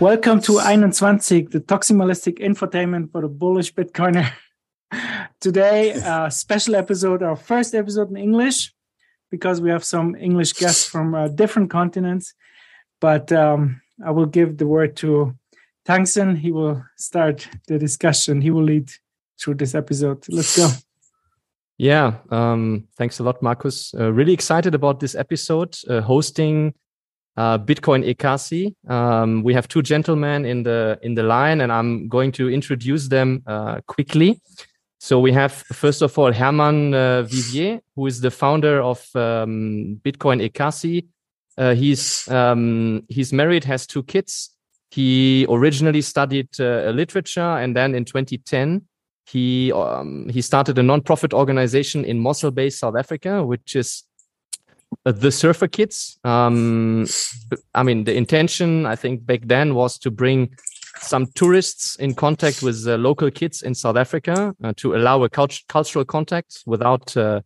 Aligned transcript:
Welcome 0.00 0.40
to 0.40 0.52
21, 0.52 1.18
the 1.50 1.60
Toximalistic 1.60 2.38
Infotainment 2.38 3.12
for 3.12 3.20
the 3.20 3.28
Bullish 3.28 3.74
Bitcoiner. 3.74 4.32
Today, 5.40 5.90
a 5.90 6.30
special 6.30 6.74
episode, 6.74 7.22
our 7.22 7.36
first 7.36 7.74
episode 7.74 8.08
in 8.08 8.16
English, 8.16 8.72
because 9.30 9.60
we 9.60 9.68
have 9.68 9.84
some 9.84 10.16
English 10.16 10.54
guests 10.54 10.86
from 10.86 11.14
uh, 11.14 11.28
different 11.28 11.68
continents. 11.68 12.32
But 12.98 13.30
um, 13.30 13.82
I 14.02 14.10
will 14.12 14.24
give 14.24 14.56
the 14.56 14.66
word 14.66 14.96
to 14.96 15.34
Tangsen. 15.86 16.38
He 16.38 16.50
will 16.50 16.82
start 16.96 17.46
the 17.68 17.78
discussion. 17.78 18.40
He 18.40 18.50
will 18.50 18.64
lead 18.64 18.90
through 19.38 19.56
this 19.56 19.74
episode. 19.74 20.24
Let's 20.30 20.56
go. 20.56 20.70
Yeah, 21.76 22.14
um, 22.30 22.88
thanks 22.96 23.18
a 23.18 23.22
lot, 23.22 23.42
Markus. 23.42 23.92
Uh, 23.92 24.10
really 24.10 24.32
excited 24.32 24.74
about 24.74 24.98
this 24.98 25.14
episode, 25.14 25.76
uh, 25.90 26.00
hosting 26.00 26.72
uh, 27.36 27.58
Bitcoin 27.58 28.04
Ekasi. 28.04 28.74
Um, 28.90 29.42
we 29.42 29.54
have 29.54 29.68
two 29.68 29.82
gentlemen 29.82 30.44
in 30.44 30.62
the 30.62 30.98
in 31.02 31.14
the 31.14 31.22
line, 31.22 31.60
and 31.60 31.72
I'm 31.72 32.08
going 32.08 32.32
to 32.32 32.50
introduce 32.50 33.08
them 33.08 33.42
uh, 33.46 33.80
quickly. 33.86 34.40
So 34.98 35.18
we 35.18 35.32
have 35.32 35.52
first 35.52 36.02
of 36.02 36.18
all 36.18 36.32
Herman 36.32 36.94
uh, 36.94 37.22
Vivier, 37.22 37.80
who 37.96 38.06
is 38.06 38.20
the 38.20 38.30
founder 38.30 38.82
of 38.82 39.04
um, 39.14 40.00
Bitcoin 40.04 40.46
Ekasi. 40.46 41.06
Uh, 41.56 41.74
he's 41.74 42.28
um, 42.28 43.02
he's 43.08 43.32
married, 43.32 43.64
has 43.64 43.86
two 43.86 44.02
kids. 44.02 44.50
He 44.90 45.46
originally 45.48 46.02
studied 46.02 46.48
literature, 46.58 47.58
and 47.58 47.76
then 47.76 47.94
in 47.94 48.04
2010 48.04 48.82
he 49.30 49.72
um, 49.72 50.28
he 50.28 50.42
started 50.42 50.78
a 50.78 50.82
non-profit 50.82 51.32
organization 51.32 52.04
in 52.04 52.18
Mossel 52.18 52.50
Bay, 52.50 52.70
South 52.70 52.96
Africa, 52.96 53.44
which 53.44 53.76
is 53.76 54.02
uh, 54.02 54.09
the 55.04 55.30
Surfer 55.30 55.68
Kids. 55.68 56.18
Um, 56.24 57.06
I 57.74 57.82
mean, 57.82 58.04
the 58.04 58.14
intention 58.14 58.86
I 58.86 58.96
think 58.96 59.26
back 59.26 59.42
then 59.44 59.74
was 59.74 59.98
to 59.98 60.10
bring 60.10 60.56
some 61.00 61.26
tourists 61.34 61.96
in 61.96 62.14
contact 62.14 62.62
with 62.62 62.86
uh, 62.86 62.96
local 62.96 63.30
kids 63.30 63.62
in 63.62 63.74
South 63.74 63.96
Africa 63.96 64.54
uh, 64.62 64.72
to 64.76 64.94
allow 64.94 65.22
a 65.22 65.28
cult- 65.28 65.62
cultural 65.68 66.04
contact 66.04 66.62
without, 66.66 67.16
uh, 67.16 67.40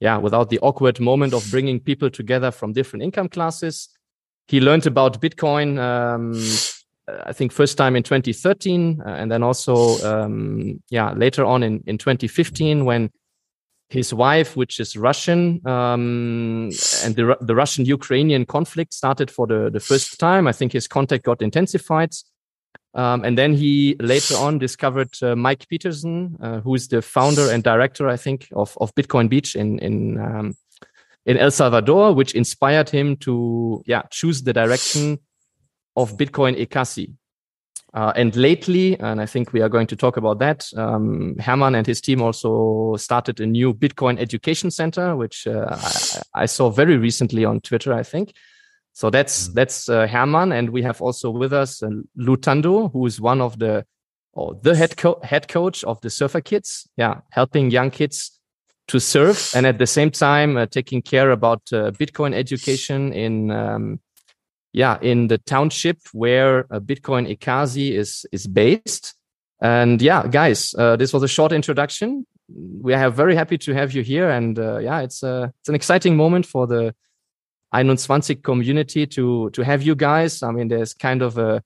yeah, 0.00 0.16
without 0.16 0.48
the 0.50 0.58
awkward 0.60 1.00
moment 1.00 1.34
of 1.34 1.46
bringing 1.50 1.80
people 1.80 2.08
together 2.08 2.50
from 2.50 2.72
different 2.72 3.02
income 3.02 3.28
classes. 3.28 3.88
He 4.48 4.60
learned 4.60 4.86
about 4.86 5.20
Bitcoin 5.20 5.78
um, 5.78 6.32
I 7.24 7.32
think 7.32 7.52
first 7.52 7.78
time 7.78 7.94
in 7.94 8.02
2013, 8.02 9.00
uh, 9.00 9.08
and 9.08 9.30
then 9.30 9.42
also 9.42 9.98
um, 10.04 10.82
yeah 10.90 11.12
later 11.12 11.44
on 11.44 11.62
in 11.62 11.82
in 11.86 11.98
2015 11.98 12.84
when 12.84 13.10
his 13.88 14.12
wife, 14.12 14.56
which 14.56 14.80
is 14.80 14.96
Russian, 14.96 15.60
um, 15.66 16.70
and 17.04 17.14
the 17.14 17.36
the 17.40 17.54
Russian 17.54 17.84
Ukrainian 17.84 18.44
conflict 18.44 18.92
started 18.92 19.30
for 19.30 19.46
the 19.46 19.70
the 19.70 19.80
first 19.80 20.18
time. 20.18 20.46
I 20.48 20.52
think 20.52 20.72
his 20.72 20.88
contact 20.88 21.24
got 21.24 21.42
intensified. 21.42 22.12
Um, 22.94 23.24
and 23.24 23.36
then 23.36 23.52
he 23.52 23.94
later 24.00 24.36
on 24.36 24.58
discovered 24.58 25.10
uh, 25.22 25.36
Mike 25.36 25.68
Peterson, 25.68 26.34
uh, 26.40 26.60
who 26.60 26.74
is 26.74 26.88
the 26.88 27.02
founder 27.02 27.50
and 27.50 27.62
director, 27.62 28.08
I 28.08 28.16
think, 28.16 28.48
of, 28.52 28.76
of 28.80 28.94
Bitcoin 28.94 29.28
Beach 29.28 29.54
in 29.54 29.78
in 29.80 30.18
um, 30.18 30.56
in 31.26 31.36
El 31.36 31.50
Salvador, 31.50 32.14
which 32.14 32.34
inspired 32.34 32.88
him 32.88 33.16
to 33.16 33.82
yeah 33.86 34.02
choose 34.10 34.42
the 34.42 34.52
direction 34.52 35.18
of 35.94 36.16
Bitcoin 36.16 36.58
Ekasi. 36.58 37.12
Uh, 37.96 38.12
and 38.14 38.36
lately, 38.36 39.00
and 39.00 39.22
I 39.22 39.24
think 39.24 39.54
we 39.54 39.62
are 39.62 39.70
going 39.70 39.86
to 39.86 39.96
talk 39.96 40.18
about 40.18 40.38
that, 40.40 40.68
um, 40.76 41.34
Herman 41.38 41.74
and 41.74 41.86
his 41.86 42.02
team 42.02 42.20
also 42.20 42.94
started 42.96 43.40
a 43.40 43.46
new 43.46 43.72
Bitcoin 43.72 44.20
education 44.20 44.70
center, 44.70 45.16
which 45.16 45.46
uh, 45.46 45.68
I, 45.70 46.42
I, 46.42 46.46
saw 46.46 46.68
very 46.68 46.98
recently 46.98 47.46
on 47.46 47.60
Twitter, 47.60 47.94
I 47.94 48.02
think. 48.02 48.34
So 48.92 49.08
that's 49.08 49.46
mm 49.46 49.48
-hmm. 49.48 49.54
that's 49.54 49.88
uh, 49.88 50.06
Herman, 50.06 50.52
and 50.52 50.70
we 50.70 50.82
have 50.82 51.04
also 51.04 51.32
with 51.32 51.52
us 51.52 51.82
uh, 51.82 51.88
Lutando, 52.14 52.90
who 52.92 53.06
is 53.06 53.18
one 53.20 53.42
of 53.42 53.56
the 53.56 53.84
or 54.32 54.58
the 54.62 54.74
head 54.74 54.96
co 54.96 55.18
head 55.22 55.46
coach 55.48 55.84
of 55.84 55.98
the 56.00 56.10
Surfer 56.10 56.42
Kids. 56.42 56.88
Yeah, 56.96 57.20
helping 57.30 57.72
young 57.72 57.90
kids 57.90 58.40
to 58.86 58.98
surf, 58.98 59.56
and 59.56 59.66
at 59.66 59.78
the 59.78 59.86
same 59.86 60.10
time 60.10 60.60
uh, 60.60 60.66
taking 60.66 61.02
care 61.02 61.30
about 61.30 61.72
uh, 61.72 61.90
Bitcoin 61.98 62.34
education 62.34 63.12
in 63.12 63.50
um, 63.50 64.00
yeah, 64.76 64.98
in 65.00 65.28
the 65.28 65.38
township 65.38 65.98
where 66.12 66.66
uh, 66.70 66.78
Bitcoin 66.80 67.26
Ekasi 67.34 67.92
is 67.92 68.26
is 68.30 68.46
based. 68.46 69.14
And 69.62 70.02
yeah, 70.02 70.26
guys, 70.26 70.74
uh, 70.74 70.96
this 70.96 71.14
was 71.14 71.22
a 71.22 71.28
short 71.28 71.50
introduction. 71.50 72.26
We 72.82 72.92
are 72.92 73.08
very 73.08 73.34
happy 73.34 73.56
to 73.56 73.72
have 73.72 73.92
you 73.92 74.02
here, 74.02 74.28
and 74.28 74.58
uh, 74.58 74.76
yeah, 74.76 75.00
it's 75.00 75.22
a 75.22 75.50
it's 75.60 75.70
an 75.70 75.74
exciting 75.74 76.14
moment 76.14 76.44
for 76.44 76.66
the 76.66 76.94
21 77.72 78.20
community 78.42 79.06
to 79.06 79.48
to 79.50 79.62
have 79.62 79.82
you 79.82 79.94
guys. 79.94 80.42
I 80.42 80.50
mean, 80.50 80.68
there's 80.68 80.92
kind 80.92 81.22
of 81.22 81.38
a 81.38 81.62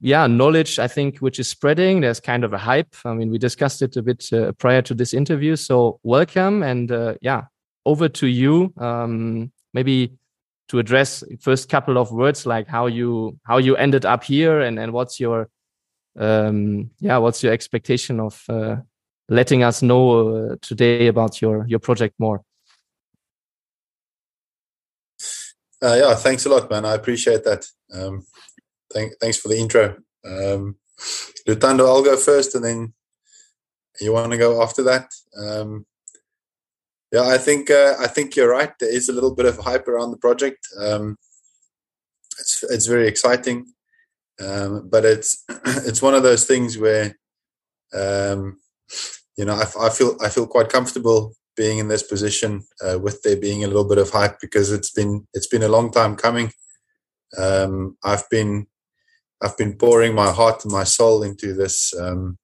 yeah 0.00 0.26
knowledge 0.26 0.80
I 0.80 0.88
think 0.88 1.18
which 1.18 1.38
is 1.38 1.48
spreading. 1.48 2.00
There's 2.00 2.18
kind 2.18 2.42
of 2.42 2.52
a 2.52 2.58
hype. 2.58 2.96
I 3.04 3.14
mean, 3.14 3.30
we 3.30 3.38
discussed 3.38 3.80
it 3.80 3.96
a 3.96 4.02
bit 4.02 4.28
uh, 4.32 4.50
prior 4.58 4.82
to 4.82 4.94
this 4.94 5.14
interview. 5.14 5.54
So 5.54 6.00
welcome, 6.02 6.64
and 6.64 6.90
uh, 6.90 7.14
yeah, 7.20 7.44
over 7.86 8.08
to 8.08 8.26
you. 8.26 8.74
Um, 8.76 9.52
maybe 9.72 10.18
to 10.68 10.78
address 10.78 11.22
first 11.40 11.68
couple 11.68 11.98
of 11.98 12.10
words 12.10 12.46
like 12.46 12.66
how 12.66 12.86
you 12.86 13.38
how 13.44 13.58
you 13.58 13.76
ended 13.76 14.04
up 14.04 14.24
here 14.24 14.60
and 14.60 14.78
and 14.78 14.92
what's 14.92 15.20
your 15.20 15.48
um 16.18 16.90
yeah 17.00 17.18
what's 17.18 17.42
your 17.42 17.52
expectation 17.52 18.20
of 18.20 18.42
uh, 18.48 18.76
letting 19.28 19.62
us 19.62 19.82
know 19.82 20.28
uh, 20.28 20.56
today 20.62 21.06
about 21.06 21.42
your 21.42 21.66
your 21.66 21.78
project 21.80 22.14
more? 22.18 22.42
Uh, 25.82 25.96
yeah 25.96 26.14
thanks 26.14 26.46
a 26.46 26.48
lot 26.48 26.70
man. 26.70 26.84
I 26.84 26.94
appreciate 26.94 27.44
that. 27.44 27.66
Um 27.92 28.24
thank, 28.92 29.12
thanks 29.20 29.38
for 29.38 29.48
the 29.48 29.58
intro. 29.58 29.96
Um 30.24 30.76
lutando 31.46 31.86
i'll 31.86 32.02
go 32.02 32.16
first 32.16 32.54
and 32.54 32.64
then 32.64 32.94
you 34.00 34.12
want 34.12 34.32
to 34.32 34.38
go 34.38 34.62
after 34.62 34.82
that? 34.84 35.10
Um 35.36 35.86
yeah, 37.14 37.28
I 37.28 37.38
think 37.38 37.70
uh, 37.70 37.94
I 38.00 38.08
think 38.08 38.34
you're 38.34 38.50
right. 38.50 38.72
There 38.80 38.92
is 38.92 39.08
a 39.08 39.12
little 39.12 39.34
bit 39.36 39.46
of 39.46 39.58
hype 39.58 39.86
around 39.86 40.10
the 40.10 40.16
project. 40.16 40.66
Um, 40.76 41.16
it's 42.40 42.64
it's 42.64 42.86
very 42.86 43.06
exciting, 43.06 43.66
um, 44.44 44.88
but 44.90 45.04
it's 45.04 45.44
it's 45.88 46.02
one 46.02 46.14
of 46.14 46.24
those 46.24 46.44
things 46.44 46.76
where, 46.76 47.16
um, 47.94 48.58
you 49.36 49.44
know, 49.44 49.54
I, 49.54 49.86
I, 49.86 49.90
feel 49.90 50.16
I 50.20 50.28
feel 50.28 50.48
quite 50.48 50.70
comfortable 50.70 51.34
being 51.56 51.78
in 51.78 51.86
this 51.86 52.02
position 52.02 52.64
uh, 52.84 52.98
with 52.98 53.22
there 53.22 53.36
being 53.36 53.62
a 53.62 53.68
little 53.68 53.88
bit 53.88 53.98
of 53.98 54.10
hype 54.10 54.40
because 54.40 54.72
it's 54.72 54.90
been 54.90 55.24
it's 55.34 55.46
been 55.46 55.62
a 55.62 55.74
long 55.76 55.92
time 55.92 56.16
coming. 56.16 56.50
Um, 57.38 57.96
I've 58.02 58.28
been 58.28 58.66
I've 59.40 59.56
been 59.56 59.76
pouring 59.76 60.16
my 60.16 60.32
heart 60.32 60.64
and 60.64 60.72
my 60.72 60.84
soul 60.84 61.22
into 61.22 61.54
this 61.54 61.94
um, 61.96 62.38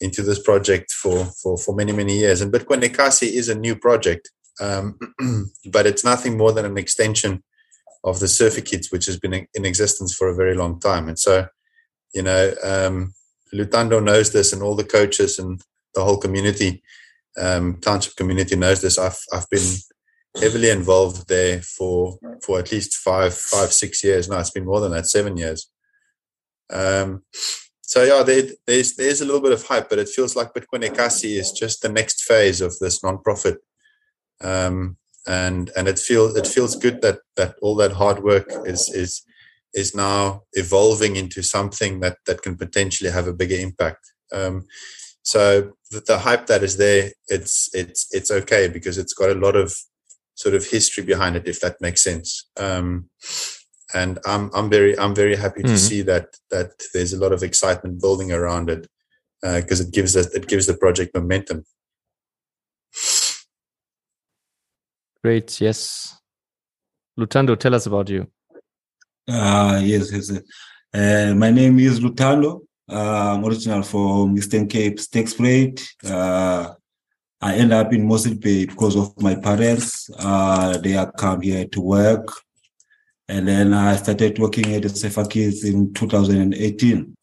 into 0.00 0.22
this 0.22 0.42
project 0.42 0.92
for 0.92 1.24
for 1.42 1.56
for 1.56 1.74
many 1.74 1.92
many 1.92 2.18
years. 2.18 2.40
And 2.40 2.52
Bitcoin 2.52 2.82
Ekasi 2.82 3.32
is 3.32 3.48
a 3.48 3.54
new 3.54 3.76
project, 3.76 4.30
um, 4.60 4.98
but 5.72 5.86
it's 5.86 6.04
nothing 6.04 6.36
more 6.36 6.52
than 6.52 6.64
an 6.64 6.78
extension 6.78 7.42
of 8.04 8.20
the 8.20 8.28
Surfer 8.28 8.60
Kids, 8.60 8.92
which 8.92 9.06
has 9.06 9.18
been 9.18 9.46
in 9.54 9.64
existence 9.64 10.14
for 10.14 10.28
a 10.28 10.34
very 10.34 10.54
long 10.54 10.78
time. 10.78 11.08
And 11.08 11.18
so, 11.18 11.48
you 12.14 12.22
know, 12.22 12.54
um, 12.62 13.14
Lutando 13.52 14.02
knows 14.02 14.32
this, 14.32 14.52
and 14.52 14.62
all 14.62 14.76
the 14.76 14.84
coaches 14.84 15.38
and 15.38 15.60
the 15.94 16.04
whole 16.04 16.18
community, 16.18 16.82
um, 17.38 17.78
township 17.80 18.16
community 18.16 18.56
knows 18.56 18.80
this. 18.82 18.98
I've 18.98 19.18
I've 19.32 19.48
been 19.50 19.66
heavily 20.40 20.70
involved 20.70 21.28
there 21.28 21.62
for 21.62 22.18
for 22.42 22.58
at 22.58 22.70
least 22.70 22.96
five 22.96 23.34
five 23.34 23.72
six 23.72 24.04
years 24.04 24.28
now. 24.28 24.38
It's 24.38 24.50
been 24.50 24.66
more 24.66 24.80
than 24.80 24.92
that, 24.92 25.06
seven 25.06 25.36
years. 25.36 25.70
Um, 26.70 27.22
so 27.86 28.02
yeah, 28.02 28.24
there, 28.24 28.42
there's 28.66 28.96
there's 28.96 29.20
a 29.20 29.24
little 29.24 29.40
bit 29.40 29.52
of 29.52 29.64
hype, 29.64 29.88
but 29.88 30.00
it 30.00 30.08
feels 30.08 30.34
like 30.34 30.52
Bitcoin 30.52 30.84
Ekasi 30.84 31.38
is 31.38 31.52
just 31.52 31.82
the 31.82 31.88
next 31.88 32.24
phase 32.24 32.60
of 32.60 32.76
this 32.80 33.00
nonprofit, 33.00 33.58
um, 34.42 34.96
and 35.26 35.70
and 35.76 35.86
it 35.86 35.98
feels 35.98 36.36
it 36.36 36.48
feels 36.48 36.74
good 36.74 37.00
that 37.02 37.20
that 37.36 37.54
all 37.62 37.76
that 37.76 37.92
hard 37.92 38.24
work 38.24 38.50
is 38.64 38.90
is 38.92 39.22
is 39.72 39.94
now 39.94 40.42
evolving 40.54 41.14
into 41.14 41.44
something 41.44 42.00
that 42.00 42.18
that 42.26 42.42
can 42.42 42.56
potentially 42.56 43.10
have 43.10 43.28
a 43.28 43.32
bigger 43.32 43.56
impact. 43.56 44.12
Um, 44.32 44.66
so 45.22 45.72
the, 45.92 46.00
the 46.00 46.18
hype 46.18 46.46
that 46.46 46.64
is 46.64 46.78
there, 46.78 47.12
it's 47.28 47.70
it's 47.72 48.08
it's 48.10 48.32
okay 48.32 48.66
because 48.66 48.98
it's 48.98 49.14
got 49.14 49.30
a 49.30 49.34
lot 49.38 49.54
of 49.54 49.72
sort 50.34 50.56
of 50.56 50.66
history 50.66 51.04
behind 51.04 51.36
it, 51.36 51.46
if 51.46 51.60
that 51.60 51.80
makes 51.80 52.02
sense. 52.02 52.48
Um, 52.56 53.10
and 53.96 54.18
I'm 54.26 54.50
I'm 54.54 54.68
very 54.68 54.98
I'm 54.98 55.14
very 55.14 55.36
happy 55.36 55.62
to 55.62 55.68
mm-hmm. 55.68 55.88
see 55.88 56.02
that 56.02 56.26
that 56.50 56.70
there's 56.92 57.12
a 57.14 57.18
lot 57.18 57.32
of 57.32 57.42
excitement 57.42 58.00
building 58.00 58.30
around 58.30 58.68
it 58.70 58.86
because 59.40 59.80
uh, 59.80 59.84
it 59.84 59.92
gives 59.92 60.16
us 60.16 60.26
it 60.34 60.46
gives 60.46 60.66
the 60.66 60.76
project 60.76 61.14
momentum. 61.14 61.64
Great, 65.24 65.60
yes. 65.60 66.18
Lutando, 67.18 67.58
tell 67.58 67.74
us 67.74 67.86
about 67.86 68.08
you. 68.08 68.28
Uh, 69.28 69.80
yes, 69.82 70.12
yes. 70.12 70.30
Uh, 70.94 71.34
my 71.34 71.50
name 71.50 71.78
is 71.80 71.98
Lutando. 72.00 72.60
Uh, 72.88 73.34
I'm 73.34 73.44
original 73.44 73.82
from 73.82 74.36
Eastern 74.38 74.68
Cape, 74.68 75.00
Stakes 75.00 75.34
Plate. 75.34 75.84
Uh, 76.04 76.74
I 77.40 77.56
end 77.56 77.72
up 77.72 77.92
in 77.92 78.06
Mossel 78.06 78.36
Bay 78.36 78.66
because 78.66 78.94
of 78.96 79.20
my 79.20 79.34
parents. 79.34 80.08
Uh, 80.18 80.78
they 80.78 80.94
are 80.96 81.10
come 81.10 81.40
here 81.40 81.66
to 81.66 81.80
work. 81.80 82.28
And 83.28 83.48
then 83.48 83.74
I 83.74 83.96
started 83.96 84.38
working 84.38 84.74
at 84.74 84.82
the 84.82 84.88
Surfer 84.88 85.26
Kids 85.26 85.64
in 85.64 85.92
2018. 85.94 87.16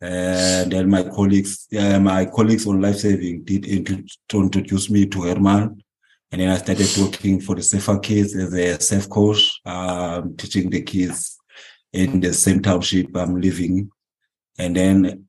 And 0.00 0.72
then 0.72 0.90
my 0.90 1.02
colleagues, 1.04 1.66
my 1.72 2.26
colleagues 2.26 2.66
on 2.66 2.80
life 2.80 2.98
saving 2.98 3.44
did 3.44 3.66
introduce 3.66 4.90
me 4.90 5.06
to 5.06 5.22
Herman. 5.22 5.82
And 6.30 6.40
then 6.40 6.50
I 6.50 6.58
started 6.58 6.90
working 7.00 7.40
for 7.40 7.54
the 7.54 7.62
Surfer 7.62 7.98
Kids 8.00 8.34
as 8.36 8.52
a 8.52 8.80
safe 8.80 9.08
coach, 9.08 9.60
um, 9.64 10.36
teaching 10.36 10.68
the 10.68 10.82
kids 10.82 11.38
in 11.92 12.20
the 12.20 12.34
same 12.34 12.60
township 12.60 13.16
I'm 13.16 13.40
living. 13.40 13.90
And 14.58 14.76
then 14.76 15.26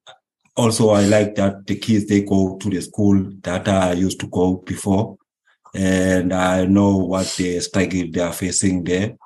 also 0.55 0.89
I 0.89 1.05
like 1.05 1.35
that 1.35 1.67
the 1.67 1.75
kids 1.75 2.07
they 2.07 2.23
go 2.23 2.57
to 2.57 2.69
the 2.69 2.81
school 2.81 3.31
that 3.41 3.67
I 3.67 3.93
used 3.93 4.19
to 4.21 4.27
go 4.27 4.55
before, 4.57 5.17
and 5.73 6.33
I 6.33 6.65
know 6.65 6.97
what 6.97 7.27
the 7.37 7.59
struggle 7.59 8.05
they 8.11 8.21
are 8.21 8.33
facing 8.33 8.83
there. 8.83 9.17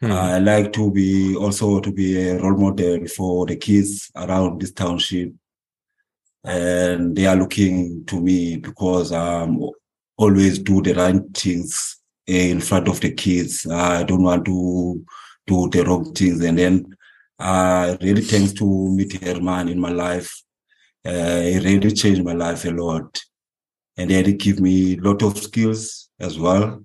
Hmm. 0.00 0.12
I 0.12 0.38
like 0.38 0.72
to 0.74 0.90
be 0.90 1.34
also 1.34 1.80
to 1.80 1.92
be 1.92 2.28
a 2.28 2.40
role 2.40 2.56
model 2.56 3.06
for 3.08 3.46
the 3.46 3.56
kids 3.56 4.10
around 4.14 4.60
this 4.60 4.72
township, 4.72 5.32
and 6.44 7.16
they 7.16 7.26
are 7.26 7.36
looking 7.36 8.04
to 8.06 8.20
me 8.20 8.56
because 8.56 9.10
I'm 9.12 9.58
always 10.16 10.58
do 10.60 10.80
the 10.82 10.94
right 10.94 11.22
things 11.34 11.96
in 12.26 12.60
front 12.60 12.88
of 12.88 13.00
the 13.00 13.12
kids. 13.12 13.66
I 13.66 14.04
don't 14.04 14.22
want 14.22 14.44
to 14.44 15.04
do 15.46 15.68
the 15.68 15.82
wrong 15.84 16.12
things, 16.14 16.44
and 16.44 16.58
then 16.58 16.96
uh, 17.38 17.96
really 18.00 18.22
thanks 18.22 18.52
to 18.54 18.64
meet 18.64 19.22
Herman 19.22 19.68
in 19.68 19.80
my 19.80 19.90
life 19.90 20.42
uh, 21.06 21.40
it 21.42 21.64
really 21.64 21.92
changed 21.92 22.24
my 22.24 22.32
life 22.32 22.64
a 22.64 22.70
lot. 22.70 23.20
And 23.96 24.10
then 24.10 24.26
it 24.26 24.38
gave 24.38 24.60
me 24.60 24.96
a 24.96 25.00
lot 25.00 25.22
of 25.22 25.38
skills 25.38 26.10
as 26.20 26.38
well. 26.38 26.84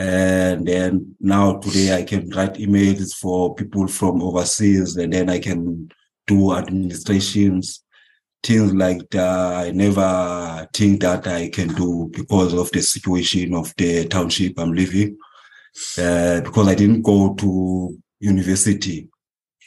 And 0.00 0.66
then 0.66 1.14
now 1.20 1.58
today 1.58 1.94
I 1.94 2.04
can 2.04 2.30
write 2.30 2.54
emails 2.54 3.12
for 3.12 3.54
people 3.54 3.86
from 3.86 4.22
overseas 4.22 4.96
and 4.96 5.12
then 5.12 5.28
I 5.28 5.38
can 5.38 5.90
do 6.26 6.54
administrations, 6.54 7.84
things 8.42 8.72
like 8.72 9.10
that. 9.10 9.66
I 9.66 9.72
never 9.72 10.66
think 10.72 11.02
that 11.02 11.26
I 11.26 11.50
can 11.50 11.74
do 11.74 12.10
because 12.14 12.54
of 12.54 12.70
the 12.70 12.80
situation 12.80 13.52
of 13.52 13.74
the 13.76 14.08
township 14.08 14.58
I'm 14.58 14.72
living. 14.72 15.18
Uh, 15.98 16.40
because 16.40 16.68
I 16.68 16.74
didn't 16.74 17.02
go 17.02 17.34
to 17.34 17.98
university 18.20 19.06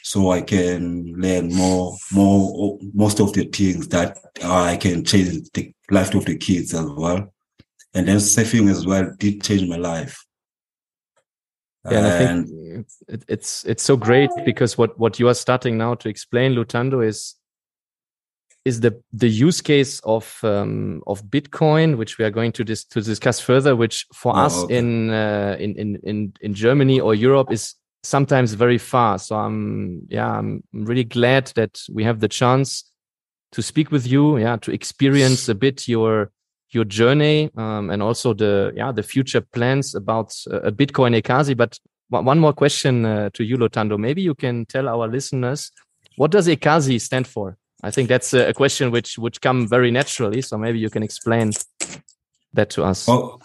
so 0.02 0.32
I 0.32 0.42
can 0.42 1.14
learn 1.16 1.54
more, 1.54 1.96
more, 2.12 2.80
most 2.92 3.20
of 3.20 3.32
the 3.34 3.44
things 3.44 3.86
that 3.88 4.18
I 4.42 4.78
can 4.78 5.04
change 5.04 5.48
the 5.52 5.72
life 5.92 6.12
of 6.12 6.24
the 6.24 6.36
kids 6.36 6.74
as 6.74 6.86
well. 6.86 7.32
And 7.94 8.08
then 8.08 8.16
surfing 8.16 8.70
as 8.70 8.86
well 8.86 9.12
did 9.18 9.42
change 9.42 9.68
my 9.68 9.76
life. 9.76 10.24
Yeah, 11.90 11.98
and 11.98 12.06
I 12.06 12.18
think 12.18 12.86
it, 13.08 13.24
it's 13.28 13.64
it's 13.64 13.82
so 13.82 13.96
great 13.96 14.30
because 14.44 14.78
what 14.78 14.98
what 14.98 15.20
you 15.20 15.28
are 15.28 15.34
starting 15.34 15.76
now 15.76 15.94
to 15.96 16.08
explain, 16.08 16.54
Lutando, 16.54 17.06
is 17.06 17.34
is 18.64 18.80
the 18.80 19.02
the 19.12 19.28
use 19.28 19.60
case 19.60 20.00
of 20.00 20.40
um, 20.42 21.02
of 21.06 21.22
Bitcoin, 21.24 21.96
which 21.98 22.18
we 22.18 22.24
are 22.24 22.30
going 22.30 22.52
to 22.52 22.64
dis 22.64 22.84
to 22.86 23.02
discuss 23.02 23.38
further, 23.38 23.76
which 23.76 24.06
for 24.14 24.32
Oh, 24.34 24.46
us 24.46 24.64
okay. 24.64 24.78
in, 24.78 25.10
uh, 25.10 25.56
in 25.60 25.76
in 25.76 25.96
in 26.02 26.32
in 26.40 26.54
Germany 26.54 27.00
or 27.00 27.14
Europe 27.14 27.52
is 27.52 27.74
sometimes 28.02 28.54
very 28.54 28.78
far. 28.78 29.18
So 29.18 29.36
I'm 29.36 30.06
yeah 30.08 30.38
I'm 30.38 30.62
really 30.72 31.04
glad 31.04 31.52
that 31.54 31.82
we 31.92 32.04
have 32.04 32.20
the 32.20 32.28
chance 32.28 32.84
to 33.52 33.62
speak 33.62 33.90
with 33.92 34.06
you, 34.06 34.38
yeah, 34.38 34.56
to 34.56 34.72
experience 34.72 35.48
a 35.48 35.54
bit 35.54 35.86
your 35.86 36.30
your 36.74 36.84
journey 36.84 37.50
um, 37.56 37.90
and 37.90 38.02
also 38.02 38.34
the 38.34 38.72
yeah 38.76 38.92
the 38.92 39.02
future 39.02 39.40
plans 39.40 39.94
about 39.94 40.34
uh, 40.50 40.60
a 40.62 40.72
Bitcoin 40.72 41.20
Ekasi. 41.20 41.56
But 41.56 41.78
one 42.08 42.38
more 42.38 42.52
question 42.52 43.04
uh, 43.04 43.30
to 43.34 43.44
you, 43.44 43.56
Lutando. 43.56 43.98
Maybe 43.98 44.22
you 44.22 44.34
can 44.34 44.66
tell 44.66 44.88
our 44.88 45.08
listeners 45.08 45.72
what 46.16 46.30
does 46.30 46.46
Ekasi 46.48 47.00
stand 47.00 47.26
for. 47.26 47.56
I 47.82 47.90
think 47.90 48.08
that's 48.08 48.32
a 48.32 48.52
question 48.54 48.90
which 48.90 49.18
would 49.18 49.40
come 49.40 49.68
very 49.68 49.90
naturally. 49.90 50.40
So 50.42 50.56
maybe 50.56 50.78
you 50.78 50.88
can 50.88 51.02
explain 51.02 51.52
that 52.54 52.70
to 52.70 52.84
us. 52.84 53.08
Oh, 53.08 53.40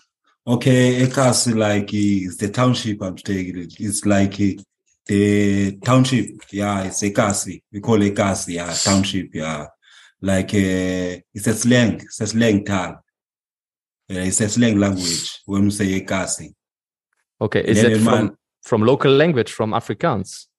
okay. 0.47 1.05
Ekas 1.05 1.53
like 1.55 1.93
is 1.93 2.37
the 2.37 2.49
township 2.49 3.01
I'm 3.01 3.17
staying. 3.17 3.49
in. 3.49 3.69
It's 3.79 4.05
like 4.05 4.39
uh, 4.39 4.61
the 5.05 5.77
township. 5.83 6.41
Yeah, 6.51 6.83
it's 6.83 7.01
Ekasi. 7.01 7.63
We 7.71 7.81
call 7.81 7.99
Ekasi. 7.99 8.53
Yeah, 8.53 8.71
township. 8.73 9.33
Yeah, 9.33 9.67
like 10.21 10.53
uh, 10.53 11.19
it's 11.33 11.47
a 11.47 11.53
slang. 11.53 11.95
It's 11.95 12.21
a 12.21 12.27
slang 12.27 12.63
tag. 12.63 12.95
Uh, 14.11 14.19
it's 14.19 14.41
a 14.41 14.49
slang 14.49 14.79
language 14.79 15.39
when 15.45 15.65
we 15.65 15.71
say 15.71 15.99
Ekasi. 15.99 16.53
Okay, 17.41 17.61
is 17.61 17.83
in 17.83 18.03
from 18.03 18.37
from 18.63 18.81
local 18.81 19.11
language 19.11 19.51
from 19.51 19.71
Afrikaans? 19.71 20.49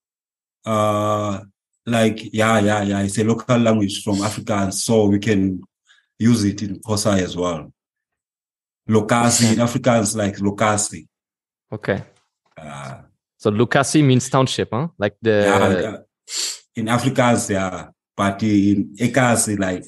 uh 0.64 1.40
like 1.86 2.32
yeah 2.34 2.58
yeah 2.60 2.82
yeah 2.82 3.00
it's 3.00 3.18
a 3.18 3.24
local 3.24 3.56
language 3.58 4.02
from 4.02 4.16
afrikaans 4.16 4.74
so 4.74 5.06
we 5.06 5.18
can 5.18 5.60
use 6.18 6.44
it 6.44 6.62
in 6.62 6.78
Xhosa 6.80 7.18
as 7.20 7.36
well 7.36 7.72
lokasi 8.88 9.52
in 9.54 9.58
afrikaans 9.58 10.16
like 10.16 10.36
lokasi 10.36 11.06
Okay, 11.72 12.02
uh, 12.58 12.94
so 13.38 13.48
Lukasi 13.52 14.04
means 14.04 14.28
township, 14.28 14.70
huh? 14.72 14.88
Like 14.98 15.14
the 15.22 15.44
yeah, 15.46 15.80
yeah. 15.80 15.96
in 16.74 16.86
afrikaans 16.86 17.48
yeah 17.48 17.90
but 18.16 18.42
in 18.42 18.92
ekasi 18.96 19.56
like 19.56 19.84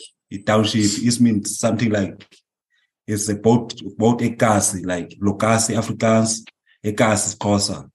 township 0.46 1.02
it 1.02 1.20
means 1.20 1.58
something 1.58 1.90
like 1.90 2.24
it's 3.06 3.28
about 3.28 3.72
about 3.80 4.20
ekasi 4.20 4.84
like 4.84 5.16
lokasi 5.20 5.76
afrikaans 5.76 6.44
ekasi 6.84 7.36
Xhosa 7.38 7.88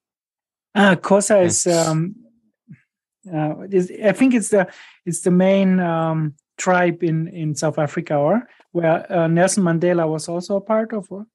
Ah, 0.76 0.96
Xhosa 0.96 1.44
is 1.44 1.66
um, 1.66 2.16
uh, 3.34 3.62
is, 3.72 3.92
I 3.92 4.12
think 4.12 4.36
it's 4.36 4.50
the 4.50 4.68
it's 5.06 5.22
the 5.22 5.32
main 5.32 5.80
um, 5.80 6.36
tribe 6.58 7.02
in 7.04 7.28
in 7.30 7.56
South 7.56 7.80
Africa, 7.80 8.16
or 8.16 8.48
where 8.74 9.12
uh, 9.12 9.28
Nelson 9.28 9.64
Mandela 9.64 10.08
was 10.08 10.30
also 10.30 10.58
a 10.58 10.62
part 10.62 10.94
of, 10.94 11.08
or, 11.12 11.26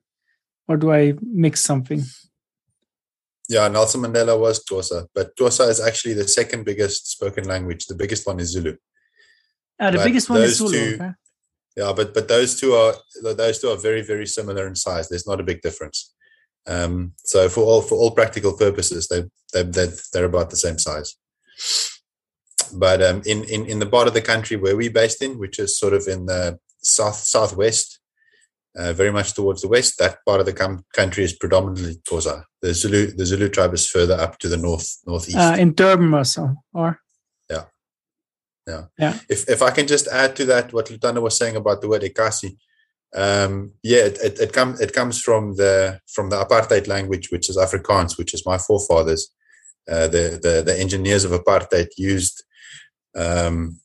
or 0.69 0.77
do 0.77 0.93
I 0.93 1.15
mix 1.21 1.61
something? 1.61 2.03
Yeah, 3.49 3.67
Nelson 3.67 4.01
Mandela 4.03 4.39
was 4.39 4.65
Xhosa, 4.65 5.06
but 5.13 5.35
Xhosa 5.37 5.69
is 5.69 5.81
actually 5.81 6.15
the 6.15 6.29
second 6.29 6.65
biggest 6.65 7.11
spoken 7.11 7.44
language. 7.44 7.87
The 7.87 7.96
biggest 7.96 8.25
one 8.27 8.39
is 8.39 8.53
Zulu. 8.53 8.77
Ah, 9.81 9.91
the 9.91 9.96
But 9.99 10.05
biggest 10.05 10.31
one 10.31 10.43
is 10.43 10.56
Zulu. 10.58 10.70
two- 10.70 10.94
okay. 11.03 11.11
Yeah, 11.76 11.93
but 11.94 12.12
but 12.12 12.29
those 12.29 12.60
two 12.60 12.74
are 12.74 12.94
those 13.22 13.58
two 13.58 13.70
are 13.70 13.76
very 13.76 14.02
very 14.02 14.26
similar 14.26 14.67
in 14.67 14.76
size. 14.76 15.08
There's 15.08 15.26
not 15.26 15.41
a 15.41 15.44
big 15.44 15.62
difference. 15.62 16.14
Um, 16.67 17.12
so 17.24 17.48
for 17.48 17.62
all 17.62 17.82
for 17.82 17.96
all 17.96 18.10
practical 18.10 18.56
purposes, 18.56 19.08
they 19.08 19.22
they 19.52 19.62
they're, 19.62 19.93
they're 20.12 20.24
about 20.24 20.50
the 20.50 20.56
same 20.56 20.79
size. 20.79 21.17
But 22.74 23.02
um, 23.02 23.22
in 23.26 23.44
in 23.44 23.67
in 23.67 23.79
the 23.79 23.86
part 23.86 24.08
of 24.08 24.14
the 24.14 24.22
country 24.22 24.56
where 24.56 24.76
we're 24.76 24.91
based 24.91 25.22
in, 25.22 25.38
which 25.38 25.58
is 25.58 25.79
sort 25.79 25.94
of 25.94 26.06
in 26.06 26.26
the 26.26 26.58
south 26.82 27.17
southwest, 27.17 28.00
uh, 28.76 28.93
very 28.93 29.12
much 29.12 29.34
towards 29.34 29.62
the 29.62 29.69
west, 29.69 29.98
that 29.98 30.19
part 30.26 30.41
of 30.41 30.46
the 30.46 30.52
com- 30.52 30.84
country 30.94 31.24
is 31.24 31.32
predominantly 31.32 31.96
Xhosa. 32.08 32.44
The 32.60 32.74
Zulu 32.74 33.12
the 33.12 33.26
Zulu 33.26 33.48
tribe 33.48 33.74
is 33.74 33.88
further 33.88 34.14
up 34.14 34.38
to 34.38 34.48
the 34.48 34.56
north 34.56 34.98
northeast. 35.06 35.36
Uh, 35.36 35.56
in 35.58 35.74
Durban 35.74 36.14
or 36.14 36.24
so, 36.24 36.55
or 36.72 36.98
if 39.29 39.49
if 39.49 39.63
I 39.63 39.71
can 39.71 39.87
just 39.87 40.09
add 40.09 40.37
to 40.37 40.45
that 40.47 40.73
what 40.73 40.87
Lutando 40.87 41.23
was 41.23 41.37
saying 41.37 41.57
about 41.57 41.81
the 41.81 41.89
word 41.89 42.03
ekasi, 42.03 42.57
um, 43.15 43.73
yeah, 43.83 44.05
it, 44.05 44.19
it, 44.23 44.41
it 44.41 44.53
comes 44.53 44.81
it 44.81 44.93
comes 44.93 45.21
from 45.21 45.57
the 45.57 46.01
from 46.07 46.31
the 46.31 46.37
apartheid 46.37 46.87
language, 46.87 47.31
which 47.31 47.51
is 47.51 47.57
Afrikaans, 47.57 48.17
which 48.17 48.35
is 48.35 48.47
my 48.47 48.59
forefathers. 48.59 49.31
Uh, 49.91 50.07
the, 50.07 50.39
the 50.43 50.63
the 50.65 50.79
engineers 50.79 51.25
of 51.25 51.33
apartheid 51.33 51.89
used 51.99 52.45
um, 53.17 53.81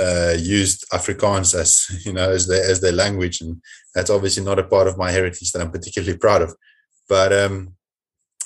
uh, 0.00 0.34
used 0.38 0.86
Afrikaans 0.92 1.54
as 1.54 2.02
you 2.06 2.12
know 2.12 2.30
as 2.30 2.46
their 2.46 2.68
as 2.70 2.80
their 2.80 2.92
language, 2.92 3.40
and 3.40 3.60
that's 3.94 4.10
obviously 4.10 4.44
not 4.44 4.58
a 4.58 4.64
part 4.64 4.86
of 4.86 4.96
my 4.96 5.10
heritage 5.10 5.52
that 5.52 5.60
I'm 5.60 5.72
particularly 5.72 6.16
proud 6.16 6.42
of. 6.42 6.54
But 7.08 7.32
um, 7.32 7.74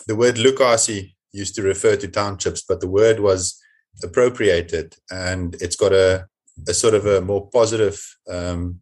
the 0.07 0.17
word 0.17 0.37
Lukasi 0.37 1.14
used 1.33 1.55
to 1.57 1.62
refer 1.62 1.97
to 1.97 2.09
townships, 2.09 2.62
but 2.67 2.81
the 2.81 2.88
word 2.88 3.21
was 3.21 3.61
appropriated 4.02 4.96
and 5.10 5.54
it's 5.60 5.76
got 5.76 5.92
a, 5.92 6.26
a 6.68 6.74
sort 6.74 6.94
of 6.94 7.06
a 7.06 7.20
more 7.20 7.48
positive 7.50 8.00
um, 8.30 8.80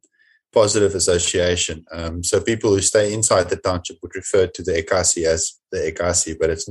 positive 0.52 0.94
association. 0.94 1.84
Um, 1.92 2.22
so 2.22 2.40
people 2.40 2.70
who 2.70 2.80
stay 2.80 3.12
inside 3.12 3.48
the 3.48 3.56
township 3.56 3.96
would 4.02 4.14
refer 4.14 4.46
to 4.48 4.62
the 4.62 4.72
Ekasi 4.82 5.24
as 5.24 5.54
the 5.70 5.78
Ekasi, 5.78 6.36
but 6.38 6.50
it's 6.50 6.68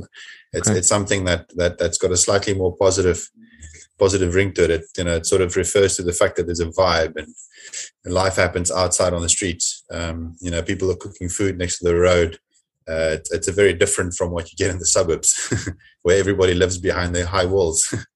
it's 0.53 0.69
Okay. 0.69 0.77
it's 0.79 0.87
something 0.87 1.25
that 1.25 1.45
that 1.55 1.77
that's 1.77 1.97
got 1.97 2.11
a 2.11 2.17
slightly 2.17 2.53
more 2.53 2.75
positive 2.77 3.29
positive 3.97 4.33
ring 4.33 4.51
to 4.53 4.63
it. 4.63 4.71
it. 4.71 4.85
You 4.97 5.03
know, 5.05 5.15
it 5.15 5.25
sort 5.25 5.41
of 5.41 5.55
refers 5.55 5.95
to 5.95 6.03
the 6.03 6.13
fact 6.13 6.35
that 6.35 6.45
there's 6.47 6.59
a 6.59 6.65
vibe 6.67 7.15
and, 7.17 7.33
and 8.03 8.13
life 8.13 8.35
happens 8.35 8.71
outside 8.71 9.13
on 9.13 9.21
the 9.21 9.29
streets. 9.29 9.83
Um, 9.91 10.35
you 10.41 10.49
know, 10.51 10.63
people 10.63 10.89
are 10.91 10.95
cooking 10.95 11.29
food 11.29 11.57
next 11.57 11.79
to 11.79 11.85
the 11.85 11.95
road. 11.95 12.39
Uh, 12.89 13.13
it's, 13.17 13.31
it's 13.31 13.47
a 13.47 13.51
very 13.51 13.73
different 13.73 14.15
from 14.15 14.31
what 14.31 14.51
you 14.51 14.55
get 14.57 14.71
in 14.71 14.79
the 14.79 14.87
suburbs, 14.87 15.53
where 16.01 16.17
everybody 16.19 16.55
lives 16.55 16.79
behind 16.79 17.13
their 17.15 17.27
high 17.27 17.45
walls. 17.45 17.93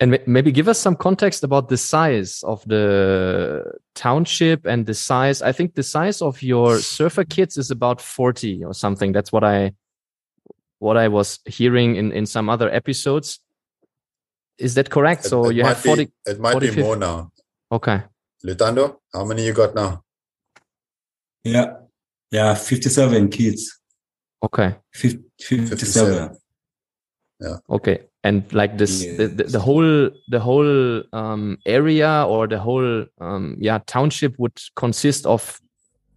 And 0.00 0.18
maybe 0.26 0.52
give 0.52 0.68
us 0.68 0.78
some 0.78 0.96
context 0.96 1.44
about 1.44 1.68
the 1.68 1.76
size 1.76 2.42
of 2.44 2.64
the 2.66 3.62
township 3.94 4.66
and 4.66 4.86
the 4.86 4.94
size. 4.94 5.42
I 5.42 5.52
think 5.52 5.74
the 5.74 5.82
size 5.82 6.22
of 6.22 6.42
your 6.42 6.78
surfer 6.78 7.24
kids 7.24 7.56
is 7.56 7.70
about 7.70 8.00
40 8.00 8.64
or 8.64 8.74
something. 8.74 9.12
That's 9.12 9.32
what 9.32 9.44
I 9.44 9.72
what 10.80 10.96
I 10.96 11.08
was 11.08 11.40
hearing 11.46 11.96
in 11.96 12.12
in 12.12 12.26
some 12.26 12.48
other 12.48 12.70
episodes. 12.70 13.40
Is 14.58 14.74
that 14.74 14.90
correct? 14.90 15.24
It- 15.24 15.28
so 15.28 15.50
it 15.50 15.56
you 15.56 15.64
have 15.64 15.78
40 15.78 16.04
Be, 16.04 16.12
it 16.26 16.40
might 16.40 16.52
40, 16.52 16.66
be 16.66 16.72
50. 16.72 16.82
more 16.82 16.96
now. 16.96 17.30
Okay. 17.70 18.02
Lutando, 18.44 18.96
how 19.12 19.24
many 19.24 19.44
you 19.44 19.52
got 19.52 19.74
now? 19.74 20.02
Yeah. 21.44 21.74
Yeah, 22.30 22.54
57 22.54 23.28
kids. 23.30 23.80
Okay. 24.42 24.76
Fif- 24.92 25.18
57. 25.40 26.36
Okay. 27.70 28.07
And 28.24 28.52
like 28.52 28.78
this 28.78 29.04
Yeah. 29.04 29.16
the, 29.16 29.28
the, 29.28 29.44
the 29.44 29.60
whole 29.60 30.10
the 30.28 30.40
whole 30.40 31.02
um 31.12 31.58
area 31.64 32.24
or 32.28 32.48
the 32.48 32.58
whole 32.58 33.06
um 33.20 33.56
yeah 33.60 33.78
township 33.86 34.34
would 34.38 34.58
consist 34.74 35.24
of 35.26 35.60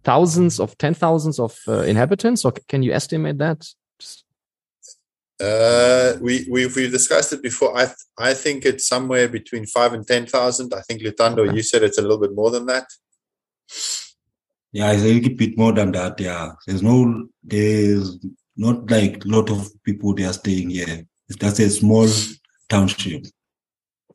thousands 0.04 0.58
of 0.58 0.76
ten 0.78 0.94
thousands 0.94 1.38
of 1.38 1.56
uh, 1.68 1.82
inhabitants 1.82 2.44
or 2.44 2.52
can 2.68 2.82
you 2.82 2.92
estimate 2.92 3.38
that? 3.38 3.64
Uh, 5.40 6.16
we 6.20 6.46
we've, 6.50 6.74
we've 6.76 6.92
discussed 6.92 7.32
it 7.32 7.42
before. 7.42 7.76
I 7.76 7.86
th- 7.86 7.96
I 8.18 8.34
think 8.34 8.64
it's 8.64 8.86
somewhere 8.86 9.28
between 9.28 9.66
five 9.66 9.92
and 9.92 10.06
ten 10.06 10.26
thousand. 10.26 10.72
I 10.74 10.80
think 10.82 11.02
Lutando, 11.02 11.40
Okay. 11.46 11.56
you 11.56 11.62
said 11.62 11.82
it's 11.82 11.98
a 11.98 12.02
little 12.02 12.18
bit 12.20 12.34
more 12.34 12.50
than 12.50 12.66
that. 12.66 12.86
Yeah, 14.72 14.92
it's 14.92 15.02
a 15.02 15.06
little 15.06 15.36
bit 15.36 15.56
more 15.58 15.72
than 15.72 15.92
that. 15.92 16.18
Yeah. 16.20 16.52
There's 16.66 16.82
no, 16.82 17.26
there's 17.42 18.18
not 18.56 18.90
like 18.90 19.24
a 19.24 19.28
lot 19.28 19.50
of 19.50 19.68
people 19.82 20.14
they 20.14 20.24
are 20.24 20.32
staying 20.32 20.70
here. 20.70 21.06
It's 21.32 21.58
just 21.58 21.60
a 21.60 21.70
small 21.70 22.08
township. 22.68 23.26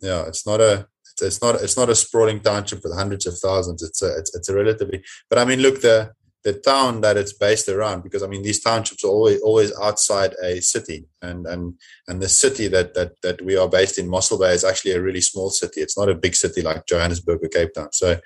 Yeah, 0.01 0.27
it's 0.27 0.45
not 0.45 0.61
a 0.61 0.87
it's, 1.11 1.21
it's 1.21 1.41
not 1.41 1.55
it's 1.55 1.77
not 1.77 1.89
a 1.89 1.95
sprawling 1.95 2.39
township 2.39 2.83
with 2.83 2.95
hundreds 2.95 3.25
of 3.25 3.37
thousands. 3.39 3.81
It's 3.81 4.01
a 4.01 4.17
it's, 4.17 4.35
it's 4.35 4.49
a 4.49 4.55
relatively. 4.55 5.03
But 5.29 5.39
I 5.39 5.45
mean, 5.45 5.59
look 5.59 5.81
the 5.81 6.11
the 6.43 6.53
town 6.53 7.01
that 7.01 7.17
it's 7.17 7.33
based 7.33 7.67
around 7.67 8.03
because 8.03 8.21
I 8.21 8.27
mean 8.27 8.43
these 8.43 8.61
townships 8.61 9.03
are 9.03 9.09
always 9.09 9.41
always 9.41 9.75
outside 9.81 10.35
a 10.43 10.61
city 10.61 11.05
and 11.21 11.47
and 11.47 11.73
and 12.07 12.21
the 12.21 12.29
city 12.29 12.67
that 12.67 12.93
that 12.93 13.13
that 13.23 13.41
we 13.41 13.57
are 13.57 13.67
based 13.67 13.97
in 13.97 14.07
Mossel 14.07 14.39
Bay 14.39 14.53
is 14.53 14.63
actually 14.63 14.91
a 14.91 15.01
really 15.01 15.21
small 15.21 15.49
city. 15.49 15.81
It's 15.81 15.97
not 15.97 16.09
a 16.09 16.15
big 16.15 16.35
city 16.35 16.61
like 16.61 16.85
Johannesburg 16.85 17.43
or 17.43 17.49
Cape 17.49 17.73
Town. 17.73 17.91
So 17.91 18.19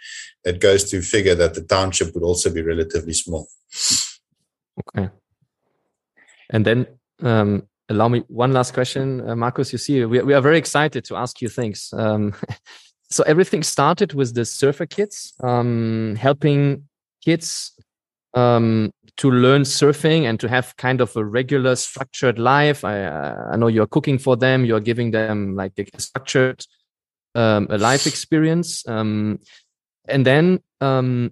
it 0.44 0.60
goes 0.60 0.90
to 0.92 1.02
figure 1.02 1.36
that 1.36 1.54
the 1.54 1.62
township 1.64 2.14
would 2.14 2.24
also 2.24 2.50
be 2.52 2.62
relatively 2.62 3.14
small. 3.14 3.48
Okay. 4.80 5.10
And 6.50 6.66
then 6.66 6.88
um, 7.22 7.68
allow 7.92 8.08
me 8.08 8.24
one 8.28 8.54
last 8.54 8.74
question, 8.74 9.28
uh, 9.30 9.36
Marcus. 9.36 9.72
You 9.72 9.78
see, 9.78 10.06
we, 10.06 10.22
we 10.22 10.34
are 10.34 10.42
very 10.42 10.58
excited 10.58 11.04
to 11.06 11.16
ask 11.16 11.42
you 11.42 11.50
things. 11.50 11.94
Um, 11.94 12.34
so 13.10 13.24
everything 13.24 13.64
started 13.64 14.14
with 14.14 14.34
the 14.34 14.46
surfer 14.46 14.86
kids, 14.86 15.34
um, 15.44 16.16
helping 16.16 16.88
kids 17.24 17.74
um, 18.34 18.92
to 19.18 19.30
learn 19.30 19.64
surfing 19.64 20.24
and 20.24 20.40
to 20.40 20.48
have 20.48 20.76
kind 20.78 21.02
of 21.02 21.16
a 21.16 21.24
regular, 21.24 21.76
structured 21.76 22.40
life. 22.40 22.84
I, 22.84 23.08
I 23.52 23.56
know 23.58 23.68
you're 23.68 23.88
cooking 23.88 24.18
for 24.18 24.36
them. 24.38 24.66
You're 24.66 24.80
giving 24.80 25.12
them 25.12 25.56
like 25.56 25.74
a 25.78 26.02
structured 26.02 26.66
um, 27.36 27.68
a 27.70 27.78
life 27.78 28.08
experience. 28.08 28.88
Um, 28.88 29.40
and 30.08 30.26
then 30.26 30.60
um, 30.80 31.32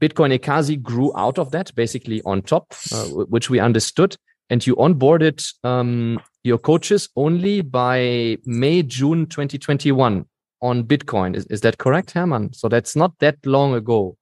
Bitcoin 0.00 0.36
Ekasi 0.36 0.80
grew 0.80 1.12
out 1.16 1.38
of 1.38 1.50
that, 1.52 1.74
basically 1.74 2.22
on 2.24 2.42
top, 2.42 2.74
uh, 2.92 3.04
which 3.04 3.50
we 3.50 3.60
understood. 3.60 4.16
And 4.50 4.66
you 4.66 4.76
onboarded 4.76 5.46
um, 5.64 6.20
your 6.42 6.58
coaches 6.58 7.08
only 7.16 7.60
by 7.60 8.36
May, 8.44 8.82
June 8.82 9.26
2021 9.26 10.26
on 10.60 10.84
Bitcoin. 10.84 11.36
Is, 11.36 11.46
is 11.46 11.60
that 11.62 11.78
correct, 11.78 12.10
Herman? 12.10 12.52
So 12.52 12.68
that's 12.68 12.96
not 12.96 13.12
that 13.20 13.36
long 13.46 13.74
ago. 13.74 14.16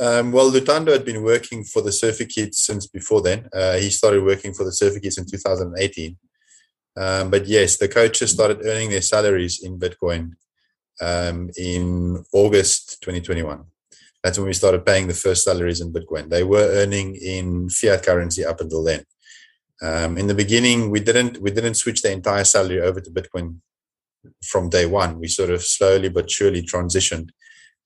Um, 0.00 0.32
well, 0.32 0.50
Lutando 0.50 0.92
had 0.92 1.04
been 1.04 1.22
working 1.22 1.64
for 1.64 1.82
the 1.82 1.92
Surfer 1.92 2.24
Kids 2.24 2.58
since 2.58 2.86
before 2.86 3.20
then. 3.20 3.48
Uh, 3.52 3.74
he 3.74 3.90
started 3.90 4.24
working 4.24 4.54
for 4.54 4.64
the 4.64 4.72
Surfer 4.72 5.00
Kids 5.00 5.18
in 5.18 5.26
2018. 5.26 6.16
Um, 6.96 7.30
but 7.30 7.46
yes, 7.46 7.78
the 7.78 7.88
coaches 7.88 8.30
started 8.30 8.64
earning 8.64 8.90
their 8.90 9.02
salaries 9.02 9.62
in 9.62 9.78
Bitcoin 9.78 10.32
um, 11.00 11.50
in 11.56 12.24
August 12.32 12.98
2021. 13.02 13.64
That's 14.22 14.38
when 14.38 14.46
we 14.46 14.52
started 14.52 14.86
paying 14.86 15.08
the 15.08 15.14
first 15.14 15.44
salaries 15.44 15.80
in 15.80 15.92
Bitcoin. 15.92 16.30
They 16.30 16.44
were 16.44 16.68
earning 16.70 17.16
in 17.16 17.68
fiat 17.68 18.04
currency 18.04 18.44
up 18.44 18.60
until 18.60 18.84
then. 18.84 19.04
Um, 19.82 20.16
in 20.16 20.28
the 20.28 20.34
beginning, 20.34 20.90
we 20.90 21.00
didn't 21.00 21.38
we 21.38 21.50
didn't 21.50 21.74
switch 21.74 22.02
the 22.02 22.12
entire 22.12 22.44
salary 22.44 22.80
over 22.80 23.00
to 23.00 23.10
Bitcoin 23.10 23.56
from 24.44 24.70
day 24.70 24.86
one. 24.86 25.18
We 25.18 25.26
sort 25.26 25.50
of 25.50 25.62
slowly 25.62 26.08
but 26.08 26.30
surely 26.30 26.62
transitioned 26.62 27.30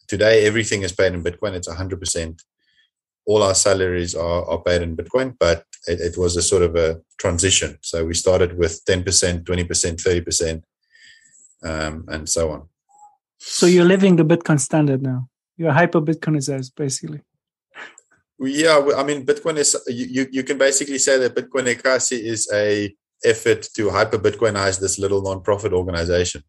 today 0.09 0.47
everything 0.47 0.83
is 0.83 0.93
paid 0.93 1.13
in 1.13 1.23
bitcoin 1.23 1.55
it's 1.55 1.69
100% 1.69 2.43
all 3.27 3.43
our 3.43 3.55
salaries 3.55 4.15
are, 4.15 4.45
are 4.49 4.63
paid 4.63 4.83
in 4.83 4.97
bitcoin 4.97 5.37
but 5.39 5.65
it, 5.87 6.01
it 6.01 6.19
was 6.19 6.37
a 6.37 6.43
sort 6.43 6.63
of 6.63 6.77
a 6.77 7.01
transition 7.19 7.79
so 7.83 8.05
we 8.05 8.15
started 8.15 8.57
with 8.59 8.85
10% 8.85 9.43
20% 9.43 9.43
30% 9.45 10.63
um, 11.63 12.05
and 12.09 12.29
so 12.29 12.51
on 12.53 12.69
So 13.39 13.67
you're 13.67 13.85
living 13.85 14.17
the 14.17 14.25
Bitcoin 14.25 14.59
standard 14.59 15.03
now. 15.03 15.29
You're 15.57 15.73
hyper 15.73 16.01
Bitcoinized, 16.01 16.73
basically. 16.77 17.21
yeah 18.39 18.77
i 19.01 19.03
mean 19.03 19.25
bitcoin 19.25 19.57
is 19.57 19.75
you, 19.87 20.07
you, 20.17 20.27
you 20.31 20.43
can 20.45 20.59
basically 20.59 20.99
say 20.99 21.17
that 21.19 21.35
bitcoin 21.35 21.67
ekasi 21.75 22.19
is 22.33 22.47
a 22.53 22.95
effort 23.25 23.63
to 23.75 23.89
hyper 23.89 24.19
bitcoinize 24.19 24.79
this 24.79 24.99
little 24.99 25.23
non-profit 25.23 25.73
organization 25.73 26.43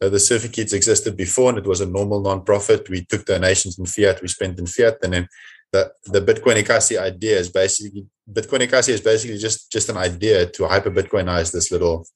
so 0.00 0.10
the 0.10 0.20
Surfer 0.20 0.48
Kids 0.48 0.74
existed 0.74 1.16
before, 1.16 1.48
and 1.50 1.58
it 1.58 1.66
was 1.66 1.80
a 1.80 1.86
normal 1.86 2.20
non-profit. 2.20 2.90
We 2.90 3.04
took 3.04 3.24
donations 3.24 3.78
in 3.78 3.86
fiat, 3.86 4.20
we 4.20 4.28
spent 4.28 4.58
in 4.58 4.66
fiat, 4.66 4.98
and 5.02 5.12
then 5.14 5.28
the 5.72 5.90
the 6.04 6.20
Bitcoin 6.20 6.62
Ekasi 6.62 6.98
idea 6.98 7.38
is 7.38 7.50
basically 7.50 8.06
Bitcoin 8.30 8.66
Ekasi 8.66 8.90
is 8.90 9.00
basically 9.00 9.38
just 9.38 9.72
just 9.72 9.88
an 9.88 9.96
idea 9.96 10.46
to 10.46 10.68
hyper 10.68 10.90
Bitcoinize 10.90 11.50
this 11.52 11.70
little 11.72 12.06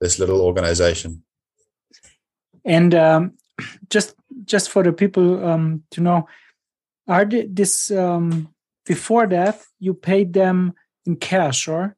this 0.00 0.18
little 0.18 0.42
organization. 0.42 1.24
And 2.64 2.94
um, 2.94 3.32
just 3.88 4.14
just 4.44 4.70
for 4.70 4.82
the 4.82 4.92
people 4.92 5.44
um, 5.44 5.82
to 5.90 6.00
know, 6.00 6.28
are 7.08 7.24
the, 7.24 7.46
this 7.46 7.90
um, 7.90 8.52
before 8.86 9.26
that 9.26 9.60
you 9.78 9.94
paid 9.94 10.32
them 10.32 10.74
in 11.04 11.16
cash 11.16 11.68
or? 11.68 11.96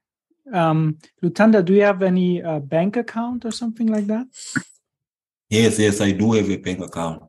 Um, 0.53 0.99
Lutando, 1.23 1.65
do 1.65 1.73
you 1.73 1.83
have 1.83 2.03
any 2.03 2.43
uh, 2.43 2.59
bank 2.59 2.97
account 2.97 3.45
or 3.45 3.51
something 3.51 3.87
like 3.87 4.07
that? 4.09 4.27
Yes, 5.49 5.79
yes, 5.79 6.01
I 6.01 6.13
do 6.13 6.33
have 6.33 6.51
a 6.51 6.57
bank 6.57 6.81
account. 6.81 7.23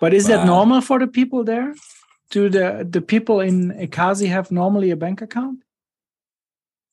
But 0.00 0.14
is 0.14 0.26
that 0.26 0.46
normal 0.46 0.80
for 0.80 0.98
the 0.98 1.06
people 1.06 1.44
there? 1.44 1.74
Do 2.30 2.48
the 2.48 2.86
the 2.88 3.00
people 3.00 3.40
in 3.40 3.70
Ekasi 3.72 4.28
have 4.28 4.50
normally 4.50 4.90
a 4.90 4.96
bank 4.96 5.22
account? 5.22 5.60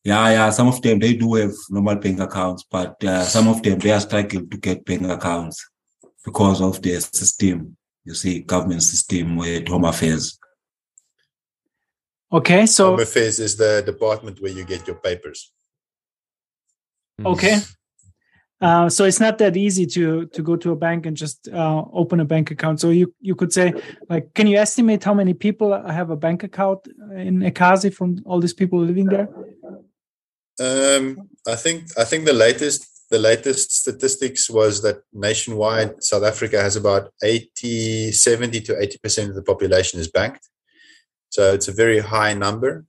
Yeah, 0.04 0.30
yeah. 0.30 0.50
Some 0.50 0.68
of 0.68 0.82
them 0.82 1.00
they 1.00 1.14
do 1.14 1.34
have 1.36 1.54
normal 1.70 1.96
bank 1.96 2.20
accounts, 2.20 2.64
but 2.70 3.04
uh, 3.04 3.24
some 3.24 3.48
of 3.48 3.62
them 3.64 3.80
they 3.80 3.92
are 3.92 4.00
struggling 4.00 4.50
to 4.50 4.58
get 4.58 4.86
bank 4.86 5.04
accounts 5.04 5.71
because 6.24 6.62
of 6.62 6.82
the 6.82 7.00
system. 7.00 7.78
You 8.04 8.14
see, 8.14 8.42
government 8.42 8.84
system 8.84 9.36
with 9.36 9.68
Home 9.68 9.86
Affairs. 9.86 10.40
Okay, 12.34 12.66
so 12.66 12.92
Home 12.92 13.00
Affairs 13.00 13.40
is 13.40 13.58
the 13.58 13.84
department 13.86 14.42
where 14.42 14.52
you 14.52 14.64
get 14.66 14.88
your 14.88 14.96
papers. 14.96 15.52
okay, 17.24 17.60
uh, 18.62 18.88
so 18.90 19.06
it's 19.06 19.20
not 19.20 19.38
that 19.40 19.58
easy 19.58 19.86
to 19.88 20.28
to 20.28 20.42
go 20.44 20.56
to 20.56 20.72
a 20.72 20.76
bank 20.76 21.06
and 21.06 21.18
just 21.18 21.48
uh, 21.50 21.84
open 21.94 22.20
a 22.20 22.26
bank 22.26 22.52
account. 22.52 22.80
So 22.80 22.92
you 22.92 23.14
you 23.20 23.36
could 23.36 23.52
say 23.52 23.74
like, 24.08 24.34
can 24.34 24.48
you 24.48 24.58
estimate 24.58 25.04
how 25.04 25.14
many 25.14 25.34
people 25.34 25.74
have 25.88 26.12
a 26.12 26.16
bank 26.16 26.44
account 26.44 26.88
in 27.16 27.40
Ekasi 27.40 27.94
from 27.94 28.22
all 28.26 28.40
these 28.40 28.54
people 28.54 28.80
living 28.80 29.08
there? 29.08 29.28
Um, 30.60 31.30
I 31.48 31.56
think 31.56 31.90
I 31.98 32.04
think 32.04 32.26
the 32.26 32.34
latest 32.34 32.91
the 33.12 33.20
latest 33.20 33.72
statistics 33.82 34.50
was 34.50 34.82
that 34.82 35.04
nationwide 35.12 36.02
South 36.02 36.24
Africa 36.24 36.60
has 36.62 36.78
about 36.78 37.12
80 37.22 38.14
70 38.14 38.62
to 38.62 38.82
80 38.82 38.98
percent 39.04 39.30
of 39.30 39.36
the 39.36 39.44
population 39.44 40.00
is 40.00 40.10
banked. 40.10 40.48
So 41.30 41.54
it's 41.54 41.68
a 41.68 41.74
very 41.74 42.00
high 42.00 42.34
number. 42.34 42.86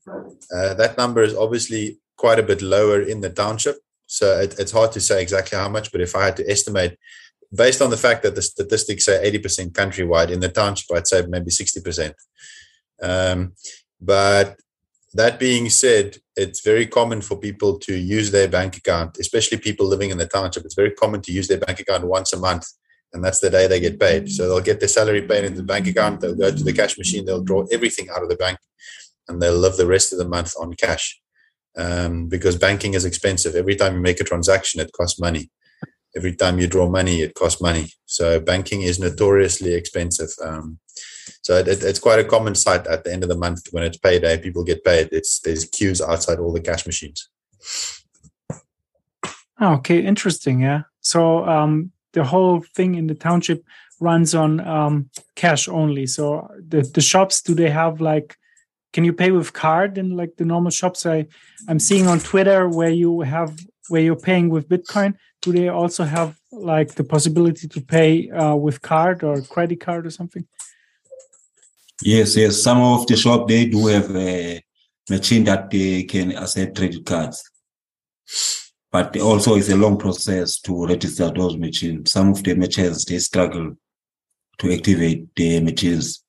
Uh, 0.55 0.75
that 0.75 0.97
number 0.97 1.23
is 1.23 1.35
obviously 1.35 1.99
quite 2.17 2.39
a 2.39 2.49
bit 2.51 2.63
lower 2.63 3.01
in 3.01 3.21
the 3.21 3.31
township. 3.31 3.77
So 4.07 4.41
it, 4.41 4.59
it's 4.59 4.73
hard 4.73 4.93
to 4.93 5.01
say 5.01 5.21
exactly 5.21 5.59
how 5.59 5.69
much, 5.69 5.91
but 5.91 6.01
if 6.01 6.15
I 6.15 6.25
had 6.27 6.37
to 6.37 6.49
estimate, 6.49 6.97
based 7.55 7.83
on 7.83 7.91
the 7.91 7.97
fact 7.97 8.23
that 8.23 8.35
the 8.35 8.43
statistics 8.43 9.05
say 9.05 9.31
80% 9.31 9.73
countrywide, 9.73 10.31
in 10.31 10.41
the 10.41 10.49
township, 10.49 10.97
I'd 10.97 11.07
say 11.07 11.25
maybe 11.27 11.51
60%. 11.51 12.15
Um, 13.03 13.55
but 14.01 14.57
that 15.15 15.39
being 15.39 15.69
said, 15.69 16.19
it's 16.37 16.61
very 16.61 16.87
common 16.87 17.21
for 17.21 17.37
people 17.37 17.79
to 17.81 17.95
use 17.95 18.31
their 18.31 18.49
bank 18.49 18.77
account, 18.77 19.19
especially 19.19 19.59
people 19.59 19.87
living 19.87 20.11
in 20.11 20.19
the 20.19 20.27
township. 20.27 20.65
It's 20.65 20.75
very 20.75 20.93
common 20.93 21.21
to 21.23 21.33
use 21.33 21.49
their 21.49 21.59
bank 21.59 21.81
account 21.81 22.05
once 22.05 22.33
a 22.33 22.39
month, 22.39 22.67
and 23.13 23.23
that's 23.23 23.41
the 23.41 23.51
day 23.51 23.67
they 23.67 23.81
get 23.81 24.01
paid. 24.01 24.31
So 24.31 24.49
they'll 24.49 24.61
get 24.61 24.81
their 24.81 24.89
salary 24.89 25.23
paid 25.23 25.45
into 25.45 25.59
the 25.59 25.67
bank 25.67 25.87
account, 25.87 26.21
they'll 26.21 26.35
go 26.35 26.51
to 26.51 26.65
the 26.65 26.73
cash 26.73 26.97
machine, 26.97 27.25
they'll 27.25 27.43
draw 27.43 27.65
everything 27.71 28.09
out 28.11 28.23
of 28.23 28.29
the 28.29 28.37
bank, 28.37 28.59
and 29.29 29.41
they'll 29.41 29.59
live 29.59 29.77
the 29.77 29.87
rest 29.87 30.13
of 30.13 30.19
the 30.19 30.29
month 30.29 30.55
on 30.59 30.75
cash. 30.75 31.21
Um, 31.77 32.29
because 32.29 32.57
banking 32.57 32.95
is 32.95 33.07
expensive. 33.07 33.55
Every 33.55 33.77
time 33.77 33.95
you 33.95 34.01
make 34.01 34.21
a 34.21 34.25
transaction, 34.25 34.81
it 34.81 34.93
costs 34.93 35.21
money. 35.21 35.51
every 36.15 36.35
time 36.35 36.59
you 36.59 36.67
draw 36.67 36.89
money, 36.89 37.23
it 37.23 37.35
costs 37.35 37.61
money. 37.61 37.89
So 38.05 38.39
banking 38.39 38.83
is 38.83 38.99
notoriously 38.99 39.75
expensive. 39.75 40.31
Um, 40.45 40.79
so 41.43 41.57
it, 41.57 41.69
it, 41.69 41.83
it's 41.83 41.99
quite 41.99 42.19
a 42.19 42.25
common 42.25 42.55
sight 42.55 42.87
at 42.87 43.05
the 43.05 43.13
end 43.13 43.23
of 43.23 43.29
the 43.29 43.37
month 43.37 43.69
when 43.71 43.83
it's 43.83 43.99
payday. 43.99 44.39
People 44.39 44.65
get 44.65 44.85
paid. 44.85 45.09
It's 45.13 45.41
there's 45.41 45.65
queues 45.65 46.01
outside 46.01 46.39
all 46.39 46.53
the 46.53 46.61
cash 46.61 46.87
machines. 46.87 47.29
Oh, 49.61 49.75
okay, 49.75 50.05
interesting. 50.05 50.61
Yeah. 50.61 50.83
So 51.01 51.45
um, 51.47 51.93
the 52.13 52.25
whole 52.25 52.65
thing 52.75 52.95
in 52.95 53.07
the 53.07 53.15
township 53.15 53.65
runs 54.01 54.35
on 54.35 54.61
um, 54.61 55.11
cash 55.37 55.69
only. 55.69 56.07
So 56.07 56.49
the 56.69 56.83
the 56.83 57.01
shops 57.01 57.43
do 57.43 57.55
they 57.55 57.71
have 57.71 58.01
like 58.01 58.37
can 58.93 59.05
you 59.05 59.13
pay 59.13 59.31
with 59.31 59.53
card 59.53 59.99
in 59.99 60.17
like 60.17 60.37
the 60.37 60.45
normal 60.45 60.71
shops 60.71 61.07
I 61.07 61.27
I'm 61.69 61.79
seeing 61.79 62.07
on 62.07 62.21
Twitter 62.21 62.69
where 62.69 62.91
you 62.91 63.21
have 63.21 63.59
where 63.89 64.03
you're 64.03 64.17
paying 64.17 64.51
with 64.51 64.69
Bitcoin? 64.69 65.15
Do 65.41 65.53
they 65.53 65.69
also 65.69 66.05
have 66.05 66.37
like 66.53 66.95
the 66.95 67.05
possibility 67.05 67.69
to 67.69 67.81
pay 67.81 68.31
uh, 68.31 68.55
with 68.55 68.83
card 68.83 69.25
or 69.25 69.41
credit 69.43 69.81
card 69.81 70.07
or 70.07 70.11
something? 70.11 70.47
Yes, 72.05 72.37
yes. 72.37 72.63
Some 72.63 72.81
of 72.81 73.07
the 73.07 73.17
shop 73.17 73.49
they 73.49 73.67
do 73.67 73.87
have 73.87 74.15
a 74.17 74.63
machine 75.09 75.45
that 75.45 75.71
they 75.71 76.05
can 76.05 76.33
accept 76.37 76.77
credit 76.77 77.05
cards, 77.05 77.43
but 78.91 79.17
also 79.19 79.57
it's 79.57 79.69
a 79.71 79.77
long 79.77 79.99
process 79.99 80.61
to 80.61 80.87
register 80.87 81.31
those 81.31 81.57
machines. 81.57 82.13
Some 82.13 82.31
of 82.31 82.43
the 82.43 82.55
machines 82.55 83.05
they 83.05 83.19
struggle 83.19 83.75
to 84.59 84.73
activate 84.73 85.35
the 85.35 85.61
machines. 85.61 86.25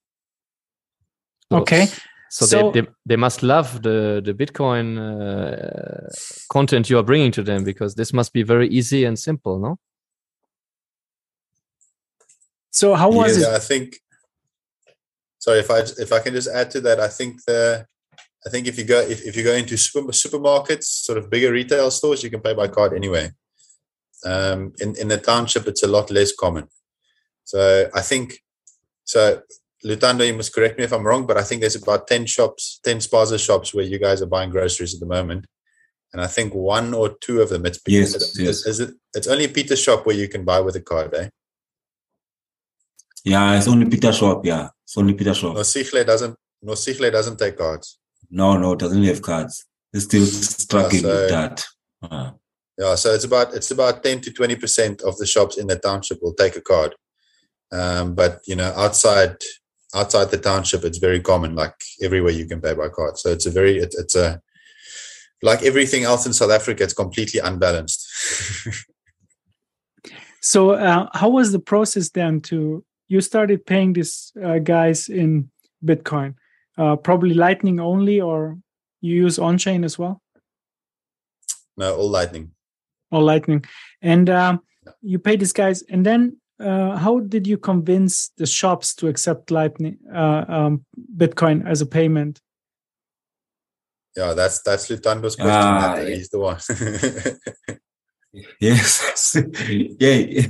Okay. 1.52 1.88
So, 2.30 2.46
So- 2.46 2.72
they, 2.72 2.82
they 2.82 2.88
they 3.06 3.16
must 3.16 3.44
love 3.44 3.84
the 3.84 4.22
the 4.24 4.34
Bitcoin 4.34 4.98
uh, 4.98 6.10
content 6.50 6.90
you 6.90 6.98
are 6.98 7.04
bringing 7.04 7.32
to 7.34 7.44
them 7.44 7.64
because 7.64 7.94
this 7.96 8.12
must 8.12 8.34
be 8.34 8.44
very 8.44 8.68
easy 8.70 9.06
and 9.06 9.18
simple, 9.20 9.60
no? 9.60 9.78
So 12.72 12.96
how 12.96 13.12
was 13.12 13.40
yeah, 13.40 13.50
it? 13.50 13.56
I 13.56 13.60
think. 13.60 14.00
Sorry, 15.44 15.60
if 15.60 15.70
I 15.70 15.80
if 16.06 16.14
I 16.14 16.20
can 16.20 16.34
just 16.34 16.48
add 16.48 16.72
to 16.72 16.80
that, 16.88 17.02
I 17.02 17.10
think 17.10 17.44
the, 17.44 17.86
I 18.46 18.50
think 18.50 18.66
if 18.66 18.78
you 18.78 18.86
go 18.86 19.02
if, 19.02 19.26
if 19.26 19.36
you 19.36 19.44
go 19.44 19.52
into 19.52 19.76
super, 19.76 20.14
supermarkets, 20.14 20.86
sort 21.08 21.18
of 21.18 21.30
bigger 21.30 21.52
retail 21.52 21.92
stores, 21.92 22.24
you 22.24 22.30
can 22.30 22.40
pay 22.40 22.54
by 22.54 22.70
card 22.70 22.94
anyway. 22.94 23.30
Um, 24.24 24.72
in 24.80 24.96
in 24.96 25.10
the 25.10 25.18
township, 25.18 25.68
it's 25.68 25.84
a 25.84 25.94
lot 25.96 26.10
less 26.10 26.34
common. 26.34 26.70
So 27.44 27.90
I 27.94 28.00
think, 28.00 28.40
so 29.04 29.42
Lutando, 29.84 30.26
you 30.26 30.34
must 30.34 30.56
correct 30.56 30.78
me 30.78 30.86
if 30.86 30.94
I'm 30.94 31.06
wrong, 31.06 31.28
but 31.28 31.38
I 31.38 31.44
think 31.44 31.60
there's 31.60 31.76
about 31.76 32.08
ten 32.08 32.26
shops, 32.26 32.80
ten 32.82 33.00
spaza 33.00 33.38
shops 33.38 33.74
where 33.74 33.84
you 33.84 34.00
guys 34.00 34.22
are 34.22 34.34
buying 34.36 34.50
groceries 34.50 34.94
at 34.94 35.02
the 35.02 35.14
moment, 35.18 35.46
and 36.14 36.22
I 36.22 36.28
think 36.28 36.56
one 36.56 36.94
or 36.94 37.18
two 37.20 37.42
of 37.42 37.50
them 37.50 37.66
it's 37.66 37.82
Yes, 37.86 38.16
is, 38.16 38.40
yes. 38.40 38.80
it 38.80 38.92
it's 39.14 39.28
only 39.28 39.50
Peter's 39.50 39.84
shop 39.84 40.06
where 40.06 40.16
you 40.16 40.30
can 40.30 40.46
buy 40.46 40.62
with 40.62 40.78
a 40.78 40.82
card, 40.82 41.14
eh? 41.14 41.28
Yeah, 43.26 43.58
it's 43.58 43.68
only 43.68 43.90
Peter 43.90 44.14
shop. 44.14 44.46
Yeah, 44.46 44.70
it's 44.94 44.98
only 45.00 45.16
Peter 45.16 45.34
shop. 45.34 45.56
Nosigle 45.56 46.06
doesn't 46.06 46.36
Nosigle 46.64 47.12
doesn't 47.12 47.40
take 47.40 47.58
cards. 47.58 47.98
No, 48.30 48.58
no, 48.58 48.74
it 48.74 48.80
doesn't 48.80 49.04
have 49.04 49.24
cards. 49.24 49.66
It's 49.92 50.06
still 50.06 50.26
struggling 50.26 51.02
so- 51.02 51.08
with 51.08 51.30
that. 51.30 51.66
Uh, 52.02 52.32
Yeah, 52.78 52.96
so 52.96 53.14
it's 53.14 53.24
about 53.24 53.54
it's 53.56 53.72
about 53.72 54.04
ten 54.04 54.20
to 54.22 54.32
twenty 54.32 54.56
percent 54.56 55.02
of 55.02 55.18
the 55.18 55.26
shops 55.26 55.58
in 55.58 55.68
the 55.68 55.78
township 55.78 56.20
will 56.22 56.34
take 56.34 56.56
a 56.56 56.62
card, 56.62 56.96
um, 57.72 58.14
but 58.16 58.40
you 58.48 58.56
know 58.56 58.72
outside 58.76 59.36
outside 59.96 60.30
the 60.32 60.38
township 60.38 60.84
it's 60.84 60.98
very 61.00 61.20
common. 61.22 61.56
Like 61.56 61.76
everywhere 62.02 62.34
you 62.34 62.46
can 62.48 62.62
pay 62.62 62.74
by 62.76 62.90
card. 62.90 63.18
So 63.18 63.30
it's 63.32 63.46
a 63.48 63.52
very 63.52 63.78
it, 63.78 63.96
it's 63.98 64.16
a 64.16 64.42
like 65.42 65.62
everything 65.64 66.04
else 66.04 66.26
in 66.28 66.34
South 66.34 66.52
Africa, 66.52 66.84
it's 66.84 66.94
completely 66.94 67.40
unbalanced. 67.40 68.02
So 70.46 70.72
uh, 70.72 71.08
how 71.14 71.30
was 71.30 71.54
the 71.54 71.60
process 71.60 72.10
then 72.10 72.42
to 72.42 72.84
you 73.08 73.22
started 73.22 73.66
paying 73.66 73.94
these 73.94 74.32
uh, 74.44 74.60
guys 74.60 75.10
in 75.10 75.50
Bitcoin? 75.84 76.36
Uh, 76.78 76.96
probably 76.96 77.34
Lightning 77.34 77.80
only, 77.80 78.20
or 78.22 78.58
you 79.02 79.16
use 79.16 79.38
on 79.40 79.58
chain 79.58 79.84
as 79.84 80.00
well, 80.00 80.22
no, 81.78 81.96
all 81.96 82.10
lightning. 82.10 82.52
All 83.12 83.22
Lightning, 83.24 83.64
and 84.02 84.30
um, 84.30 84.62
you 85.02 85.20
pay 85.20 85.36
these 85.36 85.54
guys, 85.54 85.84
and 85.84 86.04
then 86.06 86.38
uh, 86.60 86.98
how 86.98 87.20
did 87.20 87.46
you 87.46 87.58
convince 87.58 88.30
the 88.38 88.46
shops 88.48 88.96
to 88.96 89.08
accept 89.08 89.52
Lightning 89.52 89.98
uh, 90.14 90.46
um, 90.48 90.86
Bitcoin 91.16 91.68
as 91.68 91.82
a 91.82 91.86
payment? 91.86 92.42
Yeah, 94.16 94.34
that's 94.34 94.62
that's 94.62 94.90
Lutando's 94.90 95.36
question. 95.36 95.52
Ah, 95.52 95.96
That- 95.96 96.08
yeah. 96.08 96.16
He's 96.16 96.30
the 96.30 96.40
one. 96.40 96.58
yes, 98.60 99.38
yeah. 99.70 100.42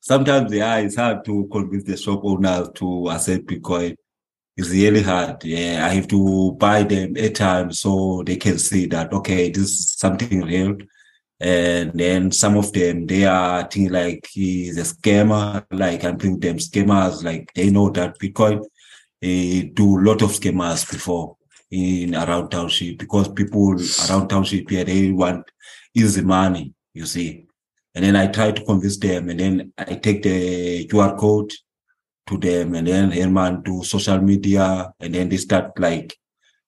Sometimes 0.00 0.52
yeah, 0.52 0.78
it's 0.78 0.96
hard 0.96 1.24
to 1.24 1.48
convince 1.50 1.84
the 1.84 1.96
shop 1.96 2.20
owners 2.24 2.68
to 2.74 3.08
accept 3.10 3.46
Bitcoin. 3.46 3.96
It's 4.56 4.70
really 4.70 5.02
hard. 5.02 5.42
Yeah, 5.44 5.84
I 5.84 5.94
have 5.94 6.08
to 6.08 6.52
buy 6.52 6.84
them 6.84 7.16
a 7.16 7.30
time 7.30 7.72
so 7.72 8.22
they 8.24 8.36
can 8.36 8.58
see 8.58 8.86
that 8.86 9.12
okay, 9.12 9.50
this 9.50 9.64
is 9.64 9.90
something 9.92 10.42
real. 10.42 10.76
And 11.40 11.92
then 11.92 12.30
some 12.30 12.56
of 12.56 12.72
them 12.72 13.06
they 13.06 13.24
are 13.24 13.62
thinking 13.62 13.92
like 13.92 14.28
he's 14.30 14.78
a 14.78 14.82
scammer. 14.82 15.64
Like 15.70 16.04
I'm 16.04 16.18
thinking 16.18 16.40
them 16.40 16.58
scammers. 16.58 17.24
Like 17.24 17.52
they 17.54 17.70
know 17.70 17.90
that 17.90 18.18
Bitcoin 18.18 18.64
they 19.20 19.62
do 19.74 19.98
a 19.98 20.02
lot 20.02 20.22
of 20.22 20.30
scammers 20.30 20.90
before 20.90 21.36
in 21.70 22.14
around 22.14 22.50
township 22.50 22.98
because 22.98 23.28
people 23.28 23.74
around 24.08 24.28
township 24.28 24.68
here 24.68 24.84
they 24.84 25.10
want 25.10 25.50
easy 25.94 26.22
money, 26.22 26.72
you 26.94 27.06
see. 27.06 27.46
And 27.94 28.04
then 28.04 28.16
I 28.16 28.26
try 28.28 28.52
to 28.52 28.64
convince 28.64 28.96
them, 28.96 29.28
and 29.28 29.38
then 29.38 29.72
I 29.78 29.94
take 29.96 30.22
the 30.22 30.86
QR 30.88 31.16
code 31.18 31.52
to 32.26 32.38
them, 32.38 32.74
and 32.74 32.86
then 32.86 33.10
Herman 33.10 33.62
to 33.64 33.84
social 33.84 34.20
media, 34.20 34.92
and 34.98 35.14
then 35.14 35.28
they 35.28 35.36
start 35.36 35.78
like 35.78 36.16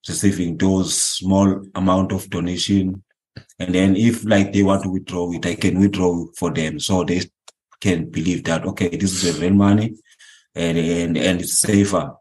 receiving 0.07 0.57
those 0.57 1.03
small 1.03 1.65
amount 1.75 2.13
of 2.13 2.29
donation. 2.31 3.03
And 3.59 3.75
then 3.75 3.97
if 3.97 4.25
like 4.25 4.53
they 4.53 4.63
want 4.63 4.85
to 4.85 4.91
withdraw 4.91 5.33
it, 5.33 5.47
I 5.47 5.55
can 5.55 5.81
withdraw 5.81 6.27
for 6.39 6.53
them, 6.53 6.79
so 6.79 7.03
they 7.03 7.23
can 7.81 8.11
believe 8.11 8.45
that 8.45 8.65
okay, 8.67 8.89
this 8.97 9.25
is 9.25 9.37
a 9.37 9.41
real 9.41 9.55
money, 9.55 9.97
and 10.55 10.79
and 10.79 11.17
and 11.17 11.41
it's 11.41 11.59
safer 11.59 12.15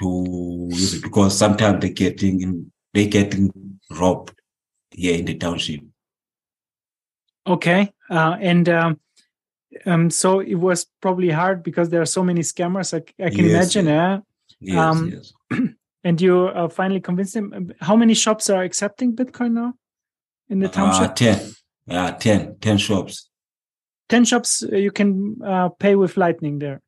to 0.00 0.68
use 0.70 0.94
it 0.94 1.02
because 1.02 1.38
sometimes 1.38 1.80
they 1.80 1.90
getting 1.90 2.72
they 2.92 3.06
getting 3.06 3.78
robbed 3.90 4.34
here 4.90 5.18
in 5.18 5.24
the 5.24 5.36
township. 5.36 5.80
Okay, 7.46 7.92
uh, 8.10 8.36
and 8.40 8.68
um, 8.68 9.00
um, 9.86 10.10
so 10.10 10.40
it 10.40 10.54
was 10.54 10.86
probably 11.00 11.30
hard 11.30 11.62
because 11.62 11.88
there 11.90 12.00
are 12.00 12.06
so 12.06 12.22
many 12.22 12.40
scammers. 12.42 12.94
I, 12.94 12.98
I 13.24 13.30
can 13.30 13.44
Yes, 13.46 13.74
imagine. 13.74 13.86
yeah. 13.86 14.14
eh? 14.14 14.18
Yes, 14.60 14.78
Um, 14.78 15.12
yes. 15.12 15.32
And 16.04 16.20
you 16.20 16.46
uh, 16.48 16.68
finally 16.68 17.00
convinced 17.00 17.34
them. 17.34 17.70
How 17.80 17.94
many 17.94 18.14
shops 18.14 18.50
are 18.50 18.64
accepting 18.64 19.14
Bitcoin 19.14 19.52
now 19.52 19.74
in 20.48 20.58
the 20.58 20.66
Uh, 20.68 20.72
township? 20.72 21.14
10. 21.14 21.52
Yeah, 21.86 22.10
10, 22.10 22.56
10 22.60 22.78
shops. 22.78 23.28
10 24.08 24.24
shops 24.24 24.64
uh, 24.64 24.74
you 24.76 24.90
can 24.90 25.36
uh, 25.44 25.68
pay 25.68 25.94
with 25.94 26.16
Lightning 26.16 26.58
there. 26.58 26.80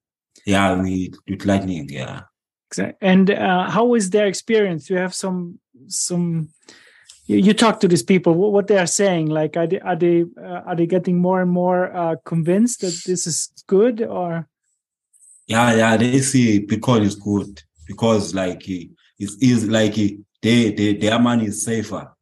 Yeah, 0.45 0.83
we 0.83 1.13
with 1.29 1.47
lightning, 1.47 1.89
yeah. 1.89 2.23
Exactly. 2.69 2.97
And 3.09 3.31
uh, 3.31 3.71
how 3.71 3.95
is 3.95 4.11
their 4.11 4.27
experience? 4.27 4.91
You 4.91 4.97
have 4.97 5.15
some, 5.15 5.61
some, 5.87 6.49
you, 7.27 7.39
you 7.39 7.55
talk 7.55 7.81
to 7.81 7.89
these 7.89 8.03
people, 8.03 8.35
what, 8.35 8.53
what 8.53 8.67
they 8.67 8.79
are 8.79 8.87
saying. 8.87 9.27
Like, 9.27 9.57
are 9.57 9.67
they, 9.67 9.81
are 9.81 9.97
they, 9.97 10.25
uh, 10.39 10.61
are 10.67 10.77
they 10.77 10.87
getting 10.87 11.19
more 11.19 11.41
and 11.41 11.51
more 11.51 11.95
uh, 11.95 12.17
convinced 12.25 12.81
that 12.83 13.01
this 13.07 13.27
is 13.27 13.51
good 13.67 14.03
or? 14.03 14.49
Yeah, 15.47 15.75
yeah, 15.75 15.97
they 15.97 16.21
see 16.21 16.67
Bitcoin 16.67 17.03
is 17.03 17.17
good 17.17 17.63
because 17.87 18.35
like 18.35 18.67
it's 18.67 19.43
easy, 19.43 19.69
like 19.69 19.95
they, 19.95 20.73
they 20.73 20.95
their 20.95 21.19
money 21.19 21.47
is 21.47 21.65
safer. 21.65 22.15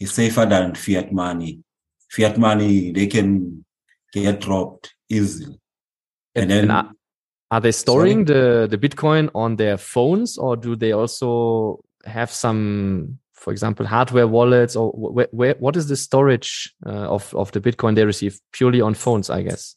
It's 0.00 0.12
safer 0.12 0.46
than 0.46 0.74
fiat 0.74 1.12
money. 1.12 1.60
Fiat 2.10 2.38
money 2.38 2.92
they 2.92 3.06
can 3.06 3.64
get 4.12 4.40
dropped 4.40 4.94
easily. 5.08 5.58
And 6.34 6.50
then 6.50 6.70
are, 6.70 6.90
are 7.50 7.60
they 7.60 7.72
storing 7.72 8.24
the, 8.24 8.66
the 8.70 8.78
Bitcoin 8.78 9.30
on 9.34 9.56
their 9.56 9.76
phones 9.76 10.38
or 10.38 10.56
do 10.56 10.74
they 10.74 10.92
also 10.92 11.80
have 12.06 12.30
some, 12.30 13.18
for 13.44 13.52
example, 13.52 13.84
hardware 13.84 14.26
wallets 14.26 14.74
or 14.74 14.90
wh- 14.92 15.32
where, 15.34 15.54
what 15.58 15.76
is 15.76 15.86
the 15.86 15.96
storage 15.96 16.74
uh, 16.86 17.06
of, 17.16 17.32
of 17.34 17.52
the 17.52 17.60
Bitcoin 17.60 17.94
they 17.94 18.06
receive 18.06 18.40
purely 18.52 18.80
on 18.80 18.94
phones, 18.94 19.28
I 19.28 19.42
guess? 19.42 19.76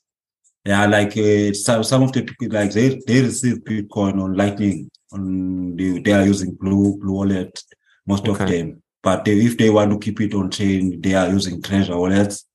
Yeah, 0.65 0.85
like 0.85 1.17
uh, 1.17 1.53
some 1.53 1.83
some 1.83 2.03
of 2.03 2.13
the 2.13 2.23
people 2.23 2.57
like 2.57 2.71
they 2.71 2.99
they 3.07 3.21
receive 3.21 3.57
Bitcoin 3.63 4.21
on 4.21 4.35
Lightning 4.35 4.89
on 5.13 5.75
the, 5.75 6.01
they 6.01 6.13
are 6.13 6.25
using 6.25 6.55
Blue 6.55 6.97
Blue 6.97 7.13
Wallet 7.13 7.61
most 8.05 8.27
of 8.27 8.37
them. 8.37 8.81
But 9.03 9.25
they, 9.25 9.33
if 9.33 9.57
they 9.57 9.69
want 9.69 9.91
to 9.91 9.99
keep 9.99 10.19
it 10.21 10.33
on 10.33 10.49
chain, 10.49 10.99
they 11.01 11.13
are 11.13 11.29
using 11.29 11.61
Trezor 11.61 11.97
wallets, 11.97 12.45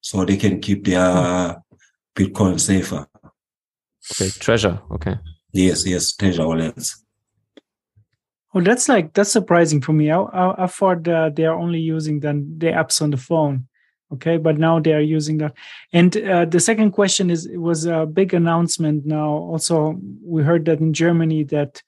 so 0.00 0.24
they 0.24 0.36
can 0.36 0.60
keep 0.60 0.84
their 0.84 1.56
Bitcoin 2.16 2.58
safer. 2.58 3.06
Okay, 4.12 4.30
Trezor. 4.44 4.82
Okay. 4.90 5.16
Yes, 5.52 5.86
yes, 5.86 6.12
Trezor 6.16 6.46
wallets. 6.46 7.04
Oh, 8.54 8.60
that's 8.60 8.88
like, 8.88 9.14
that's 9.14 9.32
surprising 9.32 9.80
for 9.80 9.92
me. 9.92 10.10
I, 10.10 10.20
I, 10.20 10.64
I 10.64 10.66
thought 10.66 11.08
uh, 11.08 11.30
they 11.30 11.46
are 11.46 11.58
only 11.58 11.80
using 11.80 12.20
then 12.20 12.54
the 12.58 12.66
apps 12.66 13.00
on 13.00 13.10
the 13.10 13.16
phone 13.16 13.66
Okay, 14.12 14.36
but 14.36 14.58
now 14.58 14.78
they 14.78 14.92
are 14.92 15.00
using 15.00 15.38
that. 15.38 15.54
And 15.92 16.14
uh, 16.18 16.44
the 16.44 16.60
second 16.60 16.90
question 16.90 17.30
is: 17.30 17.46
it 17.46 17.56
was 17.56 17.86
a 17.86 18.04
big 18.04 18.34
announcement 18.34 19.06
now. 19.06 19.30
Also, 19.30 19.98
we 20.22 20.42
heard 20.42 20.66
that 20.66 20.80
in 20.80 20.92
Germany 20.92 21.44
that 21.44 21.82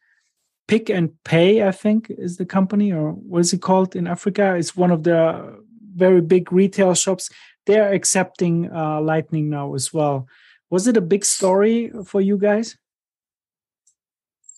Pick 0.66 0.88
and 0.88 1.10
Pay, 1.24 1.66
I 1.66 1.70
think, 1.70 2.08
is 2.08 2.38
the 2.38 2.46
company, 2.46 2.92
or 2.92 3.12
what 3.12 3.40
is 3.40 3.52
it 3.52 3.60
called 3.60 3.94
in 3.94 4.06
Africa? 4.06 4.54
It's 4.54 4.74
one 4.74 4.90
of 4.90 5.02
the 5.02 5.62
very 5.94 6.22
big 6.22 6.50
retail 6.50 6.94
shops. 6.94 7.30
They 7.66 7.78
are 7.78 7.92
accepting 7.92 8.72
uh, 8.72 9.02
Lightning 9.02 9.50
now 9.50 9.74
as 9.74 9.92
well. 9.92 10.26
Was 10.70 10.86
it 10.88 10.96
a 10.96 11.02
big 11.02 11.26
story 11.26 11.92
for 12.06 12.22
you 12.22 12.38
guys? 12.38 12.76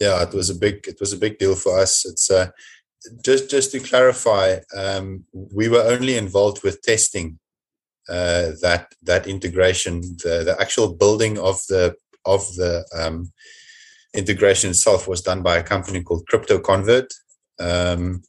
Yeah, 0.01 0.23
it 0.23 0.35
was 0.35 0.51
a 0.51 0.55
big 0.55 0.87
it 0.87 0.99
was 1.01 1.13
a 1.13 1.19
big 1.19 1.39
deal 1.39 1.55
for 1.55 1.79
us. 1.79 2.05
It's 2.05 2.31
uh, 2.31 2.49
just 3.25 3.51
just 3.51 3.73
to 3.73 3.81
clarify, 3.81 4.59
um, 4.77 5.25
we 5.33 5.69
were 5.69 5.83
only 5.83 6.17
involved 6.17 6.63
with 6.63 6.83
testing 6.83 7.39
uh, 8.09 8.53
that 8.63 8.95
that 9.03 9.27
integration. 9.27 10.01
The, 10.01 10.43
the 10.45 10.57
actual 10.61 10.95
building 10.95 11.39
of 11.39 11.61
the 11.69 11.97
of 12.25 12.41
the 12.57 12.85
um, 12.95 13.33
integration 14.15 14.71
itself 14.71 15.09
was 15.09 15.23
done 15.23 15.43
by 15.43 15.57
a 15.57 15.63
company 15.63 16.03
called 16.03 16.27
Crypto 16.29 16.59
Convert, 16.59 17.13
um, 17.59 18.23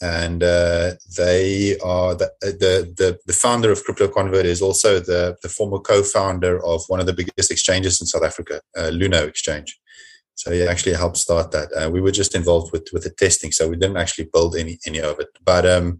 and 0.00 0.42
uh, 0.42 0.92
they 1.16 1.76
are 1.84 2.14
the, 2.14 2.30
the, 2.40 2.94
the 2.96 3.18
the 3.26 3.32
founder 3.32 3.70
of 3.70 3.84
Crypto 3.84 4.08
Convert 4.08 4.46
is 4.46 4.62
also 4.62 5.00
the 5.00 5.36
the 5.42 5.48
former 5.48 5.80
co-founder 5.80 6.64
of 6.64 6.82
one 6.88 7.00
of 7.00 7.06
the 7.06 7.12
biggest 7.12 7.50
exchanges 7.50 8.00
in 8.00 8.06
South 8.06 8.24
Africa, 8.24 8.60
uh, 8.76 8.90
Luno 8.90 9.26
Exchange. 9.26 9.78
So 10.38 10.52
he 10.52 10.62
actually 10.62 10.94
helped 10.94 11.16
start 11.16 11.50
that. 11.50 11.68
Uh, 11.72 11.90
we 11.90 12.00
were 12.00 12.12
just 12.12 12.36
involved 12.36 12.72
with 12.72 12.88
with 12.92 13.02
the 13.02 13.10
testing, 13.10 13.50
so 13.50 13.68
we 13.68 13.76
didn't 13.76 13.96
actually 13.96 14.28
build 14.32 14.54
any 14.54 14.78
any 14.86 15.00
of 15.00 15.18
it. 15.18 15.26
But 15.44 15.66
um, 15.66 15.98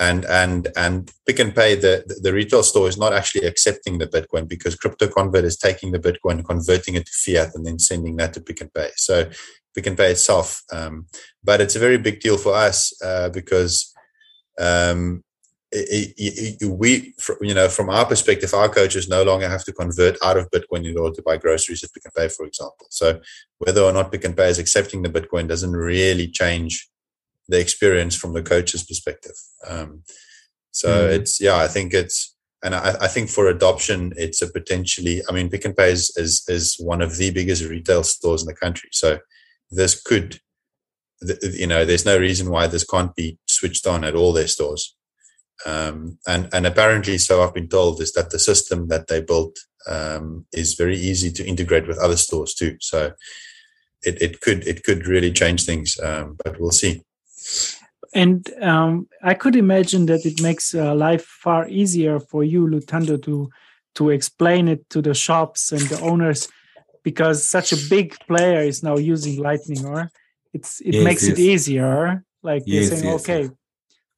and 0.00 0.24
and 0.24 0.66
and 0.76 1.08
Pick 1.24 1.38
and 1.38 1.54
Pay, 1.54 1.76
the 1.76 2.02
the 2.20 2.32
retail 2.32 2.64
store 2.64 2.88
is 2.88 2.98
not 2.98 3.12
actually 3.12 3.46
accepting 3.46 3.98
the 3.98 4.08
Bitcoin 4.08 4.48
because 4.48 4.74
Crypto 4.74 5.06
Convert 5.06 5.44
is 5.44 5.56
taking 5.56 5.92
the 5.92 6.00
Bitcoin, 6.00 6.44
converting 6.44 6.96
it 6.96 7.06
to 7.06 7.12
fiat, 7.12 7.54
and 7.54 7.64
then 7.64 7.78
sending 7.78 8.16
that 8.16 8.32
to 8.34 8.40
Pick 8.40 8.60
and 8.60 8.74
Pay. 8.74 8.90
So 8.96 9.30
Pick 9.76 9.86
and 9.86 9.96
Pay 9.96 10.10
itself, 10.10 10.62
um, 10.72 11.06
but 11.44 11.60
it's 11.60 11.76
a 11.76 11.84
very 11.86 11.98
big 11.98 12.18
deal 12.18 12.38
for 12.38 12.52
us 12.54 12.92
uh, 13.04 13.28
because 13.28 13.94
um, 14.58 15.22
it, 15.72 16.14
it, 16.16 16.62
it, 16.62 16.66
we, 16.68 17.14
you 17.40 17.54
know, 17.54 17.68
from 17.68 17.90
our 17.90 18.04
perspective, 18.04 18.52
our 18.54 18.68
coaches 18.68 19.08
no 19.08 19.22
longer 19.22 19.48
have 19.48 19.64
to 19.64 19.72
convert 19.72 20.16
out 20.24 20.36
of 20.36 20.50
Bitcoin 20.50 20.88
in 20.88 20.98
order 20.98 21.14
to 21.14 21.22
buy 21.22 21.36
groceries 21.36 21.84
at 21.84 21.92
Pick 21.92 22.04
and 22.04 22.14
Pay, 22.14 22.28
for 22.28 22.44
example. 22.44 22.86
So 22.90 23.20
whether 23.58 23.82
or 23.82 23.92
not 23.92 24.10
Pick 24.10 24.24
and 24.24 24.36
Pay 24.36 24.48
is 24.48 24.58
accepting 24.58 25.02
the 25.02 25.08
Bitcoin 25.08 25.46
doesn't 25.46 25.72
really 25.72 26.26
change 26.26 26.88
the 27.48 27.60
experience 27.60 28.16
from 28.16 28.32
the 28.32 28.42
coach's 28.42 28.84
perspective. 28.84 29.36
Um, 29.66 30.02
so 30.72 30.88
mm. 30.88 31.12
it's 31.12 31.40
yeah, 31.40 31.56
I 31.56 31.68
think 31.68 31.94
it's 31.94 32.34
and 32.62 32.74
I, 32.74 32.96
I, 33.00 33.08
think 33.08 33.30
for 33.30 33.48
adoption, 33.48 34.12
it's 34.16 34.42
a 34.42 34.50
potentially. 34.50 35.22
I 35.28 35.32
mean, 35.32 35.48
Pick 35.48 35.64
and 35.64 35.76
Pay 35.76 35.92
is, 35.92 36.14
is 36.16 36.44
is 36.48 36.76
one 36.78 37.00
of 37.00 37.16
the 37.16 37.30
biggest 37.30 37.64
retail 37.64 38.02
stores 38.02 38.42
in 38.42 38.46
the 38.46 38.54
country. 38.54 38.90
So 38.92 39.18
this 39.70 40.00
could, 40.00 40.40
you 41.42 41.66
know, 41.66 41.84
there's 41.84 42.04
no 42.04 42.18
reason 42.18 42.50
why 42.50 42.66
this 42.66 42.84
can't 42.84 43.14
be 43.14 43.38
switched 43.46 43.86
on 43.86 44.04
at 44.04 44.14
all 44.14 44.32
their 44.32 44.46
stores. 44.48 44.94
Um, 45.66 46.18
and 46.26 46.48
and 46.52 46.66
apparently, 46.66 47.18
so 47.18 47.42
I've 47.42 47.54
been 47.54 47.68
told 47.68 48.00
is 48.00 48.12
that 48.12 48.30
the 48.30 48.38
system 48.38 48.88
that 48.88 49.08
they 49.08 49.20
built 49.20 49.58
um, 49.88 50.46
is 50.52 50.74
very 50.74 50.96
easy 50.96 51.30
to 51.32 51.46
integrate 51.46 51.86
with 51.86 51.98
other 51.98 52.16
stores 52.16 52.54
too. 52.54 52.76
So 52.80 53.12
it, 54.02 54.20
it 54.22 54.40
could 54.40 54.66
it 54.66 54.84
could 54.84 55.06
really 55.06 55.32
change 55.32 55.64
things, 55.64 55.98
um, 56.00 56.36
but 56.42 56.58
we'll 56.60 56.70
see 56.70 57.02
and 58.14 58.48
um, 58.60 59.08
I 59.22 59.34
could 59.34 59.56
imagine 59.56 60.06
that 60.06 60.26
it 60.26 60.42
makes 60.42 60.74
uh, 60.74 60.94
life 60.94 61.24
far 61.24 61.68
easier 61.68 62.18
for 62.18 62.42
you, 62.42 62.66
Lutando, 62.66 63.22
to 63.22 63.50
to 63.96 64.10
explain 64.10 64.68
it 64.68 64.88
to 64.90 65.02
the 65.02 65.14
shops 65.14 65.72
and 65.72 65.82
the 65.82 66.00
owners, 66.00 66.48
because 67.02 67.48
such 67.48 67.72
a 67.72 67.88
big 67.88 68.16
player 68.26 68.60
is 68.60 68.82
now 68.82 68.96
using 68.96 69.40
Lightning, 69.40 69.84
or 69.84 70.10
it's 70.52 70.80
it 70.80 70.94
yes, 70.94 71.04
makes 71.04 71.28
yes. 71.28 71.32
it 71.32 71.38
easier. 71.38 72.24
Like 72.42 72.62
yes, 72.66 72.88
they're 72.88 72.98
saying, 72.98 73.14
okay, 73.14 73.50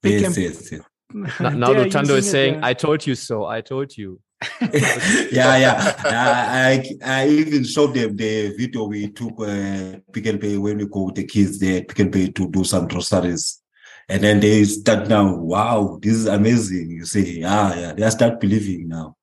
pick 0.02 0.20
yes, 0.20 0.38
yes, 0.38 0.72
yes. 0.72 0.82
now, 1.40 1.50
now 1.50 1.68
Lutando 1.72 2.16
is 2.16 2.30
saying, 2.30 2.56
it, 2.56 2.64
"I 2.64 2.74
told 2.74 3.06
you 3.06 3.14
so. 3.14 3.46
I 3.46 3.60
told 3.60 3.96
you." 3.96 4.20
yeah, 4.60 5.56
yeah. 5.56 5.94
I, 6.04 6.84
I 7.04 7.28
even 7.28 7.64
showed 7.64 7.94
them 7.94 8.16
the 8.16 8.54
video 8.56 8.84
we 8.84 9.08
took 9.10 9.40
uh, 9.40 9.98
Pick 10.12 10.26
and 10.26 10.40
Pay 10.40 10.56
when 10.58 10.78
we 10.78 10.86
go 10.86 11.04
with 11.04 11.14
the 11.14 11.24
kids 11.24 11.58
there, 11.60 11.82
Pick 11.84 11.98
and 12.00 12.12
Pay 12.12 12.30
to 12.30 12.48
do 12.50 12.64
some 12.64 12.88
groceries. 12.88 13.60
And 14.08 14.22
then 14.22 14.40
they 14.40 14.64
start 14.64 15.08
now, 15.08 15.36
wow, 15.36 15.98
this 16.02 16.14
is 16.14 16.26
amazing. 16.26 16.90
You 16.90 17.04
see, 17.04 17.40
yeah, 17.40 17.74
yeah, 17.74 17.92
they 17.92 18.10
start 18.10 18.40
believing 18.40 18.88
now. 18.88 19.16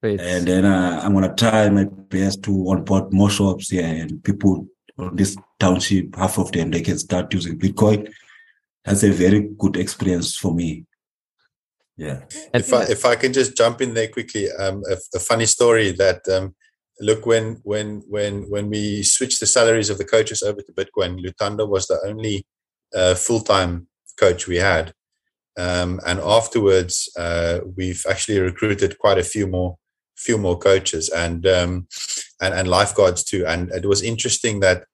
Great. 0.00 0.20
And 0.20 0.46
then 0.46 0.64
uh, 0.64 1.00
I'm 1.02 1.12
going 1.12 1.28
to 1.28 1.34
try 1.34 1.68
my 1.70 1.84
best 1.84 2.44
to 2.44 2.68
onboard 2.68 3.12
more 3.12 3.30
shops 3.30 3.70
here 3.70 3.84
and 3.84 4.22
people 4.22 4.68
on 4.98 5.16
this 5.16 5.36
township, 5.58 6.14
half 6.16 6.38
of 6.38 6.52
them, 6.52 6.70
they 6.70 6.80
can 6.80 6.98
start 6.98 7.32
using 7.32 7.58
Bitcoin. 7.58 8.12
That's 8.84 9.02
a 9.02 9.10
very 9.10 9.48
good 9.58 9.76
experience 9.76 10.36
for 10.36 10.54
me. 10.54 10.84
Yeah. 11.96 12.22
If 12.54 12.72
I, 12.72 12.84
if 12.84 13.04
I 13.04 13.16
can 13.16 13.32
just 13.32 13.56
jump 13.56 13.80
in 13.80 13.94
there 13.94 14.08
quickly, 14.08 14.50
um, 14.52 14.82
a, 14.90 14.96
a 15.14 15.20
funny 15.20 15.46
story 15.46 15.92
that, 15.92 16.26
um, 16.28 16.54
look, 17.00 17.26
when, 17.26 17.60
when, 17.64 18.02
when, 18.08 18.48
when 18.50 18.70
we 18.70 19.02
switched 19.02 19.40
the 19.40 19.46
salaries 19.46 19.90
of 19.90 19.98
the 19.98 20.04
coaches 20.04 20.42
over 20.42 20.60
to 20.62 20.72
Bitcoin, 20.72 21.20
Lutando 21.20 21.68
was 21.68 21.86
the 21.86 22.00
only 22.06 22.46
uh, 22.94 23.14
full-time 23.14 23.88
coach 24.18 24.46
we 24.46 24.56
had. 24.56 24.92
Um, 25.58 26.00
and 26.06 26.18
afterwards, 26.20 27.10
uh, 27.18 27.60
we've 27.76 28.04
actually 28.08 28.40
recruited 28.40 28.98
quite 28.98 29.18
a 29.18 29.24
few 29.24 29.46
more, 29.46 29.76
few 30.16 30.38
more 30.38 30.58
coaches 30.58 31.10
and, 31.10 31.46
um, 31.46 31.88
and, 32.40 32.54
and 32.54 32.68
lifeguards 32.68 33.22
too. 33.22 33.44
And 33.46 33.70
it 33.70 33.84
was 33.84 34.02
interesting 34.02 34.60
that 34.60 34.84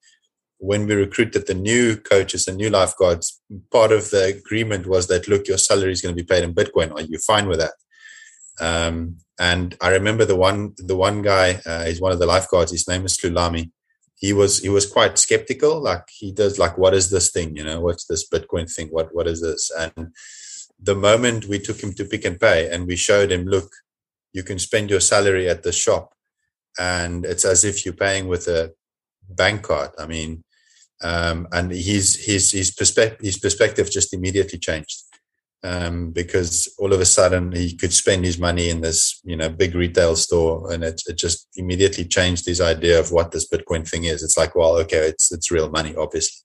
when 0.58 0.86
we 0.86 0.94
recruited 0.94 1.46
the 1.46 1.54
new 1.54 1.96
coaches 1.96 2.48
and 2.48 2.56
new 2.56 2.70
lifeguards, 2.70 3.40
part 3.70 3.92
of 3.92 4.10
the 4.10 4.24
agreement 4.24 4.86
was 4.86 5.06
that 5.06 5.28
look, 5.28 5.46
your 5.46 5.58
salary 5.58 5.92
is 5.92 6.02
going 6.02 6.14
to 6.14 6.22
be 6.22 6.26
paid 6.26 6.44
in 6.44 6.54
Bitcoin. 6.54 6.92
Are 6.92 7.02
you 7.02 7.18
fine 7.18 7.48
with 7.48 7.60
that? 7.60 7.74
Um, 8.60 9.18
and 9.38 9.76
I 9.80 9.90
remember 9.90 10.24
the 10.24 10.36
one 10.36 10.74
the 10.76 10.96
one 10.96 11.22
guy 11.22 11.60
uh, 11.64 11.84
is 11.86 12.00
one 12.00 12.12
of 12.12 12.18
the 12.18 12.26
lifeguards. 12.26 12.72
His 12.72 12.88
name 12.88 13.04
is 13.04 13.16
Lulami. 13.18 13.70
He 14.16 14.32
was 14.32 14.58
he 14.58 14.68
was 14.68 14.84
quite 14.84 15.16
skeptical. 15.16 15.80
Like 15.80 16.04
he 16.10 16.32
does 16.32 16.58
like, 16.58 16.76
what 16.76 16.92
is 16.92 17.10
this 17.10 17.30
thing? 17.30 17.56
You 17.56 17.62
know, 17.62 17.80
what's 17.80 18.06
this 18.06 18.28
Bitcoin 18.28 18.72
thing? 18.72 18.88
What 18.88 19.14
what 19.14 19.28
is 19.28 19.40
this? 19.40 19.70
And 19.78 20.12
the 20.80 20.96
moment 20.96 21.46
we 21.46 21.60
took 21.60 21.80
him 21.80 21.92
to 21.94 22.04
Pick 22.04 22.24
and 22.24 22.40
Pay 22.40 22.68
and 22.70 22.86
we 22.86 22.96
showed 22.96 23.30
him, 23.30 23.44
look, 23.46 23.70
you 24.32 24.42
can 24.42 24.58
spend 24.58 24.90
your 24.90 25.00
salary 25.00 25.48
at 25.48 25.62
the 25.62 25.72
shop, 25.72 26.14
and 26.78 27.24
it's 27.24 27.44
as 27.44 27.64
if 27.64 27.84
you're 27.84 27.94
paying 27.94 28.26
with 28.26 28.48
a 28.48 28.72
bank 29.30 29.62
card. 29.62 29.90
I 29.98 30.06
mean, 30.06 30.42
um, 31.02 31.46
and 31.52 31.70
his 31.70 32.16
his 32.16 32.50
his 32.52 32.70
perspective 32.70 33.20
his 33.20 33.38
perspective 33.38 33.90
just 33.90 34.12
immediately 34.12 34.58
changed 34.58 35.02
um, 35.64 36.10
because 36.10 36.72
all 36.78 36.92
of 36.92 37.00
a 37.00 37.04
sudden 37.04 37.52
he 37.52 37.76
could 37.76 37.92
spend 37.92 38.24
his 38.24 38.38
money 38.38 38.70
in 38.70 38.80
this 38.80 39.20
you 39.24 39.36
know 39.36 39.48
big 39.48 39.74
retail 39.74 40.16
store, 40.16 40.72
and 40.72 40.84
it, 40.84 41.02
it 41.06 41.16
just 41.16 41.48
immediately 41.56 42.04
changed 42.04 42.46
his 42.46 42.60
idea 42.60 42.98
of 42.98 43.12
what 43.12 43.32
this 43.32 43.48
Bitcoin 43.48 43.88
thing 43.88 44.04
is. 44.04 44.22
It's 44.22 44.36
like, 44.36 44.54
well, 44.54 44.76
okay, 44.78 45.08
it's 45.08 45.32
it's 45.32 45.50
real 45.50 45.70
money, 45.70 45.94
obviously. 45.96 46.44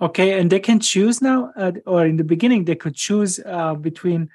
Okay, 0.00 0.38
and 0.38 0.50
they 0.50 0.60
can 0.60 0.80
choose 0.80 1.22
now, 1.22 1.52
uh, 1.56 1.72
or 1.86 2.04
in 2.04 2.16
the 2.16 2.24
beginning 2.24 2.64
they 2.64 2.74
could 2.74 2.94
choose 2.94 3.40
uh, 3.46 3.74
between 3.74 4.30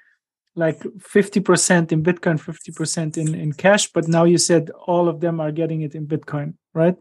like 0.56 0.80
50% 0.80 1.92
in 1.92 2.04
bitcoin 2.04 2.38
50% 2.38 3.18
in, 3.18 3.36
in 3.36 3.54
cash 3.54 3.88
but 3.94 4.08
now 4.08 4.26
you 4.26 4.38
said 4.38 4.72
all 4.88 5.08
of 5.08 5.22
them 5.22 5.40
are 5.40 5.52
getting 5.52 5.82
it 5.84 5.94
in 5.96 6.08
bitcoin 6.08 6.56
right 6.74 6.98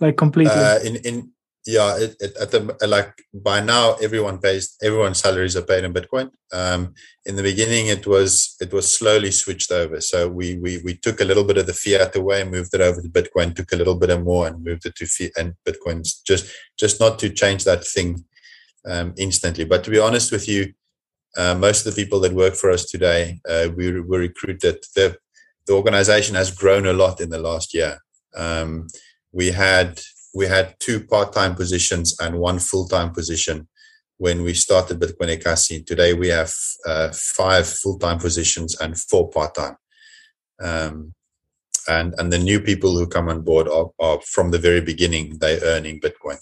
like 0.00 0.16
completely. 0.16 0.52
Uh, 0.52 0.78
in 0.80 0.96
in 0.96 1.32
yeah 1.66 1.98
it, 1.98 2.14
it, 2.20 2.36
at 2.36 2.50
the 2.52 2.86
like 2.86 3.12
by 3.34 3.60
now 3.60 3.94
everyone 3.94 4.38
pays 4.38 4.76
everyone's 4.82 5.18
salaries 5.18 5.56
are 5.56 5.62
paid 5.62 5.84
in 5.84 5.92
bitcoin. 5.92 6.30
Um, 6.52 6.94
in 7.24 7.34
the 7.36 7.42
beginning 7.42 7.88
it 7.88 8.06
was 8.06 8.56
it 8.60 8.72
was 8.72 8.90
slowly 8.90 9.30
switched 9.30 9.72
over. 9.72 10.00
So 10.00 10.28
we 10.28 10.58
we 10.58 10.80
we 10.84 10.96
took 10.96 11.20
a 11.20 11.24
little 11.24 11.44
bit 11.44 11.58
of 11.58 11.66
the 11.66 11.74
fiat 11.74 12.14
away 12.14 12.44
moved 12.44 12.74
it 12.74 12.80
over 12.80 13.00
to 13.00 13.08
bitcoin 13.08 13.54
took 13.54 13.72
a 13.72 13.76
little 13.76 13.96
bit 13.96 14.10
of 14.10 14.22
more 14.22 14.46
and 14.46 14.64
moved 14.64 14.86
it 14.86 14.94
to 14.96 15.06
fiat 15.06 15.32
and 15.36 15.54
bitcoins 15.66 16.22
just 16.24 16.52
just 16.78 17.00
not 17.00 17.18
to 17.20 17.30
change 17.30 17.64
that 17.64 17.84
thing 17.84 18.24
um, 18.86 19.12
instantly. 19.16 19.64
But 19.64 19.82
to 19.84 19.90
be 19.90 19.98
honest 19.98 20.30
with 20.30 20.48
you 20.48 20.72
uh, 21.36 21.54
most 21.54 21.84
of 21.84 21.94
the 21.94 22.02
people 22.02 22.20
that 22.20 22.32
work 22.32 22.54
for 22.54 22.70
us 22.70 22.84
today 22.84 23.40
uh, 23.48 23.68
we 23.76 24.00
were 24.00 24.20
recruited 24.20 24.84
the 24.94 25.16
the 25.66 25.72
organization 25.72 26.36
has 26.36 26.52
grown 26.52 26.86
a 26.86 26.92
lot 26.92 27.20
in 27.20 27.30
the 27.30 27.38
last 27.38 27.74
year. 27.74 27.98
Um, 28.36 28.86
we 29.36 29.50
had 29.50 30.00
we 30.34 30.46
had 30.46 30.74
two 30.78 30.98
part-time 31.12 31.54
positions 31.54 32.16
and 32.20 32.38
one 32.38 32.58
full-time 32.58 33.10
position 33.12 33.68
when 34.16 34.42
we 34.42 34.54
started 34.54 34.98
Bitcoin 34.98 35.30
Ekasi. 35.36 35.84
Today 35.84 36.14
we 36.14 36.28
have 36.28 36.52
uh, 36.86 37.10
five 37.12 37.66
full-time 37.68 38.18
positions 38.18 38.80
and 38.80 38.98
four 38.98 39.28
part-time. 39.28 39.76
Um, 40.68 41.12
and 41.86 42.14
and 42.18 42.32
the 42.32 42.38
new 42.38 42.60
people 42.60 42.92
who 42.96 43.06
come 43.06 43.28
on 43.28 43.42
board 43.42 43.68
are, 43.68 43.90
are 43.98 44.20
from 44.22 44.50
the 44.50 44.58
very 44.68 44.80
beginning 44.80 45.38
they 45.38 45.60
earning 45.60 46.00
Bitcoin. 46.00 46.38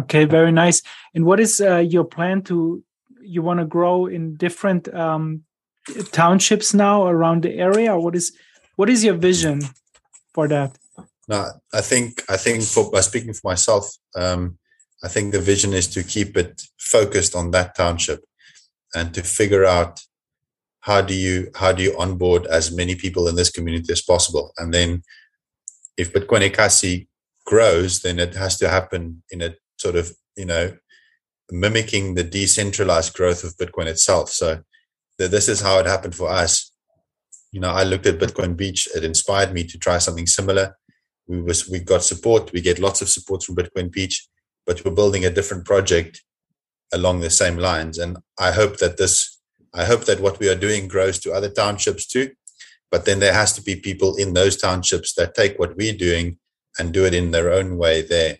Okay, 0.00 0.24
very 0.24 0.52
nice. 0.52 0.80
And 1.14 1.24
what 1.24 1.40
is 1.40 1.60
uh, 1.60 1.84
your 1.94 2.04
plan 2.04 2.42
to 2.42 2.84
you 3.20 3.42
want 3.42 3.58
to 3.60 3.66
grow 3.66 4.06
in 4.06 4.36
different 4.36 4.82
um, 4.94 5.42
townships 6.12 6.72
now 6.72 7.06
around 7.06 7.42
the 7.42 7.54
area? 7.58 7.98
What 7.98 8.14
is 8.14 8.32
what 8.76 8.88
is 8.88 9.02
your 9.04 9.18
vision 9.30 9.60
for 10.34 10.46
that? 10.48 10.78
No, 11.28 11.50
I 11.72 11.80
think 11.80 12.22
I 12.28 12.36
think 12.36 12.62
for 12.64 12.90
by 12.90 13.00
speaking 13.00 13.32
for 13.32 13.48
myself, 13.48 13.88
um, 14.16 14.58
I 15.04 15.08
think 15.08 15.32
the 15.32 15.40
vision 15.40 15.72
is 15.72 15.86
to 15.88 16.02
keep 16.02 16.36
it 16.36 16.62
focused 16.78 17.34
on 17.34 17.50
that 17.52 17.74
township 17.74 18.24
and 18.94 19.12
to 19.14 19.22
figure 19.22 19.64
out 19.64 20.00
how 20.80 21.00
do 21.00 21.14
you 21.14 21.50
how 21.54 21.72
do 21.72 21.82
you 21.82 21.96
onboard 21.98 22.46
as 22.46 22.74
many 22.74 22.94
people 22.94 23.28
in 23.28 23.36
this 23.36 23.50
community 23.50 23.92
as 23.92 24.02
possible. 24.02 24.52
And 24.58 24.74
then 24.74 25.02
if 25.96 26.12
bitcoin 26.12 26.48
ekasi 26.48 27.06
grows 27.44 28.00
then 28.00 28.18
it 28.18 28.34
has 28.34 28.56
to 28.58 28.68
happen 28.68 29.22
in 29.30 29.42
a 29.42 29.54
sort 29.78 29.96
of 29.96 30.12
you 30.36 30.46
know 30.46 30.76
mimicking 31.50 32.14
the 32.14 32.24
decentralized 32.24 33.14
growth 33.14 33.44
of 33.44 33.56
bitcoin 33.56 33.86
itself. 33.86 34.30
So 34.30 34.62
this 35.18 35.48
is 35.48 35.60
how 35.60 35.78
it 35.78 35.86
happened 35.86 36.16
for 36.16 36.28
us. 36.28 36.72
You 37.52 37.60
know 37.60 37.70
i 37.70 37.84
looked 37.84 38.06
at 38.06 38.18
bitcoin 38.18 38.56
beach. 38.56 38.88
It 38.94 39.04
inspired 39.04 39.52
me 39.52 39.64
to 39.64 39.78
try 39.78 39.98
something 39.98 40.26
similar 40.26 40.76
we 41.32 41.42
was 41.48 41.68
we 41.68 41.78
got 41.92 42.02
support 42.12 42.52
we 42.52 42.60
get 42.60 42.84
lots 42.86 43.00
of 43.02 43.08
support 43.08 43.42
from 43.42 43.56
bitcoin 43.56 43.90
beach 43.90 44.16
but 44.66 44.84
we're 44.84 44.98
building 45.00 45.24
a 45.24 45.36
different 45.36 45.64
project 45.64 46.22
along 46.92 47.20
the 47.20 47.30
same 47.42 47.56
lines 47.56 47.98
and 47.98 48.18
i 48.38 48.50
hope 48.60 48.74
that 48.78 48.96
this 48.96 49.32
I 49.74 49.84
hope 49.86 50.04
that 50.04 50.20
what 50.20 50.38
we 50.38 50.48
are 50.48 50.54
doing 50.54 50.86
grows 50.86 51.18
to 51.20 51.32
other 51.32 51.48
townships 51.48 52.06
too. 52.06 52.32
But 52.90 53.06
then 53.06 53.20
there 53.20 53.32
has 53.32 53.54
to 53.54 53.62
be 53.62 53.76
people 53.76 54.16
in 54.16 54.34
those 54.34 54.56
townships 54.56 55.14
that 55.14 55.34
take 55.34 55.58
what 55.58 55.76
we're 55.76 55.96
doing 55.96 56.38
and 56.78 56.92
do 56.92 57.06
it 57.06 57.14
in 57.14 57.30
their 57.30 57.50
own 57.50 57.78
way 57.78 58.02
there, 58.02 58.38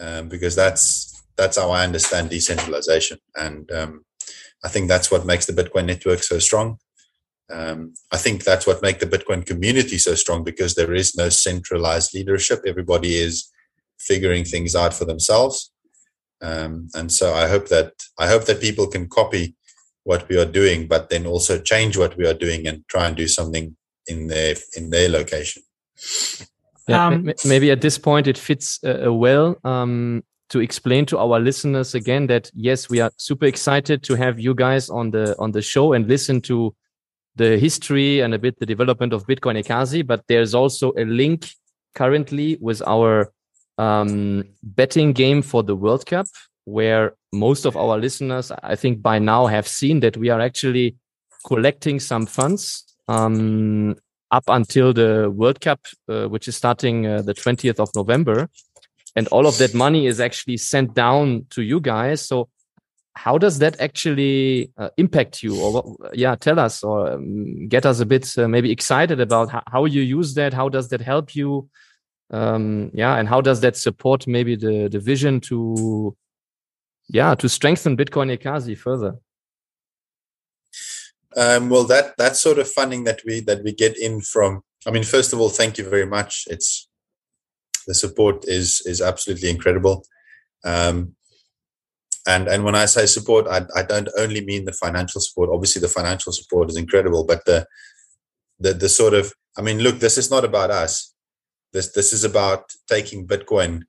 um, 0.00 0.28
because 0.28 0.56
that's 0.56 1.12
that's 1.36 1.56
how 1.56 1.70
I 1.70 1.84
understand 1.84 2.30
decentralization, 2.30 3.18
and 3.36 3.70
um, 3.70 4.04
I 4.64 4.68
think 4.68 4.88
that's 4.88 5.10
what 5.10 5.26
makes 5.26 5.46
the 5.46 5.52
Bitcoin 5.52 5.84
network 5.84 6.22
so 6.22 6.38
strong. 6.38 6.78
Um, 7.52 7.94
I 8.10 8.16
think 8.16 8.44
that's 8.44 8.66
what 8.66 8.82
makes 8.82 9.00
the 9.00 9.06
Bitcoin 9.06 9.46
community 9.46 9.98
so 9.98 10.14
strong 10.14 10.42
because 10.42 10.74
there 10.74 10.92
is 10.92 11.14
no 11.14 11.28
centralized 11.28 12.12
leadership. 12.12 12.60
Everybody 12.66 13.14
is 13.14 13.50
figuring 13.98 14.44
things 14.44 14.74
out 14.74 14.92
for 14.92 15.04
themselves, 15.04 15.70
um, 16.42 16.88
and 16.94 17.10
so 17.10 17.34
I 17.34 17.48
hope 17.48 17.68
that 17.68 17.92
I 18.18 18.26
hope 18.26 18.46
that 18.46 18.60
people 18.60 18.86
can 18.88 19.08
copy 19.08 19.54
what 20.04 20.28
we 20.28 20.38
are 20.38 20.46
doing, 20.46 20.86
but 20.86 21.08
then 21.08 21.26
also 21.26 21.58
change 21.58 21.96
what 21.96 22.16
we 22.16 22.26
are 22.26 22.34
doing 22.34 22.66
and 22.66 22.86
try 22.88 23.06
and 23.06 23.16
do 23.16 23.26
something 23.26 23.76
in 24.06 24.28
their 24.28 24.54
in 24.76 24.90
their 24.90 25.08
location. 25.08 25.62
Yeah, 26.88 27.06
um, 27.06 27.32
maybe 27.44 27.70
at 27.70 27.80
this 27.80 27.98
point 27.98 28.26
it 28.26 28.38
fits 28.38 28.78
uh, 28.84 29.06
uh, 29.06 29.12
well 29.12 29.56
um, 29.64 30.22
to 30.50 30.60
explain 30.60 31.06
to 31.06 31.18
our 31.18 31.40
listeners 31.40 31.94
again 31.94 32.28
that 32.28 32.50
yes, 32.54 32.88
we 32.88 33.00
are 33.00 33.10
super 33.16 33.46
excited 33.46 34.04
to 34.04 34.14
have 34.14 34.38
you 34.38 34.54
guys 34.54 34.88
on 34.88 35.10
the 35.10 35.34
on 35.38 35.52
the 35.52 35.62
show 35.62 35.92
and 35.92 36.06
listen 36.06 36.40
to 36.42 36.74
the 37.36 37.58
history 37.58 38.20
and 38.20 38.34
a 38.34 38.38
bit 38.38 38.58
the 38.58 38.66
development 38.66 39.12
of 39.12 39.26
Bitcoin 39.26 39.62
Ekasi. 39.62 40.06
But 40.06 40.24
there's 40.28 40.54
also 40.54 40.92
a 40.96 41.04
link 41.04 41.48
currently 41.94 42.58
with 42.60 42.82
our 42.86 43.32
um, 43.78 44.44
betting 44.62 45.12
game 45.12 45.42
for 45.42 45.62
the 45.62 45.76
World 45.76 46.06
Cup, 46.06 46.26
where 46.64 47.14
most 47.32 47.66
of 47.66 47.76
our 47.76 47.98
listeners, 47.98 48.50
I 48.62 48.74
think 48.76 49.02
by 49.02 49.18
now 49.18 49.46
have 49.46 49.68
seen 49.68 50.00
that 50.00 50.16
we 50.16 50.30
are 50.30 50.40
actually 50.40 50.96
collecting 51.46 52.00
some 52.00 52.26
funds 52.26 52.84
um, 53.08 53.96
up 54.30 54.44
until 54.48 54.92
the 54.92 55.30
World 55.30 55.60
Cup, 55.60 55.80
uh, 56.08 56.26
which 56.26 56.48
is 56.48 56.56
starting 56.56 57.06
uh, 57.06 57.22
the 57.22 57.34
20th 57.34 57.78
of 57.78 57.90
November. 57.94 58.48
And 59.14 59.28
all 59.28 59.46
of 59.46 59.56
that 59.58 59.74
money 59.74 60.06
is 60.06 60.20
actually 60.20 60.58
sent 60.58 60.94
down 60.94 61.46
to 61.50 61.62
you 61.62 61.80
guys. 61.80 62.26
So 62.26 62.48
how 63.16 63.38
does 63.38 63.58
that 63.60 63.80
actually 63.80 64.70
uh, 64.76 64.90
impact 64.98 65.42
you? 65.42 65.58
Or 65.60 65.96
yeah 66.12 66.36
tell 66.36 66.60
us 66.60 66.84
or 66.84 67.14
um, 67.14 67.66
get 67.66 67.86
us 67.86 68.00
a 68.00 68.06
bit 68.06 68.38
uh, 68.38 68.46
maybe 68.46 68.70
excited 68.70 69.20
about 69.20 69.50
how, 69.50 69.62
how, 69.66 69.84
you 69.86 70.02
use 70.02 70.34
that 70.34 70.52
how 70.52 70.68
does 70.68 70.90
that 70.90 71.00
help 71.00 71.34
you? 71.34 71.68
Um, 72.30 72.90
yeah 72.92 73.16
and 73.16 73.28
how 73.28 73.40
does 73.40 73.60
that 73.60 73.76
support 73.76 74.26
maybe 74.26 74.54
the 74.56 74.88
the 74.88 74.98
vision 74.98 75.40
to 75.42 76.16
yeah 77.08 77.34
to 77.36 77.48
strengthen 77.48 77.96
bitcoin 77.96 78.36
ekasi 78.36 78.76
further? 78.76 79.14
Um, 81.36 81.70
well 81.70 81.84
that 81.84 82.16
that 82.18 82.36
sort 82.36 82.58
of 82.58 82.68
funding 82.70 83.04
that 83.04 83.20
we 83.24 83.40
that 83.40 83.62
we 83.64 83.72
get 83.72 83.96
in 83.98 84.20
from 84.20 84.62
i 84.86 84.90
mean 84.90 85.04
first 85.04 85.32
of 85.32 85.40
all 85.40 85.48
thank 85.48 85.78
you 85.78 85.88
very 85.88 86.06
much. 86.06 86.44
It's 86.50 86.88
the 87.86 87.94
support 87.94 88.44
is 88.46 88.82
is 88.84 89.00
absolutely 89.00 89.48
incredible. 89.48 90.04
Um, 90.64 91.14
and 92.26 92.48
and 92.48 92.64
when 92.64 92.74
i 92.74 92.84
say 92.84 93.06
support 93.06 93.46
I, 93.48 93.62
I 93.74 93.82
don't 93.82 94.08
only 94.18 94.44
mean 94.44 94.64
the 94.64 94.72
financial 94.72 95.20
support 95.20 95.50
obviously 95.52 95.80
the 95.80 95.88
financial 95.88 96.32
support 96.32 96.68
is 96.68 96.76
incredible 96.76 97.24
but 97.24 97.44
the 97.44 97.66
the 98.58 98.72
the 98.74 98.88
sort 98.88 99.14
of 99.14 99.32
i 99.58 99.62
mean 99.62 99.78
look 99.78 99.98
this 99.98 100.18
is 100.18 100.30
not 100.30 100.44
about 100.44 100.70
us 100.70 101.14
this 101.72 101.92
this 101.92 102.12
is 102.12 102.24
about 102.24 102.64
taking 102.88 103.26
bitcoin 103.26 103.82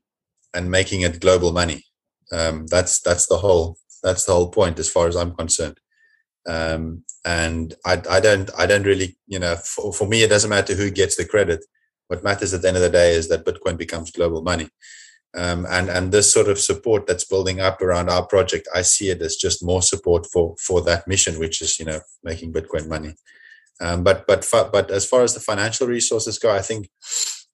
and 0.54 0.72
making 0.72 1.02
it 1.02 1.20
global 1.20 1.52
money 1.52 1.84
um, 2.32 2.68
that's 2.68 3.00
that's 3.02 3.28
the 3.28 3.38
whole 3.38 3.78
that's 4.04 4.26
the 4.26 4.34
whole 4.34 4.50
point 4.52 4.80
as 4.80 4.90
far 4.90 5.08
as 5.08 5.16
I'm 5.16 5.36
concerned. 5.36 5.80
Um, 6.48 7.04
and 7.26 7.74
I, 7.86 8.02
I 8.10 8.20
don't 8.20 8.50
I 8.58 8.66
don't 8.66 8.86
really 8.86 9.18
you 9.28 9.40
know 9.40 9.56
for, 9.56 9.94
for 9.94 10.08
me 10.08 10.24
it 10.24 10.30
doesn't 10.30 10.50
matter 10.50 10.74
who 10.76 10.90
gets 10.90 11.16
the 11.16 11.26
credit. 11.26 11.64
What 12.08 12.24
matters 12.24 12.54
at 12.54 12.62
the 12.62 12.70
end 12.70 12.78
of 12.78 12.84
the 12.84 12.90
day 12.90 13.14
is 13.14 13.28
that 13.30 13.46
Bitcoin 13.46 13.78
becomes 13.78 14.12
global 14.12 14.42
money. 14.42 14.70
Um, 15.38 15.68
and 15.70 15.90
and 15.90 16.12
this 16.12 16.32
sort 16.32 16.48
of 16.48 16.60
support 16.60 17.06
that's 17.06 17.24
building 17.24 17.62
up 17.62 17.82
around 17.82 18.10
our 18.10 18.26
project, 18.26 18.68
I 18.74 18.82
see 18.82 19.10
it 19.10 19.22
as 19.22 19.36
just 19.36 19.64
more 19.64 19.84
support 19.84 20.26
for 20.26 20.56
for 20.60 20.82
that 20.82 21.08
mission, 21.08 21.40
which 21.40 21.62
is 21.62 21.80
you 21.80 21.86
know 21.86 22.00
making 22.24 22.54
Bitcoin 22.54 22.88
money. 22.88 23.14
Um, 23.80 24.04
but 24.04 24.26
but 24.26 24.48
but 24.52 24.90
as 24.90 25.06
far 25.06 25.22
as 25.22 25.34
the 25.34 25.40
financial 25.40 25.88
resources 25.88 26.40
go, 26.40 26.52
I 26.52 26.62
think 26.62 26.90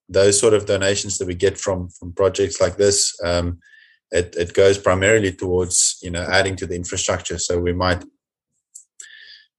those 0.07 0.39
sort 0.39 0.53
of 0.53 0.65
donations 0.65 1.17
that 1.17 1.27
we 1.27 1.35
get 1.35 1.57
from 1.57 1.89
from 1.89 2.13
projects 2.13 2.61
like 2.61 2.77
this, 2.77 3.13
um, 3.23 3.59
it, 4.13 4.35
it 4.37 4.53
goes 4.53 4.77
primarily 4.77 5.33
towards 5.33 5.97
you 6.01 6.11
know 6.11 6.25
adding 6.31 6.55
to 6.55 6.67
the 6.67 6.75
infrastructure 6.75 7.37
so 7.37 7.59
we 7.59 7.73
might 7.73 8.03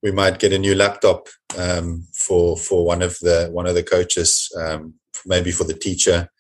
we 0.03 0.13
might 0.13 0.39
get 0.39 0.53
a 0.53 0.59
new 0.59 0.75
laptop 0.75 1.29
um, 1.59 2.07
for 2.15 2.57
for 2.57 2.87
one 2.87 3.03
of 3.03 3.19
the 3.19 3.49
one 3.53 3.67
of 3.67 3.75
the 3.75 3.83
coaches 3.83 4.51
um, 4.57 4.95
maybe 5.27 5.51
for 5.51 5.65
the 5.65 5.75
teacher 5.75 6.31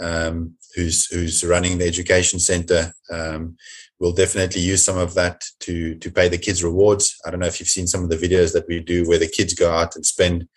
um, 0.00 0.56
who's 0.74 1.06
who's 1.06 1.44
running 1.44 1.78
the 1.78 1.86
education 1.86 2.38
center 2.38 2.92
um, 3.10 3.56
we'll 4.00 4.12
definitely 4.12 4.60
use 4.60 4.84
some 4.84 4.98
of 4.98 5.14
that 5.14 5.44
to 5.60 5.94
to 5.96 6.10
pay 6.10 6.28
the 6.28 6.38
kids 6.38 6.62
rewards. 6.62 7.16
I 7.24 7.30
don't 7.30 7.40
know 7.40 7.46
if 7.46 7.60
you've 7.60 7.68
seen 7.68 7.86
some 7.86 8.02
of 8.02 8.10
the 8.10 8.16
videos 8.16 8.52
that 8.52 8.66
we 8.68 8.80
do 8.80 9.06
where 9.08 9.18
the 9.18 9.28
kids 9.28 9.54
go 9.54 9.70
out 9.70 9.96
and 9.96 10.04
spend. 10.04 10.48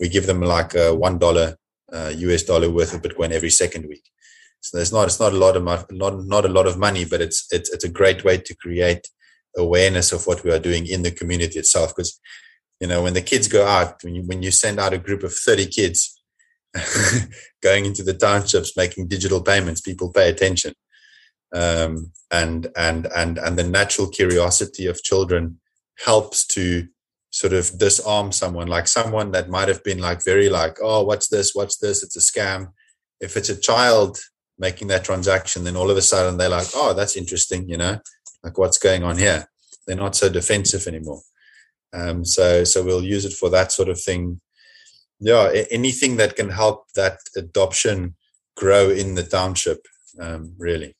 We 0.00 0.08
give 0.08 0.26
them 0.26 0.40
like 0.40 0.74
a 0.74 0.94
one 0.94 1.18
dollar 1.18 1.56
uh, 1.92 2.12
us 2.14 2.42
dollar 2.42 2.70
worth 2.70 2.94
of 2.94 3.02
bitcoin 3.02 3.30
every 3.32 3.50
second 3.50 3.86
week. 3.88 4.04
So 4.60 4.76
there's 4.76 4.92
not 4.92 5.06
it's 5.06 5.20
not 5.20 5.32
a 5.32 5.38
lot 5.38 5.56
of 5.56 5.64
not 5.90 6.24
not 6.24 6.44
a 6.44 6.54
lot 6.56 6.66
of 6.66 6.78
money, 6.78 7.04
but 7.04 7.20
it's 7.20 7.46
it's 7.50 7.70
it's 7.72 7.84
a 7.84 7.96
great 7.98 8.24
way 8.24 8.38
to 8.38 8.54
create 8.56 9.08
awareness 9.56 10.12
of 10.12 10.26
what 10.26 10.42
we 10.44 10.52
are 10.52 10.58
doing 10.58 10.86
in 10.86 11.02
the 11.02 11.10
community 11.10 11.58
itself. 11.58 11.90
Because 11.90 12.20
you 12.80 12.86
know 12.86 13.02
when 13.02 13.14
the 13.14 13.22
kids 13.22 13.48
go 13.48 13.66
out, 13.66 14.02
when 14.04 14.14
you 14.14 14.22
when 14.22 14.42
you 14.42 14.50
send 14.50 14.78
out 14.78 14.94
a 14.94 14.98
group 14.98 15.22
of 15.22 15.34
30 15.34 15.66
kids 15.66 16.21
going 17.62 17.84
into 17.84 18.02
the 18.02 18.14
townships 18.14 18.76
making 18.76 19.08
digital 19.08 19.42
payments, 19.42 19.80
people 19.80 20.12
pay 20.12 20.28
attention. 20.28 20.74
Um, 21.54 22.12
and 22.30 22.68
and 22.76 23.06
and 23.14 23.38
and 23.38 23.58
the 23.58 23.64
natural 23.64 24.08
curiosity 24.08 24.86
of 24.86 25.02
children 25.02 25.60
helps 26.04 26.46
to 26.46 26.88
sort 27.30 27.52
of 27.52 27.78
disarm 27.78 28.32
someone 28.32 28.68
like 28.68 28.86
someone 28.86 29.32
that 29.32 29.50
might 29.50 29.68
have 29.68 29.82
been 29.84 29.98
like 29.98 30.24
very 30.24 30.48
like 30.50 30.76
oh 30.82 31.02
what's 31.02 31.28
this 31.28 31.54
what's 31.54 31.78
this 31.78 32.02
it's 32.02 32.16
a 32.16 32.20
scam 32.20 32.68
if 33.22 33.36
it's 33.36 33.48
a 33.48 33.58
child 33.58 34.18
making 34.58 34.88
that 34.88 35.04
transaction, 35.04 35.64
then 35.64 35.76
all 35.76 35.90
of 35.90 35.96
a 35.96 36.02
sudden 36.02 36.36
they're 36.36 36.48
like, 36.48 36.68
oh, 36.74 36.92
that's 36.92 37.16
interesting, 37.16 37.68
you 37.68 37.76
know, 37.76 37.98
like 38.42 38.58
what's 38.58 38.78
going 38.78 39.02
on 39.02 39.16
here? 39.16 39.46
They're 39.86 39.96
not 39.96 40.16
so 40.16 40.28
defensive 40.28 40.86
anymore. 40.86 41.20
Um, 41.92 42.24
so, 42.24 42.64
so 42.64 42.82
we'll 42.82 43.04
use 43.04 43.24
it 43.24 43.32
for 43.32 43.48
that 43.50 43.72
sort 43.72 43.88
of 43.88 44.00
thing. 44.00 44.40
Yeah, 45.24 45.52
anything 45.70 46.16
that 46.16 46.34
can 46.34 46.48
help 46.48 46.90
that 46.94 47.18
adoption 47.36 48.16
grow 48.56 48.90
in 48.90 49.14
the 49.14 49.22
township, 49.22 49.86
um, 50.18 50.52
really. 50.58 50.96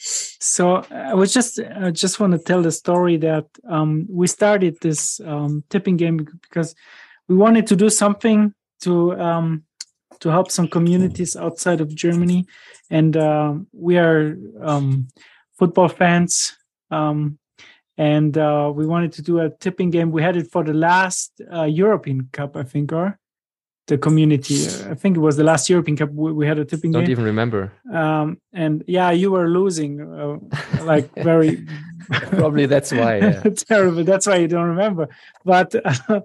So 0.00 0.84
I 0.90 1.14
was 1.14 1.32
just 1.32 1.60
I 1.60 1.92
just 1.92 2.18
want 2.18 2.32
to 2.32 2.38
tell 2.38 2.62
the 2.62 2.72
story 2.72 3.16
that 3.18 3.46
um, 3.68 4.06
we 4.10 4.26
started 4.26 4.76
this 4.80 5.20
um, 5.20 5.62
tipping 5.70 5.96
game 5.96 6.16
because 6.42 6.74
we 7.28 7.36
wanted 7.36 7.68
to 7.68 7.76
do 7.76 7.88
something 7.88 8.52
to 8.80 9.20
um, 9.20 9.62
to 10.18 10.30
help 10.30 10.50
some 10.50 10.66
communities 10.66 11.36
outside 11.36 11.80
of 11.80 11.94
Germany. 11.94 12.44
And 12.90 13.16
uh, 13.16 13.54
we 13.72 13.98
are 13.98 14.36
um, 14.60 15.06
football 15.56 15.88
fans. 15.88 16.56
Um, 16.90 17.38
and 17.96 18.36
uh, 18.36 18.72
we 18.74 18.86
wanted 18.86 19.12
to 19.12 19.22
do 19.22 19.40
a 19.40 19.50
tipping 19.50 19.90
game. 19.90 20.10
We 20.10 20.22
had 20.22 20.36
it 20.36 20.50
for 20.50 20.64
the 20.64 20.74
last 20.74 21.40
uh, 21.52 21.64
European 21.64 22.28
Cup, 22.32 22.56
I 22.56 22.62
think, 22.62 22.92
or 22.92 23.18
the 23.86 23.98
community. 23.98 24.66
I 24.90 24.94
think 24.94 25.16
it 25.16 25.20
was 25.20 25.36
the 25.36 25.44
last 25.44 25.68
European 25.68 25.96
Cup 25.96 26.10
we, 26.10 26.32
we 26.32 26.46
had 26.46 26.58
a 26.58 26.64
tipping 26.64 26.92
game. 26.92 27.02
Don't 27.02 27.10
even 27.10 27.24
remember. 27.24 27.72
Um, 27.92 28.38
and 28.52 28.82
yeah, 28.86 29.10
you 29.10 29.30
were 29.30 29.48
losing, 29.48 30.00
uh, 30.00 30.84
like 30.84 31.14
very, 31.22 31.66
Probably 32.08 32.66
that's 32.66 32.92
why. 32.92 33.18
Yeah. 33.20 33.42
Terrible. 33.42 34.04
That's 34.04 34.26
why 34.26 34.36
you 34.36 34.48
don't 34.48 34.68
remember. 34.68 35.08
But 35.44 35.74
uh, 35.74 36.20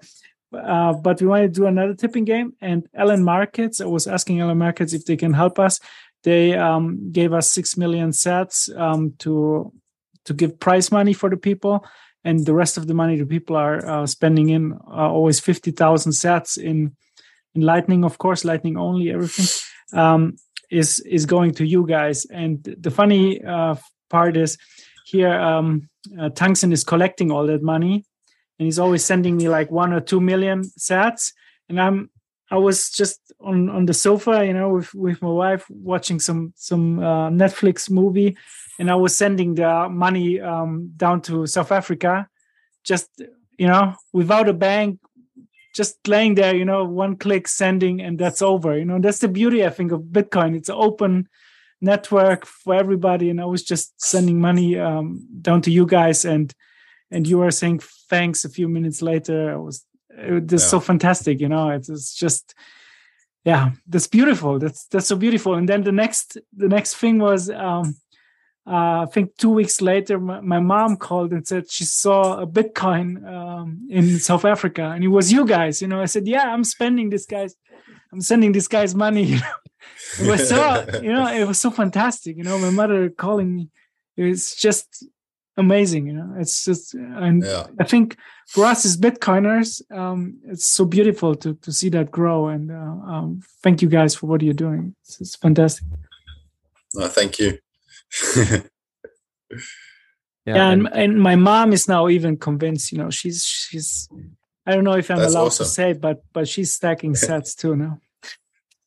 uh, 0.55 0.93
but 0.93 1.21
we 1.21 1.27
want 1.27 1.43
to 1.43 1.49
do 1.49 1.65
another 1.65 1.93
tipping 1.93 2.25
game. 2.25 2.53
And 2.62 2.88
LN 2.97 3.23
Markets, 3.23 3.82
I 3.82 3.86
was 3.86 4.08
asking 4.08 4.38
LN 4.38 4.58
Markets 4.58 4.93
if 4.93 5.05
they 5.05 5.17
can 5.17 5.34
help 5.34 5.60
us. 5.60 5.79
They 6.23 6.53
um, 6.53 7.12
gave 7.12 7.34
us 7.34 7.49
six 7.49 7.77
million 7.77 8.12
sats 8.12 8.75
um, 8.77 9.13
to 9.19 9.71
to 10.25 10.34
give 10.34 10.60
prize 10.60 10.91
money 10.91 11.13
for 11.13 11.29
the 11.29 11.38
people, 11.38 11.86
and 12.23 12.45
the 12.45 12.53
rest 12.53 12.77
of 12.77 12.86
the 12.88 12.93
money 12.93 13.17
the 13.17 13.25
people 13.25 13.55
are 13.55 13.86
uh, 13.88 14.05
spending 14.05 14.49
in 14.49 14.73
uh, 14.88 15.10
always 15.10 15.39
fifty 15.39 15.71
thousand 15.71 16.13
sats 16.13 16.58
in 16.58 16.95
in 17.55 17.62
Lightning, 17.62 18.03
of 18.03 18.17
course, 18.17 18.45
Lightning 18.45 18.77
only, 18.77 19.12
everything 19.12 19.47
um, 19.93 20.36
is 20.69 20.99
is 20.99 21.25
going 21.25 21.53
to 21.55 21.65
you 21.65 21.86
guys. 21.88 22.25
And 22.25 22.63
the 22.79 22.91
funny 22.91 23.43
uh, 23.43 23.75
part 24.10 24.38
is 24.38 24.58
here, 25.05 25.34
um, 25.34 25.89
uh, 26.19 26.29
Tungsten 26.29 26.71
is 26.71 26.84
collecting 26.84 27.32
all 27.32 27.47
that 27.47 27.63
money, 27.63 28.05
and 28.60 28.65
he's 28.65 28.79
always 28.79 29.03
sending 29.03 29.38
me 29.38 29.49
like 29.49 29.71
one 29.71 29.93
or 29.93 30.01
two 30.01 30.21
million 30.21 30.63
sats, 30.77 31.34
and 31.69 31.82
I'm 31.82 32.10
I 32.51 32.57
was 32.57 32.89
just 32.89 33.19
on 33.39 33.69
on 33.69 33.85
the 33.85 33.93
sofa, 33.93 34.45
you 34.45 34.53
know, 34.53 34.69
with 34.69 34.93
with 34.93 35.21
my 35.21 35.29
wife 35.29 35.65
watching 35.69 36.19
some 36.19 36.53
some 36.55 36.99
uh, 36.99 37.29
Netflix 37.29 37.89
movie, 37.89 38.38
and 38.79 38.89
I 38.89 38.95
was 38.95 39.15
sending 39.15 39.55
the 39.55 39.88
money 39.89 40.39
um, 40.39 40.91
down 40.97 41.21
to 41.23 41.45
South 41.45 41.71
Africa, 41.71 42.27
just 42.83 43.09
you 43.57 43.67
know, 43.67 43.93
without 44.13 44.49
a 44.49 44.53
bank, 44.53 44.99
just 45.75 46.07
laying 46.07 46.35
there, 46.35 46.55
you 46.55 46.65
know, 46.65 46.83
one 46.85 47.17
click 47.17 47.47
sending, 47.47 48.01
and 48.01 48.17
that's 48.17 48.41
over. 48.41 48.77
You 48.77 48.85
know, 48.85 48.99
that's 48.99 49.19
the 49.19 49.27
beauty 49.27 49.65
I 49.65 49.69
think 49.69 49.91
of 49.91 50.01
Bitcoin. 50.01 50.55
It's 50.55 50.69
an 50.69 50.75
open 50.77 51.27
network 51.81 52.45
for 52.45 52.73
everybody, 52.73 53.29
and 53.29 53.39
I 53.39 53.45
was 53.45 53.63
just 53.63 53.93
sending 54.01 54.41
money 54.41 54.77
um, 54.79 55.27
down 55.41 55.62
to 55.63 55.71
you 55.71 55.85
guys, 55.85 56.25
and 56.25 56.53
and 57.12 57.27
you 57.27 57.38
were 57.38 57.51
saying 57.51 57.81
thanks 58.09 58.43
a 58.43 58.49
few 58.49 58.67
minutes 58.67 59.01
later. 59.01 59.53
I 59.53 59.57
was 59.57 59.85
it 60.19 60.51
is 60.51 60.63
yeah. 60.63 60.67
so 60.67 60.79
fantastic, 60.79 61.39
you 61.39 61.49
know. 61.49 61.69
It's, 61.69 61.89
it's 61.89 62.13
just 62.13 62.53
yeah, 63.45 63.71
that's 63.88 64.08
beautiful. 64.08 64.60
That's 64.60 64.86
that's 64.86 65.08
so 65.08 65.15
beautiful. 65.15 65.55
And 65.55 65.67
then 65.67 65.84
the 65.84 65.91
next 65.91 66.38
the 66.55 66.67
next 66.67 66.95
thing 66.95 67.19
was 67.19 67.49
um 67.49 67.95
uh, 68.69 69.01
I 69.01 69.05
think 69.12 69.36
two 69.38 69.49
weeks 69.49 69.82
later, 69.82 70.19
my, 70.19 70.41
my, 70.41 70.60
mom 70.60 70.95
called 70.95 71.32
and 71.32 71.47
said 71.47 71.71
she 71.71 71.86
saw 71.86 72.39
a 72.39 72.45
Bitcoin 72.45 73.27
um, 73.27 73.88
in 73.89 74.19
South 74.19 74.45
Africa, 74.45 74.91
and 74.93 75.03
it 75.03 75.08
was 75.08 75.32
you 75.32 75.43
guys. 75.43 75.82
You 75.82 75.88
know, 75.88 75.99
I 75.99 76.05
said, 76.05 76.27
"Yeah, 76.27 76.53
I'm 76.53 76.63
spending 76.63 77.10
this 77.10 77.25
guy's, 77.25 77.55
I'm 78.13 78.21
sending 78.21 78.51
this 78.51 78.67
guy's 78.67 78.93
money." 78.93 79.39
You 80.19 80.25
know, 80.25 80.27
it 80.27 80.32
was 80.32 80.49
so, 80.49 80.86
you 81.01 81.12
know, 81.12 81.27
it 81.34 81.47
was 81.47 81.60
so 81.60 81.71
fantastic. 81.71 82.38
You 82.38 82.43
know, 82.43 82.60
my 82.60 82.69
mother 82.69 83.10
calling 83.10 83.55
me, 83.55 83.69
it's 84.17 84.55
just 84.55 85.05
amazing. 85.60 86.08
You 86.08 86.13
know, 86.13 86.36
it's 86.38 86.65
just, 86.65 86.93
and 86.93 87.43
yeah. 87.43 87.67
I 87.80 87.84
think 87.84 88.17
for 88.48 88.65
us 88.65 88.86
as 88.86 88.98
Bitcoiners, 88.98 89.82
um, 89.91 90.39
it's 90.45 90.67
so 90.67 90.86
beautiful 90.86 91.36
to 91.36 91.54
to 91.56 91.72
see 91.72 91.89
that 91.89 92.10
grow. 92.12 92.48
And 92.48 92.72
uh, 92.72 92.76
um, 92.76 93.41
thank 93.62 93.82
you 93.82 93.89
guys 93.89 94.15
for 94.15 94.28
what 94.28 94.41
you're 94.41 94.54
doing. 94.54 94.95
It's, 95.04 95.22
it's 95.22 95.36
fantastic. 95.36 95.86
No, 96.95 97.08
thank 97.08 97.38
you. 97.39 97.60
yeah, 98.36 98.62
yeah 100.45 100.69
and, 100.72 100.88
and, 100.88 100.95
and 100.95 101.22
my 101.22 101.36
mom 101.36 101.74
is 101.74 101.88
now 101.88 102.10
even 102.10 102.38
convinced. 102.38 102.91
You 102.91 102.98
know, 103.00 103.10
she's 103.10 103.43
she's. 103.45 104.10
I 104.65 104.74
don't 104.74 104.84
know 104.84 104.98
if 104.98 105.10
I'm 105.10 105.19
allowed 105.19 105.48
awesome. 105.48 105.65
to 105.65 105.69
say, 105.69 105.91
it, 105.91 106.02
but 106.02 106.24
but 106.34 106.48
she's 106.48 106.74
stacking 106.74 107.13
sats 107.28 107.56
too 107.56 107.76
now. 107.76 108.00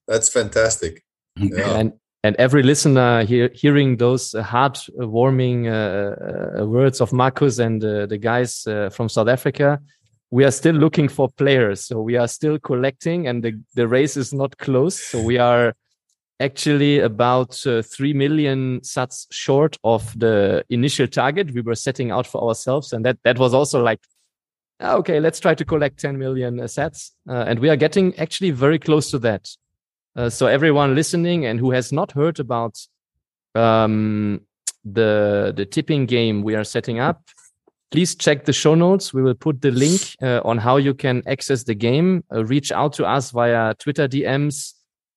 That's 0.09 0.29
fantastic. 0.29 1.05
Yeah. 1.37 1.71
And 1.79 1.93
and 2.25 2.37
every 2.37 2.63
listener 2.63 3.25
hear, 3.25 3.51
hearing 3.53 3.97
those 3.97 4.35
uh, 4.35 4.43
heartwarming 4.45 5.67
uh, 5.67 6.61
uh, 6.63 6.67
words 6.67 7.01
of 7.01 7.13
Marcus 7.13 7.59
and 7.59 7.83
uh, 7.83 8.07
the 8.07 8.19
guys 8.19 8.67
uh, 8.67 8.91
from 8.91 9.09
South 9.09 9.29
Africa, 9.29 9.81
we 10.31 10.45
are 10.45 10.51
still 10.53 10.75
looking 10.75 11.09
for 11.09 11.29
players. 11.29 11.85
So 11.85 12.01
we 12.01 12.17
are 12.17 12.29
still 12.29 12.59
collecting, 12.59 13.27
and 13.27 13.43
the, 13.43 13.61
the 13.75 13.89
race 13.89 14.17
is 14.17 14.33
not 14.33 14.57
closed. 14.59 14.99
So 14.99 15.21
we 15.21 15.39
are 15.39 15.75
actually 16.39 17.01
about 17.01 17.65
uh, 17.67 17.83
3 17.83 18.15
million 18.15 18.81
sats 18.81 19.27
short 19.31 19.77
of 19.85 20.19
the 20.19 20.65
initial 20.71 21.07
target 21.07 21.53
we 21.53 21.61
were 21.61 21.75
setting 21.75 22.11
out 22.11 22.27
for 22.27 22.43
ourselves. 22.43 22.93
And 22.93 23.05
that, 23.05 23.19
that 23.25 23.39
was 23.39 23.53
also 23.53 23.83
like, 23.83 24.01
ah, 24.81 24.95
okay, 24.95 25.21
let's 25.21 25.41
try 25.41 25.55
to 25.55 25.65
collect 25.65 26.01
10 26.01 26.19
million 26.19 26.59
sats. 26.61 27.11
and 27.27 27.59
we 27.59 27.69
are 27.69 27.77
getting 27.77 28.17
actually 28.19 28.53
very 28.53 28.79
close 28.79 29.11
to 29.11 29.19
that. 29.21 29.49
Uh, 30.14 30.29
so 30.29 30.46
everyone 30.46 30.94
listening 30.94 31.46
and 31.46 31.59
who 31.59 31.70
has 31.70 31.90
not 31.92 32.12
heard 32.12 32.38
about 32.38 32.79
um, 33.55 34.42
the 34.85 35.55
the 35.57 35.64
tipping 35.64 36.05
game 36.07 36.42
we 36.42 36.55
are 36.55 36.64
setting 36.64 36.98
up, 36.98 37.22
please 37.90 38.14
check 38.14 38.44
the 38.44 38.53
show 38.53 38.75
notes. 38.75 39.14
We 39.14 39.22
will 39.22 39.35
put 39.35 39.62
the 39.62 39.70
link 39.70 40.01
uh, 40.20 40.42
on 40.44 40.59
how 40.59 40.77
you 40.77 40.92
can 40.94 41.22
access 41.27 41.64
the 41.64 41.75
game. 41.75 42.25
Uh, 42.33 42.44
reach 42.44 42.70
out 42.72 42.92
to 42.94 43.05
us 43.07 43.31
via 43.31 43.75
Twitter 43.75 44.09
DMs. 44.09 44.75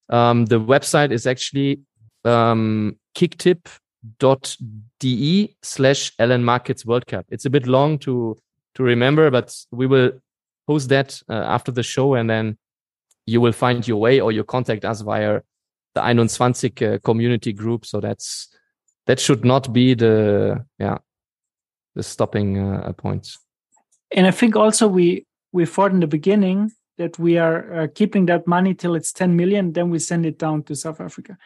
Um, 0.09 0.45
the 0.45 0.59
website 0.59 1.11
is 1.11 1.25
actually 1.27 1.81
um, 2.23 2.97
kicktipp.de 3.17 5.55
slash 5.63 6.15
LN 6.17 6.43
Markets 6.43 6.85
World 6.85 7.07
Cup. 7.07 7.25
It's 7.29 7.45
a 7.45 7.49
bit 7.49 7.67
long 7.67 7.97
to 7.99 8.37
to 8.75 8.83
remember, 8.83 9.31
but 9.31 9.55
we 9.71 9.87
will 9.87 10.11
post 10.67 10.89
that 10.89 11.21
uh, 11.29 11.33
after 11.33 11.71
the 11.71 11.83
show 11.83 12.15
and 12.15 12.29
then 12.29 12.57
you 13.25 13.41
will 13.41 13.53
find 13.53 13.87
your 13.87 13.97
way 13.97 14.19
or 14.19 14.31
you 14.31 14.43
contact 14.43 14.85
us 14.85 15.01
via 15.01 15.41
the 15.93 16.01
21 16.01 16.53
uh, 16.81 16.97
community 17.03 17.53
group. 17.53 17.85
So 17.85 17.99
that's 17.99 18.49
that 19.07 19.19
should 19.19 19.45
not 19.45 19.71
be 19.71 19.93
the 19.93 20.65
yeah 20.79 20.97
the 21.95 22.03
stopping 22.03 22.57
uh, 22.57 22.91
point. 22.93 23.29
And 24.11 24.27
I 24.27 24.31
think 24.31 24.55
also 24.55 24.87
we 24.87 25.25
we 25.51 25.65
thought 25.65 25.91
in 25.91 26.01
the 26.01 26.07
beginning 26.07 26.71
that 26.97 27.17
we 27.19 27.37
are 27.37 27.81
uh, 27.81 27.87
keeping 27.93 28.25
that 28.27 28.47
money 28.47 28.73
till 28.73 28.95
it's 28.95 29.11
10 29.11 29.35
million, 29.35 29.73
then 29.73 29.89
we 29.89 29.99
send 29.99 30.25
it 30.25 30.39
down 30.39 30.63
to 30.63 30.75
South 30.75 31.01
Africa. 31.01 31.37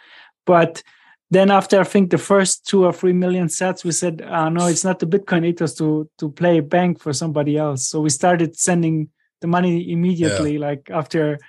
But 0.46 0.84
then 1.32 1.50
after 1.50 1.80
I 1.80 1.84
think 1.84 2.12
the 2.12 2.18
first 2.18 2.68
two 2.68 2.86
or 2.86 2.94
three 2.94 3.14
million 3.14 3.48
sats, 3.48 3.84
we 3.84 3.92
said, 3.92 4.22
uh, 4.22 4.50
no, 4.50 4.68
it's 4.68 4.84
not 4.84 5.00
the 5.00 5.06
Bitcoin 5.06 5.46
ethos 5.46 5.76
to 5.76 6.10
to 6.18 6.30
play 6.30 6.60
bank 6.60 7.00
for 7.00 7.14
somebody 7.14 7.58
else. 7.58 7.88
So 7.88 8.02
we 8.02 8.10
started 8.10 8.58
sending 8.58 9.10
the 9.42 9.48
money 9.48 9.92
immediately, 9.92 10.54
yeah. 10.54 10.68
like 10.68 10.90
after 10.92 11.40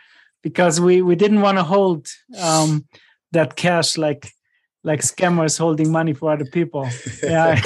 because 0.43 0.81
we 0.81 1.03
we 1.03 1.17
didn't 1.17 1.41
want 1.41 1.59
to 1.59 1.65
hold 1.65 2.07
um, 2.41 2.87
that 3.33 3.57
cash 3.57 3.97
like 3.97 4.31
like 4.83 5.01
scammers 5.01 5.59
holding 5.59 5.93
money 5.93 6.15
for 6.15 6.33
other 6.33 6.47
people. 6.47 6.89
Yeah. 7.23 7.61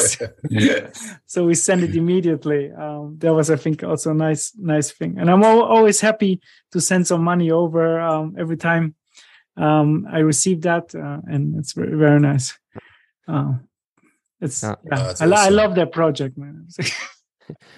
yeah. 0.50 0.90
so 1.26 1.46
we 1.46 1.54
send 1.54 1.84
it 1.84 1.94
immediately. 1.94 2.72
Um, 2.72 3.16
that 3.18 3.32
was, 3.32 3.50
I 3.50 3.56
think, 3.56 3.84
also 3.84 4.10
a 4.10 4.14
nice, 4.14 4.52
nice 4.56 4.90
thing. 4.90 5.16
And 5.18 5.30
I'm 5.30 5.44
always 5.44 6.00
happy 6.00 6.40
to 6.72 6.80
send 6.80 7.06
some 7.06 7.22
money 7.22 7.52
over 7.52 8.00
um, 8.00 8.34
every 8.36 8.56
time 8.56 8.96
um, 9.56 10.06
I 10.10 10.18
receive 10.18 10.62
that, 10.62 10.92
uh, 10.94 11.20
and 11.26 11.56
it's 11.58 11.72
very, 11.74 11.96
very 11.96 12.18
nice. 12.18 12.58
Uh, 13.28 13.54
it's 14.40 14.62
yeah, 14.62 14.74
yeah. 14.84 14.98
Oh, 14.98 15.02
I, 15.02 15.10
awesome. 15.10 15.32
I, 15.32 15.48
love 15.50 15.74
that 15.76 15.92
project, 15.92 16.36
man. 16.36 16.66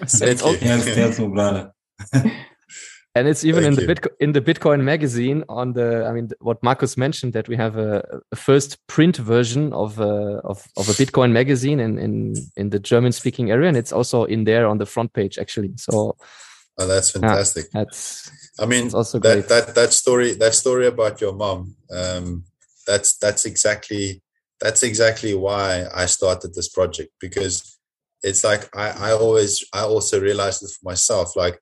Thank 0.05 0.43
you. 0.43 0.57
Yes, 0.61 1.19
brother 1.19 1.73
and 3.19 3.27
it's 3.27 3.43
even 3.43 3.63
Thank 3.63 3.79
in 3.79 3.85
the 3.85 3.93
Bitcoin 3.93 4.11
in 4.19 4.31
the 4.33 4.41
Bitcoin 4.41 4.81
magazine 4.83 5.43
on 5.49 5.73
the 5.73 6.05
I 6.05 6.11
mean 6.11 6.29
what 6.39 6.61
Marcus 6.63 6.97
mentioned 6.97 7.33
that 7.33 7.47
we 7.47 7.55
have 7.55 7.77
a, 7.77 8.21
a 8.31 8.35
first 8.35 8.85
print 8.87 9.17
version 9.17 9.73
of 9.73 9.99
a, 9.99 10.03
uh, 10.03 10.41
of 10.43 10.67
of 10.77 10.89
a 10.89 10.93
Bitcoin 10.93 11.31
magazine 11.31 11.79
in 11.79 11.97
in 11.97 12.33
in 12.55 12.69
the 12.69 12.79
German 12.79 13.11
speaking 13.11 13.51
area. 13.51 13.67
And 13.67 13.77
it's 13.77 13.93
also 13.93 14.23
in 14.25 14.43
there 14.43 14.67
on 14.67 14.77
the 14.77 14.85
front 14.85 15.13
page 15.13 15.37
actually. 15.37 15.73
So 15.77 16.17
oh 16.77 16.87
that's 16.87 17.11
fantastic. 17.11 17.65
yeah, 17.65 17.83
that's 17.83 18.31
I 18.59 18.65
mean 18.65 18.93
also 18.93 19.19
that 19.19 19.33
great. 19.33 19.47
that 19.49 19.75
that 19.75 19.93
story 19.93 20.33
that 20.33 20.55
story 20.55 20.87
about 20.87 21.21
your 21.21 21.33
mom 21.33 21.75
um 21.91 22.43
that's 22.85 23.17
that's 23.17 23.45
exactly 23.45 24.21
that's 24.59 24.83
exactly 24.83 25.33
why 25.35 25.85
I 25.93 26.07
started 26.07 26.53
this 26.53 26.69
project 26.69 27.11
because 27.19 27.77
it's 28.23 28.43
like 28.43 28.69
I 28.75 28.89
I 29.09 29.11
always 29.11 29.63
I 29.73 29.81
also 29.81 30.19
realized 30.19 30.63
it 30.63 30.71
for 30.71 30.89
myself 30.89 31.35
like 31.35 31.59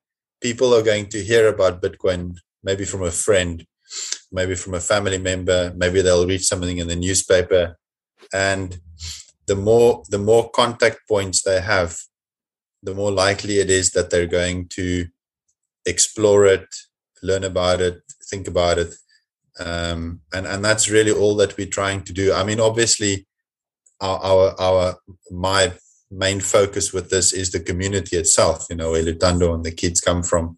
people 0.47 0.75
are 0.75 0.83
going 0.91 1.07
to 1.07 1.23
hear 1.23 1.47
about 1.47 1.81
Bitcoin 1.81 2.21
maybe 2.67 2.85
from 2.85 3.03
a 3.03 3.17
friend, 3.25 3.65
maybe 4.31 4.55
from 4.55 4.73
a 4.75 4.85
family 4.91 5.17
member, 5.17 5.73
maybe 5.75 6.01
they'll 6.01 6.31
read 6.33 6.43
something 6.43 6.77
in 6.77 6.87
the 6.87 7.01
newspaper. 7.07 7.63
And 8.31 8.69
the 9.49 9.55
more 9.55 10.03
the 10.13 10.23
more 10.29 10.45
contact 10.61 10.99
points 11.13 11.41
they 11.41 11.61
have, 11.61 11.91
the 12.87 12.93
more 12.93 13.11
likely 13.25 13.55
it 13.63 13.69
is 13.79 13.87
that 13.91 14.09
they're 14.09 14.35
going 14.41 14.67
to 14.79 14.87
explore 15.93 16.45
it, 16.45 16.67
learn 17.29 17.43
about 17.43 17.79
it, 17.81 17.95
think 18.31 18.47
about 18.47 18.77
it. 18.83 18.91
Um, 19.67 19.99
and 20.35 20.45
and 20.51 20.61
that's 20.67 20.93
really 20.95 21.15
all 21.19 21.35
that 21.37 21.57
we're 21.57 21.77
trying 21.79 22.01
to 22.07 22.13
do. 22.21 22.25
I 22.39 22.43
mean, 22.43 22.59
obviously, 22.59 23.13
our 23.99 24.19
our, 24.31 24.45
our 24.67 24.85
my 25.31 25.73
main 26.15 26.39
focus 26.39 26.93
with 26.93 27.09
this 27.09 27.33
is 27.33 27.51
the 27.51 27.59
community 27.59 28.17
itself, 28.17 28.67
you 28.69 28.75
know, 28.75 28.91
where 28.91 29.03
Lutando 29.03 29.53
and 29.53 29.63
the 29.63 29.71
kids 29.71 30.01
come 30.01 30.23
from. 30.23 30.57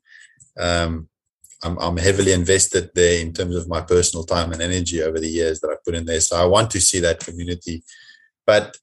Um, 0.59 1.09
I'm, 1.63 1.77
I'm 1.79 1.97
heavily 1.97 2.33
invested 2.33 2.91
there 2.93 3.19
in 3.19 3.33
terms 3.33 3.55
of 3.55 3.67
my 3.67 3.81
personal 3.81 4.23
time 4.23 4.51
and 4.51 4.61
energy 4.61 5.01
over 5.01 5.19
the 5.19 5.27
years 5.27 5.59
that 5.59 5.69
I 5.69 5.75
put 5.83 5.95
in 5.95 6.05
there. 6.05 6.21
So 6.21 6.37
I 6.37 6.45
want 6.45 6.69
to 6.71 6.81
see 6.81 6.99
that 6.99 7.19
community. 7.19 7.83
But 8.45 8.77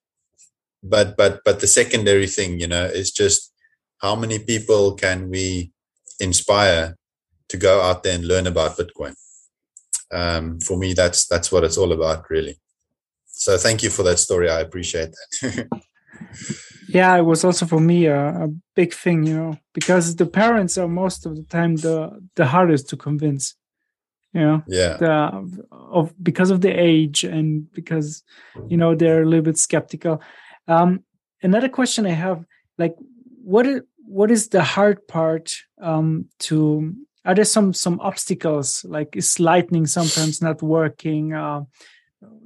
but 0.83 1.17
but 1.17 1.41
but 1.45 1.61
the 1.61 1.67
secondary 1.67 2.27
thing, 2.27 2.61
you 2.61 2.67
know, 2.67 2.85
is 2.85 3.11
just 3.13 3.53
how 3.99 4.15
many 4.17 4.39
people 4.39 4.95
can 4.95 5.31
we 5.31 5.73
inspire 6.21 6.97
to 7.49 7.57
go 7.57 7.81
out 7.81 8.03
there 8.03 8.15
and 8.15 8.27
learn 8.27 8.47
about 8.47 8.77
Bitcoin. 8.77 9.15
Um, 10.13 10.61
for 10.61 10.77
me, 10.77 10.93
that's 10.93 11.27
that's 11.27 11.51
what 11.51 11.65
it's 11.65 11.79
all 11.79 11.93
about, 11.93 12.29
really. 12.29 12.59
So 13.27 13.57
thank 13.57 13.83
you 13.83 13.91
for 13.91 14.03
that 14.05 14.19
story. 14.19 14.51
I 14.51 14.61
appreciate 14.61 15.11
that. 15.13 15.69
yeah, 16.89 17.17
it 17.17 17.23
was 17.23 17.45
also 17.45 17.67
for 17.67 17.81
me 17.81 18.07
a, 18.07 18.45
a, 18.45 18.49
big 18.75 18.93
thing, 18.93 19.25
you 19.25 19.37
know, 19.37 19.59
because 19.73 20.17
the 20.17 20.27
parents 20.27 20.77
are 20.77 20.89
most 20.89 21.27
of 21.27 21.37
the 21.37 21.45
time 21.45 21.77
the 21.77 22.21
the 22.35 22.47
hardest 22.47 22.89
to 22.89 22.97
convince. 22.97 23.55
You 24.33 24.41
know, 24.41 24.63
yeah, 24.67 24.97
the, 24.97 25.69
of 25.71 26.13
because 26.23 26.51
of 26.51 26.61
the 26.61 26.71
age 26.71 27.23
and 27.23 27.71
because 27.73 28.25
you 28.69 28.77
know 28.77 28.95
they're 28.95 29.23
a 29.23 29.27
little 29.27 29.45
bit 29.45 29.59
skeptical. 29.59 30.21
Um, 30.67 31.05
another 31.43 31.69
question 31.69 32.05
I 32.05 32.11
have, 32.11 32.45
like, 32.77 32.97
what 33.45 33.67
is 33.67 33.83
what 34.07 34.31
is 34.31 34.49
the 34.49 34.63
hard 34.63 35.07
part 35.07 35.55
um, 35.81 36.27
to 36.41 36.95
are 37.25 37.35
there 37.35 37.45
some 37.45 37.73
some 37.73 38.01
obstacles 38.01 38.85
like 38.85 39.17
is 39.17 39.39
lightning 39.39 39.87
sometimes 39.87 40.43
not 40.43 40.63
working 40.63 41.33
uh, 41.33 41.63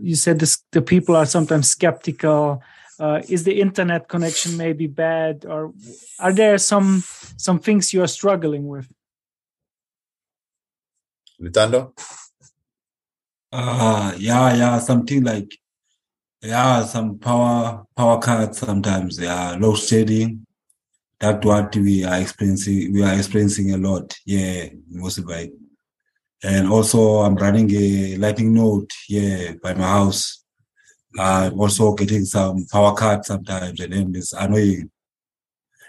you 0.00 0.14
said 0.14 0.38
this, 0.38 0.62
the 0.72 0.82
people 0.82 1.16
are 1.16 1.26
sometimes 1.26 1.68
skeptical 1.68 2.62
uh, 2.98 3.22
is 3.28 3.44
the 3.44 3.60
internet 3.60 4.08
connection 4.08 4.56
maybe 4.56 4.86
bad 4.86 5.44
or 5.46 5.72
are 6.18 6.32
there 6.32 6.58
some 6.58 7.02
some 7.36 7.58
things 7.58 7.92
you 7.92 8.02
are 8.02 8.08
struggling 8.08 8.66
with 8.66 8.88
Lutando? 11.40 11.92
Uh 13.52 14.14
yeah, 14.18 14.54
yeah, 14.54 14.78
something 14.78 15.24
like 15.24 15.56
yeah, 16.42 16.84
some 16.84 17.18
power 17.18 17.84
power 17.96 18.20
cuts 18.20 18.58
sometimes, 18.58 19.18
yeah, 19.18 19.56
load 19.58 19.76
shedding. 19.76 20.44
That's 21.20 21.44
what 21.44 21.74
we 21.76 22.04
are 22.04 22.20
experiencing. 22.20 22.92
We 22.92 23.02
are 23.02 23.14
experiencing 23.14 23.74
a 23.74 23.78
lot, 23.78 24.14
yeah, 24.24 24.68
mostly 24.88 25.24
by 25.24 25.50
And 26.42 26.68
also, 26.68 27.18
I'm 27.18 27.34
running 27.34 27.70
a 27.74 28.16
lightning 28.16 28.54
node 28.54 28.90
here 29.06 29.58
by 29.62 29.74
my 29.74 29.88
house. 29.88 30.44
I'm 31.18 31.58
also 31.58 31.94
getting 31.94 32.24
some 32.24 32.66
power 32.66 32.94
cuts 32.94 33.28
sometimes, 33.28 33.80
and 33.80 33.92
then 33.92 34.12
it's 34.14 34.32
annoying. 34.32 34.90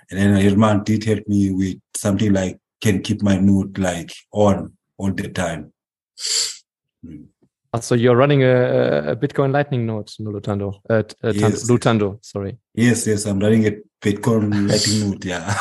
And 0.10 0.20
then 0.20 0.42
Herman 0.42 0.84
did 0.84 1.04
help 1.04 1.28
me 1.28 1.52
with 1.52 1.80
something 1.96 2.34
like 2.34 2.60
can 2.82 3.02
keep 3.02 3.22
my 3.22 3.38
node 3.38 3.78
like 3.78 4.12
on 4.32 4.74
all 4.98 5.12
the 5.12 5.30
time. 5.30 5.74
Mm. 7.06 7.28
So 7.82 7.94
you're 7.94 8.16
running 8.16 8.42
a, 8.42 9.12
a 9.12 9.16
Bitcoin 9.16 9.52
Lightning 9.52 9.86
node, 9.86 10.08
Lutando. 10.20 10.80
Uh, 10.90 11.04
uh, 11.24 11.32
yes. 11.34 11.70
Lutando, 11.70 12.18
sorry. 12.26 12.58
Yes, 12.74 13.06
yes, 13.06 13.26
I'm 13.26 13.40
running 13.40 13.68
a 13.68 13.78
Bitcoin 14.02 14.68
Lightning 14.68 15.10
node. 15.12 15.26
Yeah. 15.26 15.56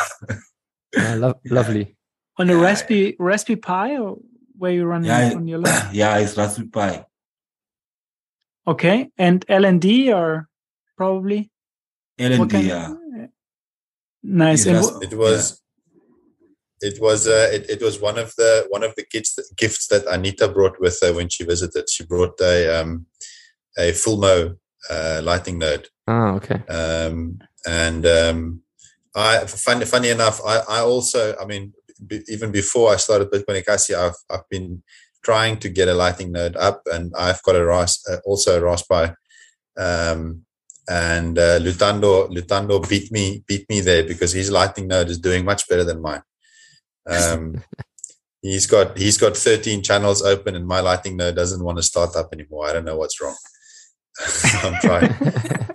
yeah 0.96 1.14
lo. 1.16 1.34
Lovely. 1.44 1.96
On 2.38 2.48
a 2.48 2.54
yeah. 2.54 2.62
Raspberry 2.62 3.16
Raspberry 3.18 3.56
Pi, 3.56 3.98
or 3.98 4.16
where 4.56 4.72
you 4.72 4.86
running 4.86 5.08
yeah, 5.08 5.32
on 5.34 5.46
your 5.46 5.58
lab? 5.58 5.92
Yeah, 5.94 6.16
it's 6.18 6.36
Raspberry 6.36 6.68
Pi. 6.68 7.04
Okay, 8.68 9.10
and 9.16 9.46
LND 9.46 10.14
or 10.14 10.46
probably 10.96 11.50
LND, 12.20 12.68
yeah. 12.68 12.94
Nice. 14.22 14.66
it 14.66 15.14
was 15.14 15.62
it 16.80 17.00
was 17.00 17.26
uh, 17.26 17.48
it, 17.52 17.70
it 17.70 17.82
was 17.82 18.00
one 18.00 18.18
of 18.18 18.34
the 18.36 18.66
one 18.68 18.82
of 18.82 18.94
the 18.94 19.04
gifts 19.10 19.34
that, 19.34 19.46
gifts 19.56 19.86
that 19.88 20.06
Anita 20.06 20.48
brought 20.48 20.80
with 20.80 20.98
her 21.02 21.14
when 21.14 21.28
she 21.28 21.44
visited. 21.44 21.88
She 21.88 22.04
brought 22.04 22.38
a 22.40 22.80
um, 22.82 23.06
a 23.78 23.92
Fulmo 23.92 24.56
uh, 24.90 25.20
lightning 25.22 25.58
node. 25.58 25.88
Oh, 26.06 26.36
okay. 26.36 26.62
Um, 26.66 27.40
and 27.66 28.06
um, 28.06 28.62
I 29.14 29.46
funny 29.46 29.86
funny 29.86 30.10
enough, 30.10 30.40
I, 30.46 30.58
I 30.68 30.80
also 30.80 31.34
I 31.40 31.46
mean 31.46 31.72
b- 32.06 32.24
even 32.28 32.52
before 32.52 32.92
I 32.92 32.96
started 32.96 33.30
Bitcoin 33.30 33.62
Ekasi, 33.62 33.94
I've 33.94 34.16
I've 34.30 34.48
been 34.48 34.82
trying 35.28 35.58
to 35.58 35.68
get 35.68 35.88
a 35.88 35.94
lightning 35.94 36.32
node 36.32 36.56
up, 36.56 36.80
and 36.86 37.12
I've 37.14 37.42
got 37.42 37.54
a 37.54 37.62
Ras 37.62 37.92
uh, 38.10 38.16
also 38.24 38.58
a 38.58 38.64
Raspberry. 38.64 39.10
Um, 39.76 40.46
and 40.88 41.38
uh, 41.38 41.58
Lutando 41.60 42.10
Lutando 42.34 42.76
beat 42.88 43.12
me 43.12 43.44
beat 43.46 43.68
me 43.68 43.80
there 43.80 44.04
because 44.04 44.32
his 44.32 44.50
lightning 44.50 44.88
node 44.88 45.10
is 45.10 45.18
doing 45.18 45.44
much 45.44 45.68
better 45.68 45.84
than 45.84 46.00
mine. 46.00 46.22
Um, 47.06 47.62
he's 48.42 48.66
got 48.66 48.96
he's 48.96 49.18
got 49.18 49.36
13 49.36 49.82
channels 49.82 50.22
open, 50.22 50.56
and 50.56 50.66
my 50.66 50.80
Lightning 50.80 51.18
node 51.18 51.36
doesn't 51.36 51.62
want 51.62 51.76
to 51.76 51.82
start 51.82 52.16
up 52.16 52.32
anymore. 52.32 52.66
I 52.66 52.72
don't 52.72 52.86
know 52.86 52.96
what's 52.96 53.20
wrong. 53.20 53.36
I'm 54.64 54.80
trying 54.80 55.14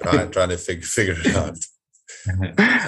trying 0.01 0.31
trying 0.35 0.49
to 0.49 0.57
figure 0.57 0.87
figure 0.97 1.15
it 1.23 1.35
out. 1.35 1.57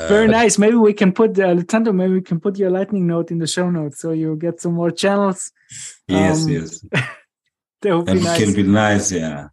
Very 0.07 0.27
uh, 0.29 0.31
nice. 0.39 0.57
Maybe 0.57 0.77
we 0.77 0.93
can 0.93 1.11
put 1.11 1.37
uh, 1.37 1.53
Lutando. 1.53 1.93
Maybe 1.93 2.13
we 2.13 2.21
can 2.21 2.39
put 2.39 2.57
your 2.57 2.71
Lightning 2.71 3.05
node 3.05 3.29
in 3.29 3.37
the 3.37 3.47
show 3.47 3.69
notes, 3.69 4.01
so 4.01 4.13
you 4.13 4.35
get 4.35 4.61
some 4.61 4.73
more 4.73 4.89
channels. 4.89 5.51
Yes, 6.07 6.45
um, 6.45 6.49
yes. 6.49 6.79
that 7.81 7.97
would 7.97 8.05
be 8.05 8.13
nice. 8.13 8.43
can 8.43 8.53
be 8.53 8.63
nice. 8.63 9.11
Yeah. 9.11 9.47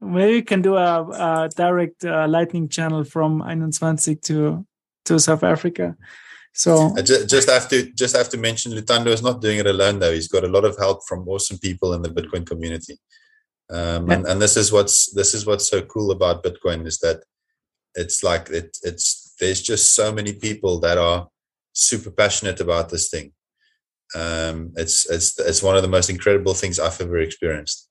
Maybe 0.00 0.32
we 0.34 0.42
can 0.42 0.62
do 0.62 0.76
a, 0.76 1.08
a 1.08 1.48
direct 1.56 2.04
uh, 2.04 2.28
Lightning 2.28 2.68
channel 2.68 3.04
from 3.04 3.40
21 3.40 3.96
to 4.22 4.66
to 5.06 5.18
South 5.18 5.42
Africa. 5.42 5.96
So 6.52 6.92
I 6.96 7.02
just, 7.02 7.28
just 7.28 7.48
have 7.48 7.68
to 7.68 7.90
just 7.92 8.16
have 8.16 8.28
to 8.30 8.36
mention 8.36 8.72
Lutando 8.72 9.08
is 9.08 9.22
not 9.22 9.40
doing 9.40 9.58
it 9.58 9.66
alone 9.66 9.98
though. 9.98 10.12
He's 10.12 10.28
got 10.28 10.44
a 10.44 10.48
lot 10.48 10.64
of 10.64 10.76
help 10.76 11.00
from 11.06 11.28
awesome 11.28 11.58
people 11.58 11.94
in 11.94 12.02
the 12.02 12.08
Bitcoin 12.08 12.46
community. 12.46 12.98
Um, 13.70 14.10
and, 14.10 14.26
and 14.26 14.40
this 14.40 14.56
is 14.56 14.72
what's 14.72 15.12
this 15.12 15.34
is 15.34 15.46
what's 15.46 15.68
so 15.68 15.82
cool 15.82 16.10
about 16.10 16.42
Bitcoin 16.42 16.86
is 16.86 16.98
that 17.00 17.22
it's 17.94 18.22
like 18.22 18.48
it, 18.50 18.76
it's 18.82 19.34
there's 19.38 19.62
just 19.62 19.94
so 19.94 20.10
many 20.12 20.32
people 20.32 20.80
that 20.80 20.98
are 20.98 21.28
super 21.72 22.10
passionate 22.10 22.60
about 22.60 22.88
this 22.88 23.08
thing. 23.08 23.32
Um, 24.14 24.72
it's 24.76 25.08
it's 25.10 25.38
it's 25.38 25.62
one 25.62 25.76
of 25.76 25.82
the 25.82 25.88
most 25.88 26.08
incredible 26.10 26.54
things 26.54 26.78
I've 26.78 27.00
ever 27.00 27.18
experienced. 27.18 27.88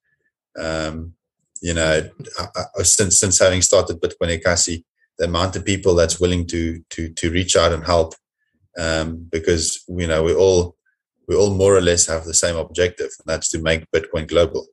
Um, 0.58 1.14
you 1.62 1.74
know, 1.74 2.10
I, 2.40 2.64
I, 2.80 2.84
since 2.84 3.20
since 3.20 3.40
having 3.40 3.62
started 3.62 4.02
Bitcoin 4.02 4.40
Ekasi, 4.40 4.84
the 5.18 5.26
amount 5.26 5.56
of 5.56 5.66
people 5.66 5.96
that's 5.96 6.20
willing 6.20 6.48
to 6.48 6.82
to 6.92 7.10
to 7.14 7.32
reach 7.32 7.56
out 7.56 7.74
and 7.74 7.86
help 7.86 8.16
um, 8.78 9.28
because 9.32 9.84
you 9.88 10.08
know 10.08 10.24
we 10.24 10.34
all 10.34 10.76
we 11.28 11.36
all 11.36 11.54
more 11.54 11.76
or 11.76 11.82
less 11.82 12.06
have 12.08 12.26
the 12.26 12.34
same 12.34 12.56
objective, 12.56 13.10
and 13.20 13.26
that's 13.26 13.50
to 13.50 13.60
make 13.60 13.90
Bitcoin 13.92 14.28
global. 14.28 14.68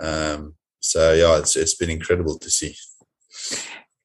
Um, 0.00 0.54
so 0.80 1.12
yeah, 1.12 1.38
it's 1.38 1.56
it's 1.56 1.74
been 1.74 1.90
incredible 1.90 2.38
to 2.38 2.50
see. 2.50 2.76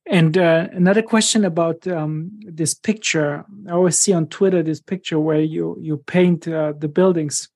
And 0.06 0.38
uh, 0.38 0.68
another 0.74 1.02
question 1.02 1.46
about 1.46 1.88
um, 1.88 2.32
this 2.42 2.74
picture. 2.74 3.46
I 3.68 3.72
always 3.72 3.98
see 3.98 4.12
on 4.12 4.28
Twitter 4.28 4.62
this 4.62 4.82
picture 4.82 5.20
where 5.20 5.40
you 5.40 5.78
you 5.80 5.98
paint 5.98 6.48
uh, 6.48 6.74
the 6.78 6.90
buildings 6.90 7.48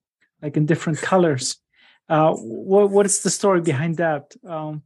like 0.41 0.55
in 0.55 0.65
different 0.65 0.99
colors. 1.01 1.57
Uh, 2.07 2.33
what 2.33 2.89
what 2.89 3.05
is 3.05 3.21
the 3.21 3.29
story 3.29 3.61
behind 3.61 3.97
that? 3.97 4.33
Um, 4.47 4.83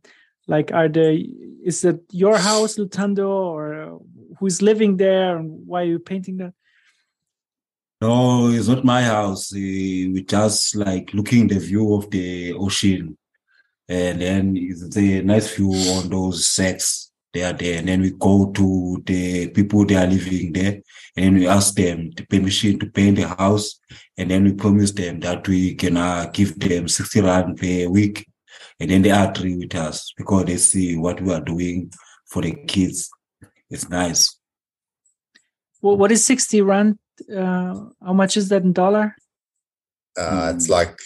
like, 0.47 0.71
are 0.73 0.89
they? 0.89 1.29
Is 1.63 1.85
it 1.85 2.01
your 2.11 2.37
house, 2.37 2.77
Lutando, 2.77 3.29
or 3.29 4.01
who's 4.39 4.61
living 4.61 4.97
there, 4.97 5.37
and 5.37 5.67
why 5.67 5.83
are 5.83 5.85
you 5.85 5.99
painting 5.99 6.37
that? 6.37 6.53
No, 8.01 8.49
it's 8.49 8.67
not 8.67 8.83
my 8.83 9.03
house. 9.03 9.53
We 9.53 10.23
just 10.23 10.75
like 10.75 11.13
looking 11.13 11.47
the 11.47 11.59
view 11.59 11.93
of 11.93 12.09
the 12.09 12.53
ocean, 12.53 13.15
and 13.87 14.19
then 14.19 14.57
a 14.57 15.21
nice 15.21 15.55
view 15.55 15.71
on 15.71 16.09
those 16.09 16.47
sets. 16.47 17.10
They 17.33 17.43
are 17.43 17.53
there, 17.53 17.79
and 17.79 17.87
then 17.87 18.01
we 18.01 18.11
go 18.11 18.51
to 18.51 19.01
the 19.05 19.49
people 19.49 19.85
they 19.85 19.95
are 19.95 20.07
living 20.07 20.51
there, 20.51 20.81
and 21.15 21.25
then 21.25 21.35
we 21.35 21.47
ask 21.47 21.73
them 21.75 22.11
the 22.11 22.25
permission 22.25 22.77
to 22.79 22.87
paint 22.87 23.17
the 23.17 23.27
house, 23.27 23.79
and 24.17 24.29
then 24.29 24.43
we 24.43 24.53
promise 24.53 24.91
them 24.91 25.21
that 25.21 25.47
we 25.47 25.75
can 25.75 25.95
uh, 25.95 26.29
give 26.33 26.59
them 26.59 26.89
sixty 26.89 27.21
rand 27.21 27.57
per 27.57 27.87
week, 27.87 28.27
and 28.81 28.89
then 28.89 29.01
they 29.01 29.11
agree 29.11 29.55
with 29.55 29.75
us 29.75 30.13
because 30.17 30.45
they 30.45 30.57
see 30.57 30.97
what 30.97 31.21
we 31.21 31.33
are 31.33 31.41
doing 31.41 31.91
for 32.25 32.41
the 32.41 32.53
kids. 32.67 33.09
It's 33.69 33.87
nice. 33.89 34.37
Well, 35.81 35.95
what 35.95 36.11
is 36.11 36.25
sixty 36.25 36.61
rand 36.61 36.99
uh, 37.29 37.75
how 38.03 38.13
much 38.13 38.37
is 38.37 38.49
that 38.49 38.63
in 38.63 38.73
dollar? 38.73 39.15
Uh, 40.17 40.51
it's 40.55 40.69
like 40.69 40.97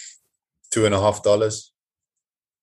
two 0.70 0.86
and 0.86 0.94
a 0.94 1.00
half 1.00 1.22
dollars. 1.22 1.72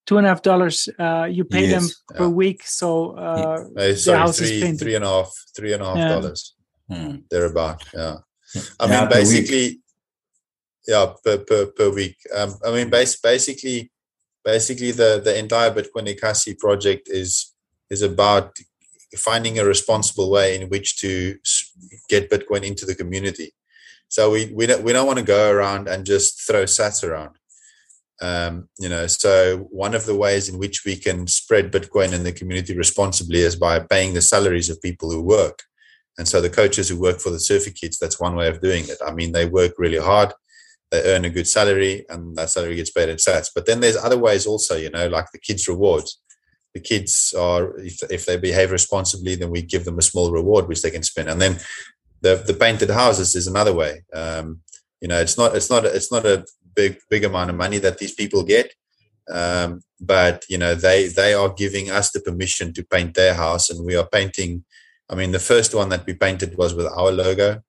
Two 0.06 0.18
and 0.18 0.26
a 0.26 0.30
half 0.30 0.42
dollars. 0.42 0.90
Uh, 1.00 1.28
you 1.32 1.46
pay 1.46 1.68
yes, 1.68 1.72
them 1.72 2.18
per 2.18 2.28
week, 2.28 2.64
so 2.66 3.12
uh, 3.12 3.64
yeah. 3.78 3.96
sorry, 3.96 4.32
three, 4.34 4.78
three 4.78 4.96
and 4.96 5.06
a 5.06 5.08
half, 5.08 5.34
three 5.56 5.74
and 5.74 5.82
a 5.82 5.86
half 5.86 5.98
yeah. 5.98 6.10
dollars. 6.10 6.56
Hmm. 6.92 7.16
Thereabout. 7.30 7.84
Yeah. 7.94 8.18
I 8.80 8.88
mean, 8.88 9.10
basically, 9.10 9.80
yeah, 10.86 11.14
per, 11.24 11.38
per 11.40 11.68
per 11.68 11.90
week. 11.90 12.18
Um, 12.36 12.54
I 12.66 12.72
mean, 12.72 12.90
base, 12.90 13.20
basically, 13.20 13.92
basically 14.44 14.92
the 14.92 15.22
the 15.24 15.38
entire 15.38 15.72
Bitcoin 15.72 16.14
Ekasi 16.14 16.58
project 16.60 17.08
is 17.10 17.54
is 17.90 18.02
about 18.02 18.58
finding 19.18 19.60
a 19.60 19.66
responsible 19.66 20.30
way 20.30 20.60
in 20.60 20.70
which 20.70 20.98
to 20.98 21.38
get 22.10 22.30
Bitcoin 22.30 22.64
into 22.64 22.86
the 22.86 22.96
community. 22.96 23.54
So 24.10 24.32
we 24.32 24.52
we 24.54 24.66
don't 24.66 24.84
we 24.84 24.94
don't 24.94 25.08
want 25.08 25.20
to 25.20 25.26
go 25.26 25.50
around 25.50 25.88
and 25.88 26.06
just 26.06 26.46
throw 26.46 26.64
sats 26.64 27.08
around. 27.08 27.36
Um, 28.22 28.70
you 28.80 28.90
know, 28.90 29.08
so 29.08 29.68
one 29.70 29.96
of 29.96 30.06
the 30.06 30.16
ways 30.16 30.48
in 30.48 30.58
which 30.60 30.86
we 30.86 30.96
can 30.96 31.28
spread 31.28 31.72
Bitcoin 31.72 32.14
in 32.14 32.24
the 32.24 32.32
community 32.32 32.78
responsibly 32.78 33.40
is 33.40 33.56
by 33.56 33.80
paying 33.80 34.14
the 34.14 34.22
salaries 34.22 34.70
of 34.70 34.82
people 34.82 35.12
who 35.12 35.22
work. 35.22 35.64
And 36.18 36.28
so 36.28 36.40
the 36.40 36.50
coaches 36.50 36.90
who 36.90 37.00
work 37.00 37.20
for 37.20 37.32
the 37.32 37.40
surfer 37.40 37.72
kids, 37.72 37.98
that's 37.98 38.20
one 38.20 38.36
way 38.36 38.48
of 38.48 38.62
doing 38.62 38.84
it. 38.88 38.98
I 39.06 39.12
mean, 39.12 39.32
they 39.32 39.48
work 39.48 39.74
really 39.78 39.98
hard, 39.98 40.32
they 40.92 41.02
earn 41.04 41.26
a 41.26 41.30
good 41.30 41.48
salary, 41.48 42.06
and 42.08 42.36
that 42.36 42.52
salary 42.52 42.76
gets 42.76 42.92
paid 42.92 43.10
in 43.10 43.18
sats. 43.18 43.50
But 43.54 43.66
then 43.66 43.80
there's 43.80 43.98
other 43.98 44.18
ways 44.18 44.46
also, 44.46 44.78
you 44.78 44.92
know, 44.92 45.08
like 45.08 45.32
the 45.32 45.40
kids' 45.40 45.68
rewards. 45.68 46.20
The 46.76 46.80
kids 46.80 47.34
are, 47.38 47.78
if, 47.80 48.00
if 48.10 48.26
they 48.26 48.38
behave 48.38 48.72
responsibly, 48.72 49.36
then 49.36 49.50
we 49.50 49.64
give 49.64 49.86
them 49.86 49.98
a 49.98 50.04
small 50.04 50.32
reward 50.32 50.68
which 50.68 50.82
they 50.82 50.92
can 50.92 51.04
spend. 51.04 51.30
And 51.30 51.42
then 51.42 51.60
the 52.24 52.42
the 52.48 52.54
painted 52.54 52.90
houses 52.90 53.36
is 53.36 53.48
another 53.48 53.74
way. 53.74 54.04
Um, 54.14 54.62
you 55.02 55.08
know, 55.08 55.20
it's 55.20 55.38
not 55.38 55.56
it's 55.56 55.70
not 55.70 55.86
it's 55.86 56.12
not 56.12 56.26
a 56.26 56.46
big 56.76 56.98
big 57.10 57.24
amount 57.24 57.50
of 57.50 57.56
money 57.56 57.78
that 57.80 57.98
these 57.98 58.14
people 58.14 58.44
get, 58.44 58.74
um, 59.30 59.82
but 60.00 60.46
you 60.50 60.58
know 60.58 60.76
they 60.76 61.08
they 61.08 61.34
are 61.34 61.50
giving 61.50 61.90
us 61.90 62.12
the 62.12 62.20
permission 62.22 62.74
to 62.74 62.84
paint 62.84 63.14
their 63.14 63.34
house, 63.34 63.70
and 63.70 63.86
we 63.86 63.96
are 63.96 64.08
painting 64.08 64.64
I 65.10 65.16
mean, 65.16 65.32
the 65.32 65.40
first 65.40 65.76
one 65.76 65.90
that 65.90 66.06
we 66.06 66.14
painted 66.14 66.58
was 66.58 66.74
with 66.74 66.88
our 66.88 67.12
logo. 67.12 67.62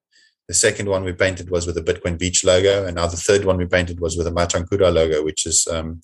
The 0.47 0.53
second 0.53 0.87
one 0.89 1.03
we 1.03 1.13
painted 1.13 1.49
was 1.49 1.65
with 1.65 1.75
the 1.75 1.81
Bitcoin 1.81 2.19
Beach 2.19 2.43
logo, 2.43 2.85
and 2.85 2.95
now 2.95 3.07
the 3.07 3.17
third 3.17 3.45
one 3.45 3.57
we 3.57 3.65
painted 3.65 3.99
was 3.99 4.15
with 4.15 4.27
a 4.27 4.31
Machankura 4.31 4.93
logo, 4.93 5.23
which 5.23 5.47
is 5.47 5.67
um, 5.67 6.01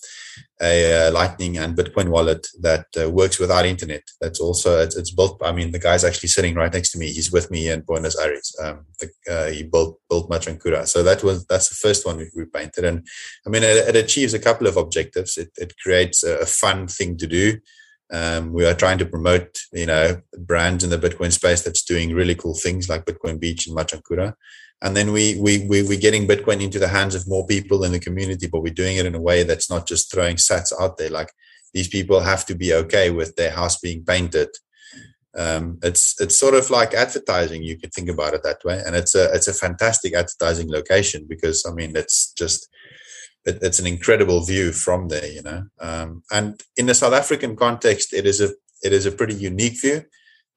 a, 0.59 1.07
uh, 1.07 1.11
Lightning 1.11 1.59
and 1.59 1.77
Bitcoin 1.77 2.09
wallet 2.09 2.47
that 2.59 2.87
uh, 2.99 3.07
works 3.09 3.37
without 3.37 3.67
internet. 3.67 4.01
That's 4.19 4.39
also 4.39 4.79
it's, 4.79 4.95
it's, 4.95 5.11
built. 5.11 5.39
I 5.43 5.51
mean, 5.51 5.71
the 5.71 5.79
guy's 5.79 6.03
actually 6.03 6.29
sitting 6.29 6.55
right 6.55 6.73
next 6.73 6.91
to 6.93 6.97
me. 6.97 7.11
He's 7.11 7.31
with 7.31 7.51
me 7.51 7.69
in 7.69 7.81
Buenos 7.81 8.17
Aires. 8.17 8.55
Um, 8.63 8.85
uh, 9.29 9.47
he 9.47 9.61
built 9.61 9.99
built 10.09 10.29
Machankura. 10.29 10.87
So 10.87 11.03
that 11.03 11.23
was 11.23 11.45
that's 11.45 11.69
the 11.69 11.75
first 11.75 12.07
one 12.07 12.17
we, 12.17 12.31
we 12.35 12.45
painted, 12.45 12.83
and 12.83 13.05
I 13.45 13.49
mean, 13.51 13.61
it, 13.61 13.89
it, 13.89 13.95
achieves 13.95 14.33
a 14.33 14.39
couple 14.39 14.65
of 14.65 14.75
objectives. 14.75 15.37
It, 15.37 15.51
it 15.57 15.73
creates 15.77 16.23
a, 16.23 16.39
a 16.39 16.45
fun 16.47 16.87
thing 16.87 17.15
to 17.17 17.27
do. 17.27 17.59
Um, 18.11 18.51
we 18.51 18.65
are 18.65 18.73
trying 18.73 18.97
to 18.97 19.05
promote, 19.05 19.57
you 19.71 19.85
know, 19.85 20.21
brands 20.37 20.83
in 20.83 20.89
the 20.89 20.97
Bitcoin 20.97 21.31
space 21.31 21.61
that's 21.61 21.83
doing 21.83 22.13
really 22.13 22.35
cool 22.35 22.53
things 22.53 22.89
like 22.89 23.05
Bitcoin 23.05 23.39
Beach 23.39 23.67
and 23.67 23.77
Machankura. 23.77 24.33
And 24.81 24.97
then 24.97 25.13
we, 25.13 25.39
we, 25.39 25.65
we, 25.67 25.83
we're 25.83 25.99
getting 25.99 26.27
Bitcoin 26.27 26.61
into 26.61 26.79
the 26.79 26.87
hands 26.87 27.15
of 27.15 27.27
more 27.27 27.45
people 27.45 27.83
in 27.83 27.91
the 27.91 27.99
community, 27.99 28.47
but 28.47 28.61
we're 28.61 28.73
doing 28.73 28.97
it 28.97 29.05
in 29.05 29.15
a 29.15 29.21
way 29.21 29.43
that's 29.43 29.69
not 29.69 29.87
just 29.87 30.11
throwing 30.11 30.35
sats 30.35 30.73
out 30.79 30.97
there. 30.97 31.09
Like 31.09 31.31
these 31.73 31.87
people 31.87 32.19
have 32.19 32.45
to 32.47 32.55
be 32.55 32.73
okay 32.73 33.11
with 33.11 33.35
their 33.35 33.51
house 33.51 33.79
being 33.79 34.03
painted. 34.03 34.49
Um, 35.37 35.79
it's, 35.81 36.19
it's 36.19 36.37
sort 36.37 36.55
of 36.55 36.69
like 36.69 36.93
advertising. 36.93 37.63
You 37.63 37.77
could 37.77 37.93
think 37.93 38.09
about 38.09 38.33
it 38.33 38.43
that 38.43 38.65
way. 38.65 38.81
And 38.85 38.95
it's 38.95 39.15
a, 39.15 39.31
it's 39.33 39.47
a 39.47 39.53
fantastic 39.53 40.13
advertising 40.15 40.69
location 40.69 41.27
because 41.29 41.65
I 41.65 41.73
mean, 41.73 41.95
it's 41.95 42.33
just, 42.33 42.67
it, 43.45 43.59
it's 43.61 43.79
an 43.79 43.87
incredible 43.87 44.43
view 44.45 44.71
from 44.71 45.07
there, 45.07 45.27
you 45.27 45.41
know. 45.41 45.65
Um, 45.79 46.23
and 46.31 46.61
in 46.77 46.85
the 46.85 46.93
South 46.93 47.13
African 47.13 47.55
context, 47.55 48.13
it 48.13 48.25
is 48.25 48.41
a 48.41 48.49
it 48.83 48.93
is 48.93 49.05
a 49.05 49.11
pretty 49.11 49.35
unique 49.35 49.79
view 49.79 50.03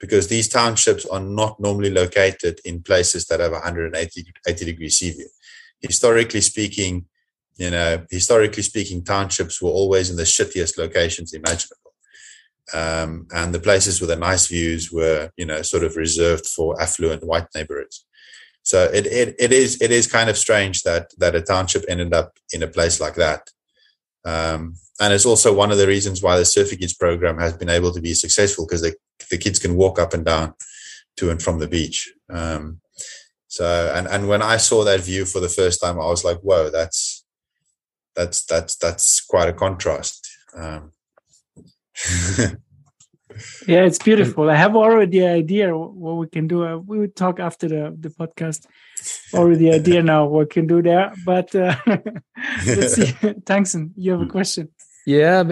because 0.00 0.28
these 0.28 0.48
townships 0.48 1.06
are 1.06 1.20
not 1.20 1.60
normally 1.60 1.90
located 1.90 2.60
in 2.64 2.82
places 2.82 3.26
that 3.26 3.40
have 3.40 3.52
180 3.52 4.32
80 4.46 4.64
degree 4.64 4.88
sea 4.88 5.10
view. 5.10 5.28
Historically 5.80 6.40
speaking, 6.40 7.06
you 7.56 7.70
know, 7.70 8.04
historically 8.10 8.62
speaking, 8.62 9.04
townships 9.04 9.60
were 9.62 9.70
always 9.70 10.10
in 10.10 10.16
the 10.16 10.22
shittiest 10.22 10.78
locations 10.78 11.32
imaginable. 11.32 11.92
Um, 12.72 13.26
and 13.32 13.54
the 13.54 13.60
places 13.60 14.00
with 14.00 14.08
the 14.08 14.16
nice 14.16 14.46
views 14.46 14.90
were, 14.90 15.30
you 15.36 15.44
know, 15.44 15.60
sort 15.62 15.84
of 15.84 15.96
reserved 15.96 16.46
for 16.46 16.80
affluent 16.80 17.22
white 17.24 17.46
neighborhoods. 17.54 18.06
So 18.64 18.84
it, 18.84 19.06
it, 19.06 19.36
it 19.38 19.52
is 19.52 19.80
it 19.80 19.92
is 19.92 20.10
kind 20.10 20.28
of 20.28 20.38
strange 20.38 20.82
that 20.82 21.10
that 21.18 21.34
a 21.34 21.42
township 21.42 21.84
ended 21.88 22.12
up 22.12 22.38
in 22.52 22.62
a 22.62 22.66
place 22.66 22.98
like 23.00 23.14
that. 23.16 23.50
Um, 24.24 24.74
and 25.00 25.12
it's 25.12 25.26
also 25.26 25.52
one 25.52 25.70
of 25.70 25.76
the 25.76 25.86
reasons 25.86 26.22
why 26.22 26.38
the 26.38 26.46
Surfer 26.46 26.76
Kids 26.76 26.94
program 26.94 27.38
has 27.38 27.54
been 27.54 27.68
able 27.68 27.92
to 27.92 28.00
be 28.00 28.14
successful 28.14 28.66
because 28.66 28.80
the, 28.80 28.94
the 29.30 29.36
kids 29.36 29.58
can 29.58 29.76
walk 29.76 29.98
up 29.98 30.14
and 30.14 30.24
down 30.24 30.54
to 31.18 31.30
and 31.30 31.42
from 31.42 31.58
the 31.58 31.68
beach. 31.68 32.10
Um, 32.30 32.80
so 33.48 33.92
and 33.94 34.06
and 34.08 34.28
when 34.28 34.40
I 34.40 34.56
saw 34.56 34.82
that 34.84 35.00
view 35.00 35.26
for 35.26 35.40
the 35.40 35.48
first 35.48 35.82
time, 35.82 36.00
I 36.00 36.06
was 36.06 36.24
like, 36.24 36.38
"Whoa, 36.38 36.70
that's 36.70 37.24
that's 38.16 38.44
that's 38.46 38.76
that's 38.76 39.20
quite 39.20 39.48
a 39.48 39.52
contrast." 39.52 40.26
Um, 40.56 40.92
yeah 43.66 43.84
it's 43.84 43.98
beautiful. 43.98 44.50
I 44.50 44.56
have 44.56 44.76
already 44.76 45.20
the 45.20 45.26
idea 45.26 45.76
what 45.76 46.16
we 46.16 46.26
can 46.28 46.46
do. 46.46 46.64
Uh, 46.66 46.76
we 46.76 46.98
would 46.98 47.16
talk 47.16 47.40
after 47.40 47.68
the, 47.68 47.96
the 47.98 48.10
podcast. 48.10 48.66
Already 49.34 49.70
idea 49.70 50.02
now 50.02 50.26
what 50.26 50.40
we 50.40 50.46
can 50.46 50.66
do 50.66 50.80
there 50.80 51.12
but 51.24 51.54
uh, 51.54 51.76
let's 52.66 52.94
see. 52.94 53.06
Thankson 53.46 53.92
you 53.96 54.12
have 54.12 54.22
a 54.22 54.26
question? 54.26 54.70
Yeah 55.06 55.42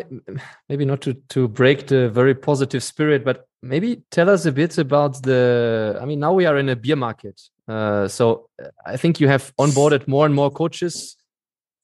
maybe 0.68 0.84
not 0.84 1.02
to 1.02 1.14
to 1.30 1.48
break 1.48 1.86
the 1.86 2.08
very 2.08 2.34
positive 2.34 2.82
spirit 2.82 3.24
but 3.24 3.46
maybe 3.62 4.02
tell 4.10 4.30
us 4.30 4.46
a 4.46 4.52
bit 4.52 4.78
about 4.78 5.22
the 5.22 5.98
i 6.00 6.06
mean 6.06 6.18
now 6.18 6.32
we 6.32 6.46
are 6.46 6.56
in 6.56 6.68
a 6.68 6.76
beer 6.76 6.96
market. 6.96 7.40
Uh, 7.68 8.08
so 8.08 8.48
i 8.86 8.96
think 8.96 9.20
you 9.20 9.28
have 9.28 9.52
onboarded 9.58 10.08
more 10.08 10.24
and 10.26 10.34
more 10.34 10.50
coaches. 10.50 11.16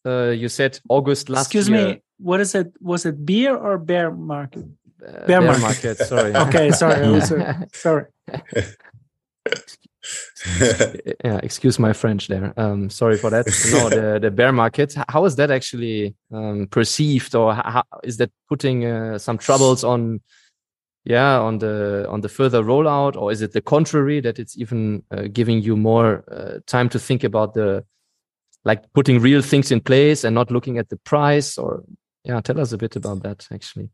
Uh, 0.06 0.30
you 0.30 0.48
said 0.48 0.78
august 0.88 1.28
last 1.28 1.46
excuse 1.46 1.68
year. 1.68 1.88
me 1.88 2.02
what 2.18 2.40
is 2.40 2.54
it? 2.54 2.72
Was 2.80 3.06
it 3.06 3.24
beer 3.24 3.56
or 3.56 3.78
bear 3.78 4.10
market 4.10 4.64
uh, 5.08 5.26
bear, 5.26 5.40
bear 5.40 5.58
market. 5.58 5.98
Sorry. 5.98 6.34
okay, 6.34 6.70
sorry. 6.70 7.20
sorry. 7.72 8.04
yeah, 11.24 11.40
excuse 11.42 11.78
my 11.78 11.92
French 11.92 12.28
there. 12.28 12.52
Um, 12.56 12.90
sorry 12.90 13.16
for 13.16 13.30
that. 13.30 13.46
No, 13.72 13.88
the, 13.88 14.18
the 14.20 14.30
bear 14.30 14.52
market. 14.52 14.94
How 15.08 15.24
is 15.24 15.36
that 15.36 15.50
actually 15.50 16.14
um, 16.32 16.66
perceived, 16.70 17.34
or 17.34 17.54
how, 17.54 17.82
is 18.04 18.16
that 18.18 18.30
putting 18.48 18.84
uh, 18.86 19.18
some 19.18 19.38
troubles 19.38 19.84
on? 19.84 20.20
Yeah, 21.04 21.38
on 21.38 21.58
the 21.58 22.06
on 22.10 22.20
the 22.20 22.28
further 22.28 22.62
rollout, 22.62 23.16
or 23.16 23.32
is 23.32 23.40
it 23.40 23.52
the 23.52 23.62
contrary 23.62 24.20
that 24.20 24.38
it's 24.38 24.58
even 24.58 25.02
uh, 25.10 25.22
giving 25.32 25.62
you 25.62 25.74
more 25.74 26.22
uh, 26.30 26.58
time 26.66 26.90
to 26.90 26.98
think 26.98 27.24
about 27.24 27.54
the 27.54 27.84
like 28.64 28.92
putting 28.92 29.20
real 29.20 29.40
things 29.40 29.70
in 29.70 29.80
place 29.80 30.24
and 30.24 30.34
not 30.34 30.50
looking 30.50 30.76
at 30.76 30.90
the 30.90 30.98
price? 30.98 31.56
Or 31.56 31.82
yeah, 32.24 32.42
tell 32.42 32.60
us 32.60 32.72
a 32.72 32.78
bit 32.78 32.96
about 32.96 33.22
that 33.22 33.46
actually. 33.50 33.88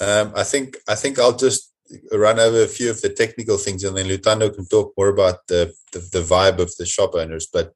Um, 0.00 0.32
I 0.34 0.44
think 0.44 0.76
I 0.88 0.94
think 0.94 1.18
I'll 1.18 1.36
just 1.36 1.72
run 2.12 2.38
over 2.38 2.62
a 2.62 2.68
few 2.68 2.90
of 2.90 3.00
the 3.00 3.08
technical 3.08 3.58
things, 3.58 3.84
and 3.84 3.96
then 3.96 4.06
Lutando 4.06 4.54
can 4.54 4.66
talk 4.66 4.94
more 4.96 5.08
about 5.08 5.46
the 5.48 5.72
the, 5.92 5.98
the 5.98 6.22
vibe 6.22 6.58
of 6.58 6.74
the 6.76 6.86
shop 6.86 7.14
owners. 7.14 7.46
But 7.52 7.72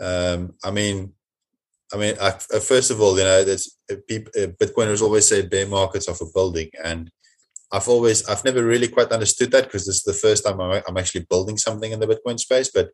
um, 0.00 0.54
I 0.64 0.70
mean, 0.70 1.12
I 1.92 1.96
mean, 1.96 2.14
I, 2.20 2.28
uh, 2.28 2.60
first 2.60 2.90
of 2.90 3.00
all, 3.00 3.18
you 3.18 3.24
know, 3.24 3.44
there's 3.44 3.76
uh, 3.90 3.96
people, 4.08 4.32
uh, 4.36 4.48
Bitcoiners 4.48 5.02
always 5.02 5.28
say 5.28 5.42
bear 5.42 5.66
markets 5.66 6.08
are 6.08 6.14
for 6.14 6.30
building, 6.32 6.70
and 6.82 7.10
I've 7.72 7.88
always 7.88 8.28
I've 8.28 8.44
never 8.44 8.64
really 8.64 8.88
quite 8.88 9.12
understood 9.12 9.50
that 9.52 9.64
because 9.64 9.86
this 9.86 9.96
is 9.96 10.02
the 10.02 10.12
first 10.12 10.44
time 10.44 10.60
I'm, 10.60 10.82
I'm 10.86 10.96
actually 10.96 11.26
building 11.28 11.56
something 11.56 11.92
in 11.92 12.00
the 12.00 12.06
Bitcoin 12.06 12.38
space, 12.38 12.70
but 12.72 12.90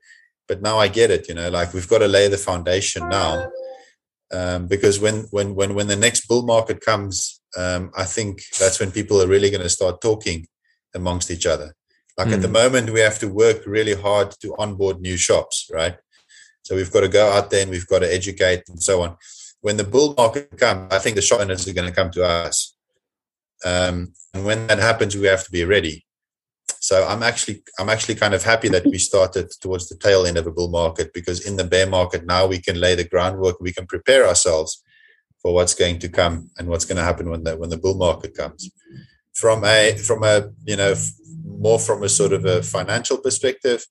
but 0.49 0.63
now 0.63 0.79
I 0.79 0.89
get 0.89 1.11
it. 1.11 1.29
You 1.29 1.35
know, 1.35 1.51
like 1.51 1.75
we've 1.75 1.89
got 1.89 1.99
to 1.99 2.09
lay 2.09 2.29
the 2.29 2.39
foundation 2.39 3.09
now. 3.09 3.51
Um, 4.33 4.67
because 4.67 4.99
when 4.99 5.27
when 5.31 5.55
when 5.55 5.75
when 5.75 5.87
the 5.87 5.97
next 5.97 6.27
bull 6.27 6.43
market 6.43 6.81
comes, 6.81 7.41
um, 7.57 7.91
I 7.97 8.05
think 8.05 8.43
that's 8.59 8.79
when 8.79 8.91
people 8.91 9.21
are 9.23 9.27
really 9.27 9.51
going 9.51 9.63
to 9.63 9.69
start 9.69 10.01
talking 10.01 10.47
amongst 10.95 11.31
each 11.31 11.47
other. 11.47 11.75
Like 12.19 12.29
mm. 12.29 12.35
at 12.35 12.43
the 12.43 12.49
hmm. 12.49 12.55
moment, 12.55 12.91
we 12.91 13.01
have 13.01 13.19
to 13.19 13.29
work 13.29 13.67
really 13.67 13.95
hard 13.95 14.31
to 14.41 14.55
onboard 14.59 15.01
new 15.01 15.17
shops, 15.17 15.69
right? 15.73 15.97
So 16.63 16.75
we've 16.75 16.93
got 16.93 17.03
to 17.03 17.09
go 17.09 17.31
out 17.31 17.51
there 17.51 17.63
and 17.63 17.71
we've 17.71 17.87
got 17.87 18.01
to 18.01 18.13
educate 18.13 18.63
and 18.69 18.83
so 18.83 19.03
on. 19.03 19.17
When 19.61 19.77
the 19.77 19.85
bull 19.85 20.15
market 20.17 20.57
comes, 20.59 20.93
I 20.93 20.99
think 20.99 21.17
the 21.17 21.23
shop 21.23 21.41
owners 21.41 21.69
are 21.69 21.75
going 21.75 21.89
to 21.89 21.95
come 21.95 22.11
to 22.13 22.25
us. 22.25 22.75
Um, 23.65 24.15
and 24.35 24.45
when 24.45 24.67
that 24.67 24.79
happens, 24.79 25.17
we 25.17 25.27
have 25.27 25.45
to 25.45 25.51
be 25.51 25.65
ready. 25.65 26.05
So 26.81 27.07
I'm 27.07 27.23
actually 27.23 27.63
I'm 27.79 27.89
actually 27.89 28.17
kind 28.17 28.35
of 28.35 28.45
happy 28.45 28.69
that 28.69 28.85
we 28.85 28.99
started 28.99 29.51
towards 29.61 29.89
the 29.89 29.97
tail 29.97 30.27
end 30.27 30.37
of 30.37 30.47
a 30.47 30.53
bull 30.53 30.69
market 30.69 31.13
because 31.13 31.45
in 31.45 31.57
the 31.57 31.65
bear 31.65 31.87
market 31.87 32.27
now 32.27 32.47
we 32.47 32.61
can 32.61 32.79
lay 32.79 32.95
the 32.95 33.09
groundwork, 33.09 33.61
we 33.61 33.73
can 33.73 33.87
prepare 33.87 34.27
ourselves 34.27 34.83
for 35.47 35.55
what's 35.55 35.75
going 35.75 35.97
to 35.97 36.09
come 36.09 36.51
and 36.59 36.67
what's 36.67 36.85
going 36.85 36.97
to 36.97 37.05
happen 37.05 37.31
when 37.31 37.45
the 37.45 37.57
when 37.57 37.71
the 37.71 37.79
bull 37.79 37.95
market 37.95 38.35
comes. 38.35 38.69
From 39.33 39.65
a 39.65 39.97
from 39.97 40.25
a 40.25 40.51
you 40.65 40.75
know 40.75 40.93
more 41.45 41.79
from 41.79 42.03
a 42.03 42.09
sort 42.09 42.33
of 42.33 42.45
a 42.45 42.65
financial 42.65 43.19
perspective, 43.19 43.87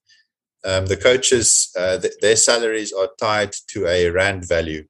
um, 0.66 0.88
the 0.88 0.98
coaches 0.98 1.72
uh, 1.80 1.98
th- 1.98 2.20
their 2.20 2.36
salaries 2.36 2.92
are 2.92 3.08
tied 3.18 3.54
to 3.70 3.88
a 3.88 4.10
rand 4.10 4.46
value, 4.46 4.84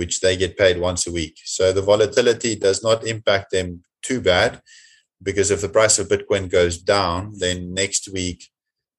which 0.00 0.20
they 0.20 0.34
get 0.34 0.56
paid 0.56 0.80
once 0.80 1.06
a 1.06 1.12
week. 1.12 1.36
So 1.44 1.74
the 1.74 1.82
volatility 1.92 2.56
does 2.56 2.82
not 2.82 3.06
impact 3.06 3.50
them 3.50 3.82
too 4.00 4.22
bad, 4.22 4.62
because 5.22 5.50
if 5.50 5.60
the 5.60 5.68
price 5.78 5.98
of 5.98 6.08
Bitcoin 6.08 6.50
goes 6.50 6.78
down, 6.78 7.34
then 7.36 7.74
next 7.74 8.10
week 8.10 8.48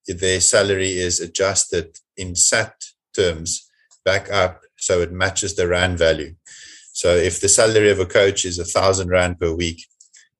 their 0.06 0.40
salary 0.40 0.92
is 0.92 1.18
adjusted 1.18 1.98
in 2.16 2.36
SAT 2.36 2.76
terms 3.16 3.68
back 4.04 4.30
up 4.30 4.62
so 4.76 5.00
it 5.00 5.12
matches 5.12 5.56
the 5.56 5.66
rand 5.66 5.98
value. 5.98 6.34
So 7.00 7.16
if 7.16 7.40
the 7.40 7.48
salary 7.48 7.90
of 7.90 7.98
a 7.98 8.04
coach 8.04 8.44
is 8.44 8.58
a 8.58 8.70
thousand 8.76 9.08
rand 9.08 9.40
per 9.40 9.50
week, 9.54 9.86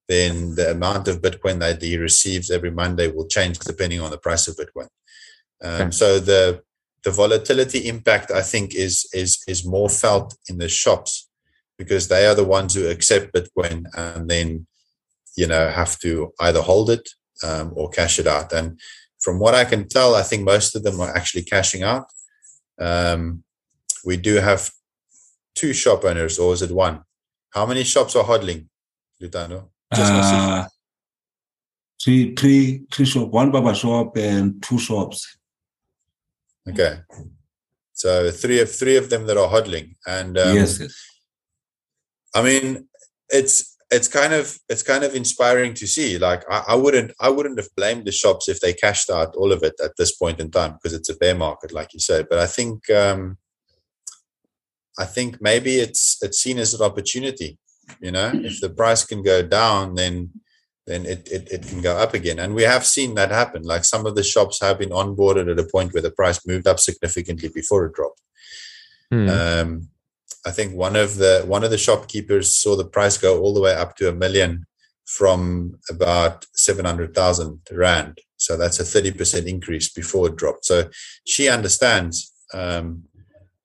then 0.08 0.56
the 0.56 0.70
amount 0.72 1.08
of 1.08 1.22
Bitcoin 1.22 1.58
that 1.60 1.80
he 1.80 1.96
receives 1.96 2.50
every 2.50 2.70
Monday 2.70 3.08
will 3.10 3.26
change 3.26 3.58
depending 3.60 4.00
on 4.02 4.10
the 4.10 4.18
price 4.26 4.46
of 4.46 4.56
Bitcoin. 4.56 4.88
Um, 5.62 5.80
okay. 5.80 5.90
So 5.90 6.18
the 6.18 6.60
the 7.02 7.12
volatility 7.22 7.88
impact 7.88 8.30
I 8.30 8.42
think 8.42 8.74
is 8.74 9.08
is 9.14 9.42
is 9.48 9.64
more 9.76 9.88
felt 9.88 10.36
in 10.50 10.58
the 10.58 10.68
shops 10.68 11.30
because 11.78 12.08
they 12.08 12.26
are 12.26 12.34
the 12.34 12.52
ones 12.58 12.74
who 12.74 12.88
accept 12.88 13.32
Bitcoin 13.32 13.76
and 13.96 14.28
then 14.28 14.66
you 15.40 15.46
know 15.46 15.64
have 15.70 15.98
to 16.00 16.10
either 16.40 16.60
hold 16.60 16.90
it 16.90 17.06
um, 17.42 17.72
or 17.74 17.88
cash 17.88 18.18
it 18.18 18.26
out. 18.26 18.52
And 18.52 18.78
from 19.24 19.38
what 19.38 19.54
I 19.54 19.64
can 19.64 19.88
tell, 19.88 20.14
I 20.14 20.24
think 20.28 20.44
most 20.44 20.76
of 20.76 20.82
them 20.82 21.00
are 21.00 21.16
actually 21.16 21.44
cashing 21.54 21.84
out. 21.84 22.04
Um, 22.78 23.44
we 24.04 24.18
do 24.18 24.34
have 24.34 24.70
two 25.54 25.72
shop 25.72 26.04
owners, 26.04 26.38
or 26.38 26.52
is 26.52 26.62
it 26.62 26.70
one? 26.70 27.02
How 27.50 27.66
many 27.66 27.84
shops 27.84 28.16
are 28.16 28.24
hodling, 28.24 28.66
Lutando? 29.22 29.68
Just 29.94 30.12
uh, 30.12 30.66
three, 32.02 32.34
three, 32.34 32.82
three 32.92 33.06
shop, 33.06 33.28
one 33.28 33.50
barber 33.50 33.74
shop 33.74 34.16
and 34.16 34.62
two 34.62 34.78
shops. 34.78 35.36
Okay. 36.68 37.00
So 37.92 38.30
three 38.30 38.60
of 38.60 38.70
three 38.70 38.96
of 38.96 39.10
them 39.10 39.26
that 39.26 39.36
are 39.36 39.48
hodling, 39.48 39.96
and 40.06 40.38
um, 40.38 40.54
yes, 40.54 40.80
yes. 40.80 40.94
I 42.34 42.42
mean, 42.42 42.88
it's 43.28 43.76
it's 43.90 44.08
kind 44.08 44.32
of 44.32 44.58
it's 44.68 44.82
kind 44.82 45.04
of 45.04 45.14
inspiring 45.14 45.74
to 45.74 45.86
see. 45.86 46.18
Like 46.18 46.44
I, 46.50 46.64
I, 46.68 46.74
wouldn't 46.76 47.12
I 47.20 47.28
wouldn't 47.28 47.58
have 47.58 47.68
blamed 47.76 48.06
the 48.06 48.12
shops 48.12 48.48
if 48.48 48.60
they 48.60 48.72
cashed 48.72 49.10
out 49.10 49.34
all 49.34 49.52
of 49.52 49.62
it 49.62 49.74
at 49.82 49.96
this 49.98 50.16
point 50.16 50.40
in 50.40 50.50
time 50.50 50.74
because 50.74 50.94
it's 50.94 51.10
a 51.10 51.16
bear 51.16 51.34
market, 51.34 51.72
like 51.72 51.92
you 51.92 52.00
said. 52.00 52.28
But 52.30 52.38
I 52.38 52.46
think 52.46 52.88
um, 52.90 53.36
I 55.00 55.06
think 55.06 55.30
maybe 55.40 55.72
it's 55.84 56.04
it's 56.24 56.40
seen 56.44 56.58
as 56.58 56.74
an 56.74 56.82
opportunity. 56.88 57.58
You 58.00 58.12
know, 58.12 58.30
if 58.34 58.60
the 58.60 58.70
price 58.70 59.02
can 59.10 59.22
go 59.22 59.38
down, 59.42 59.94
then 59.94 60.14
then 60.86 61.06
it, 61.06 61.28
it, 61.36 61.48
it 61.50 61.62
can 61.68 61.80
go 61.80 61.96
up 61.96 62.14
again. 62.14 62.38
And 62.38 62.54
we 62.54 62.64
have 62.64 62.84
seen 62.84 63.14
that 63.14 63.30
happen. 63.30 63.62
Like 63.62 63.84
some 63.84 64.06
of 64.06 64.14
the 64.14 64.22
shops 64.32 64.60
have 64.60 64.78
been 64.78 64.90
onboarded 64.90 65.50
at 65.50 65.64
a 65.64 65.70
point 65.74 65.92
where 65.92 66.02
the 66.02 66.10
price 66.10 66.46
moved 66.46 66.66
up 66.66 66.80
significantly 66.80 67.48
before 67.48 67.86
it 67.86 67.94
dropped. 67.94 68.20
Hmm. 69.10 69.28
Um, 69.28 69.88
I 70.46 70.50
think 70.50 70.74
one 70.74 70.96
of 70.96 71.16
the 71.16 71.44
one 71.46 71.64
of 71.64 71.70
the 71.70 71.84
shopkeepers 71.86 72.52
saw 72.52 72.76
the 72.76 72.92
price 72.96 73.16
go 73.18 73.40
all 73.40 73.54
the 73.54 73.60
way 73.66 73.74
up 73.74 73.96
to 73.96 74.08
a 74.08 74.18
million 74.24 74.66
from 75.06 75.78
about 75.88 76.46
seven 76.54 76.84
hundred 76.84 77.14
thousand 77.14 77.60
rand. 77.72 78.18
So 78.36 78.56
that's 78.56 78.80
a 78.80 78.84
thirty 78.84 79.12
percent 79.12 79.46
increase 79.46 79.88
before 79.92 80.28
it 80.28 80.36
dropped. 80.36 80.64
So 80.64 80.90
she 81.24 81.48
understands. 81.48 82.32
Um, 82.52 83.04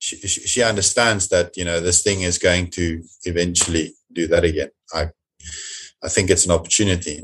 she, 0.06 0.18
she 0.51 0.62
understands 0.64 1.28
that 1.30 1.58
you 1.58 1.66
know 1.66 1.80
this 1.80 2.03
thing 2.03 2.22
is 2.22 2.38
going 2.38 2.70
to 2.72 3.01
eventually 3.24 3.93
do 4.14 4.28
that 4.28 4.43
again. 4.43 4.70
I 4.93 5.10
I 6.03 6.10
think 6.10 6.30
it's 6.30 6.45
an 6.45 6.51
opportunity. 6.51 7.24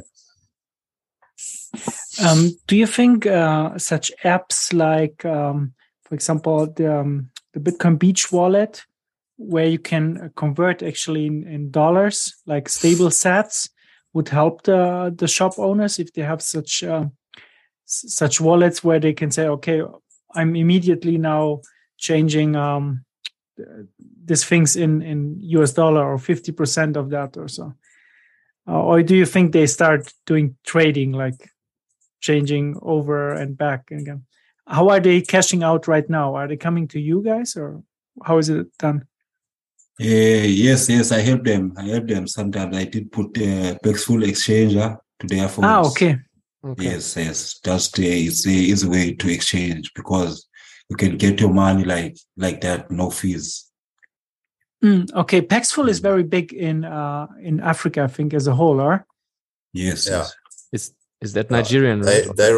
Um, 2.22 2.52
do 2.68 2.76
you 2.76 2.88
think 2.88 3.26
uh, 3.26 3.78
such 3.78 4.12
apps 4.24 4.74
like, 4.74 5.24
um, 5.26 5.74
for 6.04 6.16
example, 6.16 6.68
the, 6.68 7.00
um, 7.00 7.30
the 7.54 7.60
Bitcoin 7.60 7.98
Beach 7.98 8.32
wallet, 8.32 8.84
where 9.38 9.68
you 9.68 9.80
can 9.80 10.32
convert 10.36 10.84
actually 10.84 11.26
in, 11.28 11.48
in 11.48 11.72
dollars, 11.72 12.36
like 12.46 12.68
stable 12.68 13.08
sats, 13.10 13.70
would 14.14 14.28
help 14.28 14.64
the 14.64 15.14
the 15.18 15.28
shop 15.28 15.54
owners 15.58 15.98
if 15.98 16.12
they 16.14 16.22
have 16.22 16.42
such 16.42 16.84
uh, 16.84 17.06
such 17.86 18.42
wallets 18.42 18.84
where 18.84 19.00
they 19.00 19.14
can 19.14 19.32
say, 19.32 19.48
okay, 19.48 19.82
I'm 20.36 20.56
immediately 20.56 21.18
now 21.18 21.62
changing 22.02 22.56
um, 22.56 23.06
these 24.26 24.44
things 24.44 24.76
in 24.76 25.02
in 25.02 25.38
US 25.60 25.72
dollar 25.74 26.04
or 26.12 26.18
fifty 26.18 26.52
percent 26.52 26.98
of 26.98 27.10
that 27.12 27.38
or 27.38 27.48
so. 27.48 27.74
Uh, 28.68 28.82
or 28.84 29.04
do 29.04 29.16
you 29.16 29.26
think 29.26 29.52
they 29.52 29.68
start 29.68 30.14
doing 30.26 30.56
trading, 30.64 31.12
like 31.14 31.50
changing 32.20 32.78
over 32.82 33.34
and 33.34 33.58
back 33.58 33.92
again? 33.92 34.26
How 34.68 34.90
are 34.90 35.00
they 35.00 35.22
cashing 35.22 35.64
out 35.64 35.88
right 35.88 36.08
now? 36.10 36.36
Are 36.36 36.48
they 36.48 36.58
coming 36.58 36.88
to 36.90 37.00
you 37.00 37.22
guys, 37.24 37.56
or 37.56 37.84
how 38.24 38.38
is 38.38 38.50
it 38.50 38.68
done? 38.78 39.08
Uh, 40.00 40.46
yes, 40.66 40.90
yes, 40.90 41.12
I 41.12 41.20
help 41.20 41.44
them. 41.44 41.74
I 41.78 41.84
help 41.84 42.08
them. 42.08 42.28
Sometimes 42.28 42.76
I 42.76 42.86
did 42.86 43.12
put 43.12 43.38
uh, 43.38 43.76
Paxful 43.84 44.24
exchanger 44.24 44.98
to 45.20 45.28
their 45.28 45.48
phones. 45.48 45.68
Ah, 45.68 45.82
okay. 45.90 46.18
okay. 46.64 46.84
Yes, 46.84 47.16
yes. 47.18 47.60
Just 47.60 48.00
uh, 48.00 48.04
it's 48.04 48.46
a 48.46 48.50
easy 48.50 48.88
way 48.88 49.14
to 49.14 49.30
exchange 49.30 49.92
because 49.94 50.48
you 50.92 50.98
can 50.98 51.16
get 51.16 51.40
your 51.40 51.54
money 51.54 51.86
like 51.86 52.18
like 52.36 52.60
that, 52.62 52.92
no 52.92 53.10
fees. 53.10 53.72
Mm, 54.84 55.04
okay, 55.22 55.42
Paxful 55.42 55.88
is 55.88 56.00
very 56.00 56.24
big 56.24 56.52
in 56.52 56.84
uh, 56.84 57.28
in 57.42 57.62
Africa, 57.62 58.04
I 58.04 58.08
think, 58.08 58.34
as 58.34 58.46
a 58.48 58.56
whole, 58.60 58.82
or 58.82 59.06
yes, 59.72 60.10
yeah. 60.10 60.26
Is 60.74 60.94
is 61.22 61.32
that 61.34 61.50
Nigerian? 61.50 62.02
Uh, 62.02 62.12
right? 62.12 62.36
they 62.36 62.52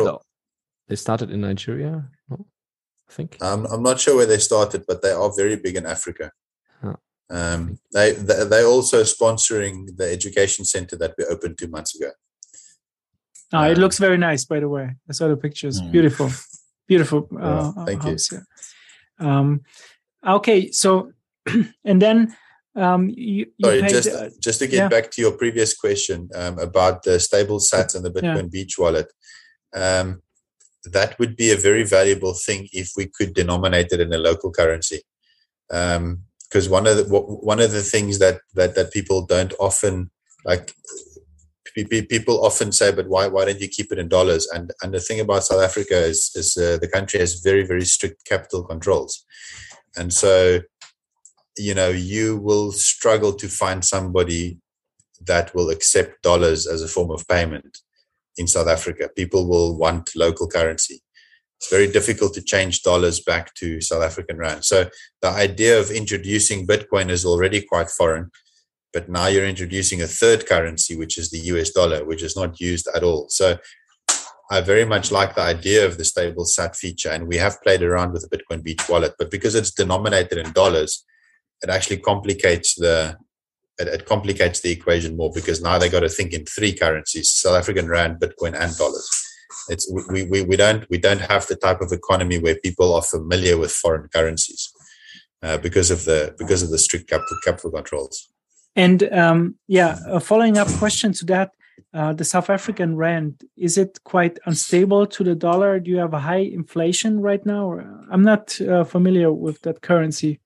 they 0.87 0.95
started 0.95 1.29
in 1.29 1.41
Nigeria, 1.41 2.09
no? 2.29 2.37
I 3.09 3.11
think. 3.13 3.37
I'm 3.39 3.67
I'm 3.67 3.83
not 3.83 3.99
sure 3.99 4.15
where 4.15 4.31
they 4.33 4.39
started, 4.39 4.81
but 4.87 5.03
they 5.03 5.11
are 5.11 5.31
very 5.41 5.57
big 5.57 5.75
in 5.75 5.85
Africa. 5.85 6.31
Huh. 6.81 6.95
Um, 7.29 7.77
they 7.93 8.13
they 8.13 8.45
they 8.45 8.63
also 8.63 9.03
sponsoring 9.03 9.95
the 9.99 10.07
education 10.17 10.65
center 10.65 10.95
that 11.01 11.13
we 11.17 11.23
opened 11.25 11.59
two 11.59 11.71
months 11.75 11.93
ago. 11.95 12.09
Oh, 13.51 13.59
um, 13.59 13.71
it 13.71 13.77
looks 13.77 13.99
very 13.99 14.17
nice, 14.17 14.43
by 14.45 14.59
the 14.59 14.69
way. 14.69 14.87
I 15.07 15.13
saw 15.13 15.27
the 15.27 15.37
pictures. 15.37 15.79
Mm. 15.79 15.91
Beautiful, 15.91 16.29
beautiful. 16.87 17.27
Uh, 17.39 17.71
yeah, 17.75 17.85
thank 17.85 18.03
you. 18.03 18.17
Um, 19.19 19.61
okay, 20.25 20.71
so 20.71 21.11
and 21.85 22.01
then 22.01 22.35
um, 22.75 23.09
you, 23.09 23.45
you 23.57 23.65
Sorry, 23.65 23.81
paid, 23.81 23.89
just 23.89 24.09
uh, 24.09 24.29
just 24.39 24.59
to 24.59 24.67
get 24.67 24.77
yeah. 24.77 24.87
back 24.87 25.11
to 25.11 25.21
your 25.21 25.31
previous 25.31 25.75
question 25.75 26.29
um, 26.35 26.57
about 26.59 27.03
the 27.03 27.19
stable 27.19 27.59
sats 27.59 27.95
and 27.95 28.03
the 28.03 28.11
Bitcoin 28.11 28.43
yeah. 28.43 28.49
Beach 28.51 28.77
wallet. 28.77 29.11
Um, 29.73 30.21
that 30.85 31.17
would 31.19 31.35
be 31.35 31.51
a 31.51 31.57
very 31.57 31.83
valuable 31.83 32.33
thing 32.33 32.67
if 32.73 32.91
we 32.97 33.05
could 33.05 33.33
denominate 33.33 33.91
it 33.91 34.01
in 34.01 34.11
a 34.11 34.17
local 34.17 34.51
currency. 34.51 35.01
Because 35.69 35.97
um, 35.97 36.71
one 36.71 36.87
of 36.87 36.97
the 36.97 37.03
one 37.05 37.59
of 37.59 37.71
the 37.71 37.81
things 37.81 38.19
that 38.19 38.41
that 38.55 38.75
that 38.75 38.91
people 38.91 39.25
don't 39.25 39.53
often 39.59 40.09
like 40.45 40.73
people 41.75 42.45
often 42.45 42.71
say, 42.71 42.91
but 42.91 43.07
why 43.07 43.27
why 43.27 43.45
don't 43.45 43.59
you 43.59 43.67
keep 43.67 43.91
it 43.91 43.99
in 43.99 44.07
dollars? 44.07 44.47
And 44.53 44.71
and 44.81 44.93
the 44.93 44.99
thing 44.99 45.19
about 45.19 45.43
South 45.43 45.61
Africa 45.61 45.97
is 45.97 46.31
is 46.35 46.57
uh, 46.57 46.77
the 46.79 46.87
country 46.87 47.19
has 47.19 47.41
very 47.41 47.65
very 47.65 47.85
strict 47.85 48.25
capital 48.25 48.63
controls, 48.63 49.25
and 49.95 50.13
so 50.13 50.61
you 51.57 51.73
know 51.73 51.89
you 51.89 52.37
will 52.37 52.71
struggle 52.71 53.33
to 53.33 53.47
find 53.47 53.83
somebody 53.83 54.59
that 55.25 55.53
will 55.55 55.69
accept 55.69 56.21
dollars 56.21 56.67
as 56.67 56.81
a 56.81 56.87
form 56.87 57.11
of 57.11 57.27
payment 57.27 57.79
in 58.37 58.47
South 58.47 58.67
Africa. 58.67 59.09
People 59.15 59.47
will 59.47 59.77
want 59.77 60.15
local 60.15 60.47
currency. 60.47 61.01
It's 61.57 61.69
very 61.69 61.89
difficult 61.89 62.33
to 62.33 62.41
change 62.41 62.81
dollars 62.81 63.21
back 63.21 63.53
to 63.55 63.79
South 63.79 64.03
African 64.03 64.37
rand. 64.37 64.65
So 64.65 64.89
the 65.21 65.29
idea 65.29 65.79
of 65.79 65.91
introducing 65.91 66.67
Bitcoin 66.67 67.09
is 67.09 67.25
already 67.25 67.61
quite 67.61 67.89
foreign, 67.89 68.31
but 68.93 69.09
now 69.09 69.27
you're 69.27 69.47
introducing 69.47 70.01
a 70.01 70.07
third 70.07 70.45
currency, 70.45 70.95
which 70.95 71.17
is 71.17 71.31
the 71.31 71.39
US 71.39 71.71
dollar, 71.71 72.05
which 72.05 72.21
is 72.21 72.35
not 72.35 72.61
used 72.61 72.87
at 72.95 73.03
all. 73.03 73.27
So 73.29 73.57
I 74.51 74.61
very 74.61 74.85
much 74.85 75.11
like 75.11 75.35
the 75.35 75.41
idea 75.41 75.85
of 75.85 75.97
the 75.97 76.05
stable 76.05 76.45
SAT 76.45 76.75
feature, 76.75 77.09
and 77.09 77.27
we 77.27 77.37
have 77.37 77.61
played 77.63 77.81
around 77.81 78.13
with 78.13 78.27
the 78.27 78.37
Bitcoin 78.37 78.63
Beach 78.63 78.87
wallet, 78.87 79.13
but 79.17 79.31
because 79.31 79.55
it's 79.55 79.71
denominated 79.71 80.37
in 80.37 80.51
dollars, 80.51 81.03
it 81.61 81.69
actually 81.69 81.97
complicates 81.97 82.75
the 82.75 83.17
it, 83.79 83.87
it 83.87 84.05
complicates 84.05 84.59
the 84.59 84.71
equation 84.71 85.17
more 85.17 85.31
because 85.33 85.61
now 85.61 85.79
they 85.79 85.89
got 85.89 86.01
to 86.01 86.09
think 86.09 86.33
in 86.33 86.45
three 86.45 86.73
currencies: 86.73 87.33
South 87.33 87.55
African 87.55 87.87
rand, 87.87 88.19
Bitcoin, 88.19 88.53
and 88.53 88.75
dollars. 88.77 89.09
It's 89.69 89.91
we, 90.11 90.23
we, 90.25 90.43
we 90.43 90.55
don't 90.55 90.87
we 90.89 90.97
don't 90.97 91.21
have 91.21 91.47
the 91.47 91.55
type 91.55 91.81
of 91.81 91.91
economy 91.91 92.37
where 92.37 92.59
people 92.59 92.93
are 92.93 93.01
familiar 93.01 93.57
with 93.57 93.71
foreign 93.71 94.09
currencies 94.09 94.71
uh, 95.41 95.57
because 95.57 95.89
of 95.89 96.05
the 96.05 96.35
because 96.37 96.61
of 96.61 96.69
the 96.69 96.77
strict 96.77 97.09
capital 97.09 97.37
capital 97.43 97.71
controls. 97.71 98.29
And 98.75 99.03
um, 99.13 99.55
yeah, 99.67 99.99
a 100.07 100.19
following 100.19 100.57
up 100.57 100.67
question 100.79 101.13
to 101.13 101.25
that: 101.25 101.51
uh, 101.93 102.13
the 102.13 102.25
South 102.25 102.49
African 102.49 102.95
rand 102.95 103.43
is 103.55 103.77
it 103.77 103.99
quite 104.03 104.39
unstable 104.45 105.05
to 105.07 105.23
the 105.23 105.35
dollar? 105.35 105.79
Do 105.79 105.91
you 105.91 105.97
have 105.97 106.13
a 106.13 106.19
high 106.19 106.45
inflation 106.59 107.19
right 107.19 107.45
now? 107.45 107.79
I'm 108.11 108.23
not 108.23 108.59
uh, 108.61 108.83
familiar 108.83 109.31
with 109.31 109.61
that 109.61 109.81
currency. 109.81 110.39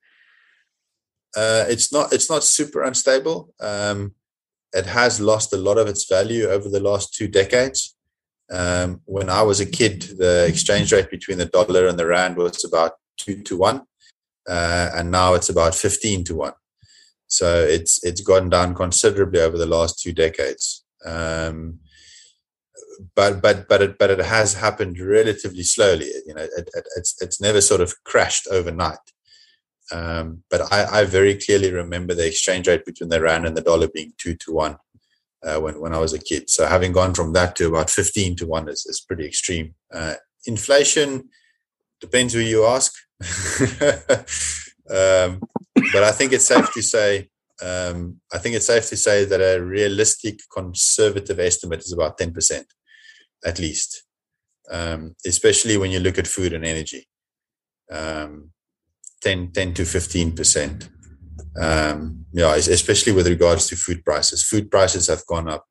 Uh, 1.36 1.64
it's 1.68 1.92
not 1.92 2.12
it's 2.12 2.28
not 2.28 2.44
super 2.44 2.82
unstable. 2.82 3.54
Um, 3.60 4.14
it 4.74 4.86
has 4.86 5.20
lost 5.20 5.52
a 5.52 5.56
lot 5.56 5.78
of 5.78 5.86
its 5.86 6.04
value 6.04 6.46
over 6.48 6.68
the 6.68 6.80
last 6.80 7.14
two 7.14 7.28
decades. 7.28 7.96
Um, 8.50 9.00
when 9.04 9.28
I 9.30 9.42
was 9.42 9.60
a 9.60 9.66
kid, 9.66 10.02
the 10.18 10.46
exchange 10.46 10.92
rate 10.92 11.10
between 11.10 11.38
the 11.38 11.46
dollar 11.46 11.86
and 11.86 11.98
the 11.98 12.06
rand 12.06 12.36
was 12.36 12.64
about 12.64 12.92
two 13.16 13.42
to 13.42 13.56
one, 13.56 13.82
uh, 14.48 14.90
and 14.94 15.10
now 15.10 15.34
it's 15.34 15.48
about 15.48 15.74
fifteen 15.74 16.24
to 16.24 16.34
one. 16.34 16.52
So 17.28 17.62
it's 17.62 18.02
it's 18.02 18.22
gone 18.22 18.48
down 18.48 18.74
considerably 18.74 19.40
over 19.40 19.56
the 19.56 19.66
last 19.66 20.00
two 20.00 20.12
decades. 20.12 20.84
Um, 21.04 21.80
but 23.14 23.40
but 23.40 23.68
but 23.68 23.82
it 23.82 23.98
but 23.98 24.10
it 24.10 24.18
has 24.18 24.54
happened 24.54 24.98
relatively 24.98 25.62
slowly. 25.62 26.10
You 26.26 26.34
know, 26.34 26.42
it, 26.42 26.68
it, 26.74 26.84
it's 26.96 27.20
it's 27.20 27.40
never 27.40 27.60
sort 27.60 27.80
of 27.80 27.94
crashed 28.04 28.48
overnight. 28.50 28.98
Um, 29.90 30.42
but 30.50 30.72
I, 30.72 31.00
I, 31.00 31.04
very 31.06 31.34
clearly 31.34 31.72
remember 31.72 32.12
the 32.12 32.26
exchange 32.26 32.68
rate 32.68 32.84
between 32.84 33.08
the 33.08 33.22
rand 33.22 33.46
and 33.46 33.56
the 33.56 33.62
dollar 33.62 33.88
being 33.88 34.12
two 34.18 34.34
to 34.34 34.52
one 34.52 34.76
uh, 35.42 35.58
when 35.60 35.80
when 35.80 35.94
I 35.94 35.98
was 35.98 36.12
a 36.12 36.18
kid. 36.18 36.50
So 36.50 36.66
having 36.66 36.92
gone 36.92 37.14
from 37.14 37.32
that 37.34 37.56
to 37.56 37.68
about 37.68 37.90
fifteen 37.90 38.36
to 38.36 38.46
one 38.46 38.68
is 38.68 38.84
is 38.86 39.00
pretty 39.00 39.26
extreme. 39.26 39.74
Uh, 39.92 40.14
inflation 40.46 41.28
depends 42.00 42.34
who 42.34 42.40
you 42.40 42.64
ask. 42.66 42.92
um, 44.90 45.40
but 45.92 46.02
I 46.02 46.12
think 46.12 46.32
it's 46.32 46.46
safe 46.46 46.72
to 46.72 46.82
say 46.82 47.28
um, 47.60 48.20
I 48.32 48.38
think 48.38 48.54
it's 48.54 48.66
safe 48.66 48.88
to 48.88 48.96
say 48.96 49.24
that 49.24 49.40
a 49.40 49.62
realistic 49.62 50.40
conservative 50.52 51.40
estimate 51.40 51.80
is 51.80 51.92
about 51.92 52.18
10% 52.18 52.64
at 53.44 53.58
least, 53.58 54.04
um, 54.70 55.14
especially 55.26 55.76
when 55.76 55.90
you 55.90 56.00
look 56.00 56.18
at 56.18 56.26
food 56.26 56.52
and 56.52 56.64
energy. 56.64 57.08
Um, 57.90 58.50
10, 59.22 59.52
10 59.52 59.74
to 59.74 59.82
15%. 59.82 60.88
Um, 61.60 62.24
yeah, 62.32 62.54
especially 62.54 63.12
with 63.12 63.26
regards 63.26 63.66
to 63.68 63.76
food 63.76 64.04
prices. 64.04 64.44
Food 64.44 64.70
prices 64.70 65.08
have 65.08 65.26
gone 65.26 65.48
up 65.48 65.66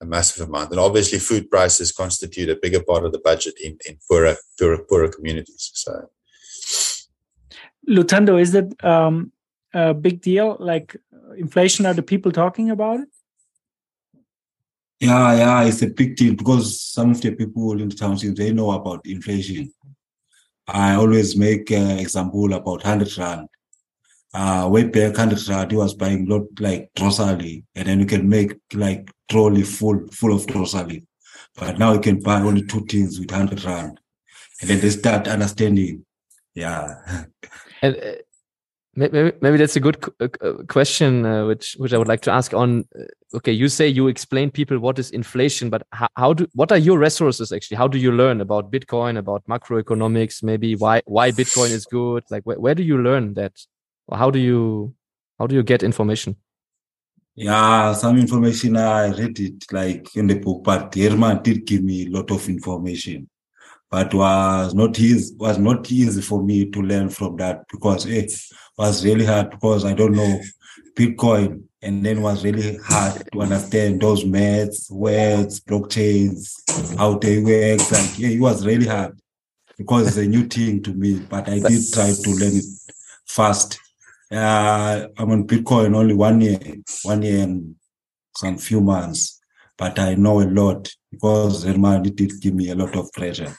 a 0.00 0.06
massive 0.06 0.48
amount. 0.48 0.70
And 0.70 0.80
obviously, 0.80 1.18
food 1.18 1.50
prices 1.50 1.92
constitute 1.92 2.48
a 2.48 2.58
bigger 2.60 2.82
part 2.82 3.04
of 3.04 3.12
the 3.12 3.18
budget 3.18 3.54
in, 3.62 3.76
in 3.86 3.98
poorer, 4.08 4.36
poorer, 4.58 4.84
poorer 4.88 5.08
communities. 5.08 5.70
So, 5.74 6.08
Lutando, 7.88 8.40
is 8.40 8.52
that 8.52 8.84
um, 8.84 9.32
a 9.74 9.94
big 9.94 10.20
deal? 10.20 10.56
Like 10.60 10.96
inflation, 11.36 11.86
are 11.86 11.94
the 11.94 12.02
people 12.02 12.32
talking 12.32 12.70
about 12.70 13.00
it? 13.00 13.08
Yeah, 15.00 15.34
yeah, 15.34 15.64
it's 15.64 15.82
a 15.82 15.88
big 15.88 16.14
deal 16.14 16.34
because 16.34 16.80
some 16.80 17.10
of 17.10 17.20
the 17.20 17.32
people 17.32 17.80
in 17.80 17.88
the 17.88 17.96
township 17.96 18.36
they 18.36 18.52
know 18.52 18.70
about 18.70 19.04
inflation. 19.04 19.72
I 20.68 20.94
always 20.94 21.36
make 21.36 21.72
an 21.72 21.98
example 21.98 22.52
about 22.52 22.84
hundred 22.84 23.18
rand. 23.18 23.48
Uh, 24.32 24.68
way 24.70 24.84
back 24.84 25.16
hundred 25.16 25.46
rand, 25.48 25.72
he 25.72 25.76
was 25.76 25.94
buying 25.94 26.26
lot 26.26 26.44
like 26.60 26.90
grocery, 26.96 27.64
and 27.74 27.88
then 27.88 27.98
you 27.98 28.06
can 28.06 28.28
make 28.28 28.54
like 28.74 29.10
trolley 29.28 29.64
full 29.64 30.06
full 30.12 30.36
of 30.36 30.46
grocery. 30.46 31.04
But 31.56 31.80
now 31.80 31.94
you 31.94 32.00
can 32.00 32.20
buy 32.20 32.40
only 32.40 32.62
two 32.62 32.86
things 32.86 33.18
with 33.18 33.32
hundred 33.32 33.64
rand, 33.64 33.98
and 34.60 34.70
then 34.70 34.80
they 34.80 34.90
start 34.90 35.26
understanding. 35.26 36.06
Yeah. 36.54 36.94
And 37.82 37.96
uh, 37.96 38.12
maybe, 38.94 39.32
maybe 39.40 39.56
that's 39.56 39.76
a 39.76 39.80
good 39.80 40.02
uh, 40.20 40.28
question, 40.68 41.26
uh, 41.26 41.46
which 41.46 41.74
which 41.74 41.92
I 41.92 41.98
would 41.98 42.08
like 42.08 42.22
to 42.22 42.30
ask. 42.30 42.54
On 42.54 42.84
uh, 42.98 43.36
okay, 43.36 43.52
you 43.52 43.68
say 43.68 43.88
you 43.88 44.06
explain 44.06 44.50
people 44.50 44.78
what 44.78 44.98
is 44.98 45.10
inflation, 45.10 45.68
but 45.68 45.82
how, 45.90 46.08
how 46.16 46.32
do 46.32 46.46
what 46.54 46.70
are 46.70 46.78
your 46.78 46.98
resources 46.98 47.52
actually? 47.52 47.76
How 47.76 47.88
do 47.88 47.98
you 47.98 48.12
learn 48.12 48.40
about 48.40 48.70
Bitcoin, 48.70 49.18
about 49.18 49.44
macroeconomics? 49.46 50.42
Maybe 50.42 50.76
why 50.76 51.02
why 51.06 51.32
Bitcoin 51.32 51.70
is 51.70 51.84
good? 51.84 52.24
Like 52.30 52.44
where, 52.44 52.60
where 52.60 52.74
do 52.74 52.84
you 52.84 52.98
learn 52.98 53.34
that? 53.34 53.52
Or 54.06 54.16
how 54.16 54.30
do 54.30 54.38
you 54.38 54.94
how 55.38 55.48
do 55.48 55.56
you 55.56 55.64
get 55.64 55.82
information? 55.82 56.36
Yeah, 57.34 57.94
some 57.94 58.18
information 58.18 58.76
I 58.76 59.08
read 59.08 59.40
it 59.40 59.64
like 59.72 60.14
in 60.14 60.26
the 60.26 60.34
book, 60.38 60.62
but 60.62 60.94
Herman 60.94 61.42
did 61.42 61.64
give 61.64 61.82
me 61.82 62.06
a 62.06 62.10
lot 62.10 62.30
of 62.30 62.46
information 62.46 63.30
but 63.92 64.14
was 64.14 64.74
not 64.74 64.98
easy 64.98 65.36
was 65.36 65.58
not 65.58 65.92
easy 65.92 66.22
for 66.22 66.42
me 66.42 66.68
to 66.70 66.80
learn 66.80 67.10
from 67.10 67.36
that 67.36 67.62
because 67.70 68.06
it 68.06 68.32
was 68.78 69.04
really 69.04 69.26
hard 69.26 69.50
because 69.50 69.84
I 69.84 69.92
don't 69.92 70.16
know 70.16 70.40
Bitcoin 70.96 71.64
and 71.82 72.04
then 72.04 72.22
was 72.22 72.42
really 72.42 72.78
hard 72.78 73.22
to 73.32 73.42
understand 73.42 74.00
those 74.00 74.24
maths, 74.24 74.90
words, 74.90 75.60
blockchains, 75.60 76.54
how 76.96 77.18
they 77.18 77.40
work. 77.40 77.80
Like 77.92 78.18
yeah, 78.18 78.28
it 78.30 78.40
was 78.40 78.64
really 78.64 78.86
hard 78.86 79.20
because 79.76 80.06
it's 80.08 80.16
a 80.16 80.26
new 80.26 80.44
thing 80.44 80.82
to 80.84 80.94
me. 80.94 81.20
But 81.20 81.50
I 81.50 81.58
did 81.58 81.82
try 81.92 82.12
to 82.12 82.30
learn 82.30 82.56
it 82.56 82.64
fast. 83.26 83.78
Uh, 84.30 85.08
I'm 85.18 85.30
on 85.30 85.46
Bitcoin 85.46 85.94
only 85.94 86.14
one 86.14 86.40
year, 86.40 86.60
one 87.02 87.20
year 87.20 87.42
and 87.42 87.74
some 88.36 88.56
few 88.56 88.80
months, 88.80 89.41
but 89.82 89.98
I 89.98 90.14
know 90.14 90.40
a 90.40 90.46
lot 90.60 90.88
because 91.10 91.64
Herman 91.64 92.04
did 92.04 92.40
give 92.40 92.54
me 92.54 92.70
a 92.70 92.76
lot 92.76 92.94
of 92.94 93.10
pressure 93.12 93.52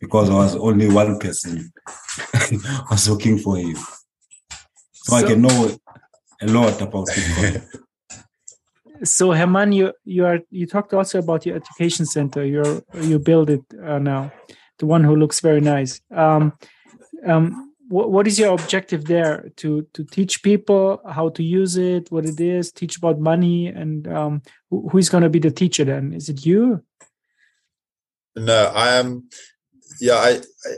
because 0.00 0.30
I 0.30 0.34
was 0.34 0.56
only 0.56 0.88
one 0.88 1.18
person 1.18 1.70
was 2.90 3.06
looking 3.10 3.36
for 3.36 3.58
him. 3.58 3.76
So, 3.76 3.90
so 5.02 5.16
I 5.16 5.22
can 5.22 5.42
know 5.42 5.76
a 6.40 6.46
lot 6.46 6.80
about 6.80 7.08
Bitcoin. 7.08 7.62
so 9.04 9.32
Herman, 9.32 9.72
you 9.72 9.92
you 10.06 10.24
are 10.24 10.38
you 10.50 10.66
talked 10.66 10.94
also 10.94 11.18
about 11.18 11.44
your 11.44 11.56
education 11.56 12.06
center. 12.06 12.42
You're 12.42 12.82
you 12.94 13.18
build 13.18 13.50
it 13.50 13.64
uh, 13.84 13.98
now, 13.98 14.32
the 14.78 14.86
one 14.86 15.04
who 15.04 15.14
looks 15.14 15.40
very 15.40 15.60
nice. 15.60 16.00
Um, 16.10 16.54
um, 17.26 17.69
what, 17.90 18.10
what 18.10 18.26
is 18.26 18.38
your 18.38 18.54
objective 18.54 19.04
there? 19.04 19.50
To 19.56 19.86
to 19.94 20.04
teach 20.04 20.42
people 20.42 21.00
how 21.08 21.28
to 21.30 21.42
use 21.42 21.76
it, 21.76 22.10
what 22.10 22.24
it 22.24 22.40
is, 22.40 22.70
teach 22.70 22.96
about 22.96 23.18
money, 23.18 23.66
and 23.66 24.06
um, 24.08 24.42
who, 24.70 24.88
who 24.88 24.98
is 24.98 25.08
going 25.08 25.24
to 25.24 25.28
be 25.28 25.40
the 25.40 25.50
teacher 25.50 25.84
then? 25.84 26.12
Is 26.12 26.28
it 26.28 26.46
you? 26.46 26.82
No, 28.36 28.72
I 28.74 28.94
am. 28.94 29.28
Yeah, 30.00 30.14
I, 30.14 30.40
I, 30.66 30.74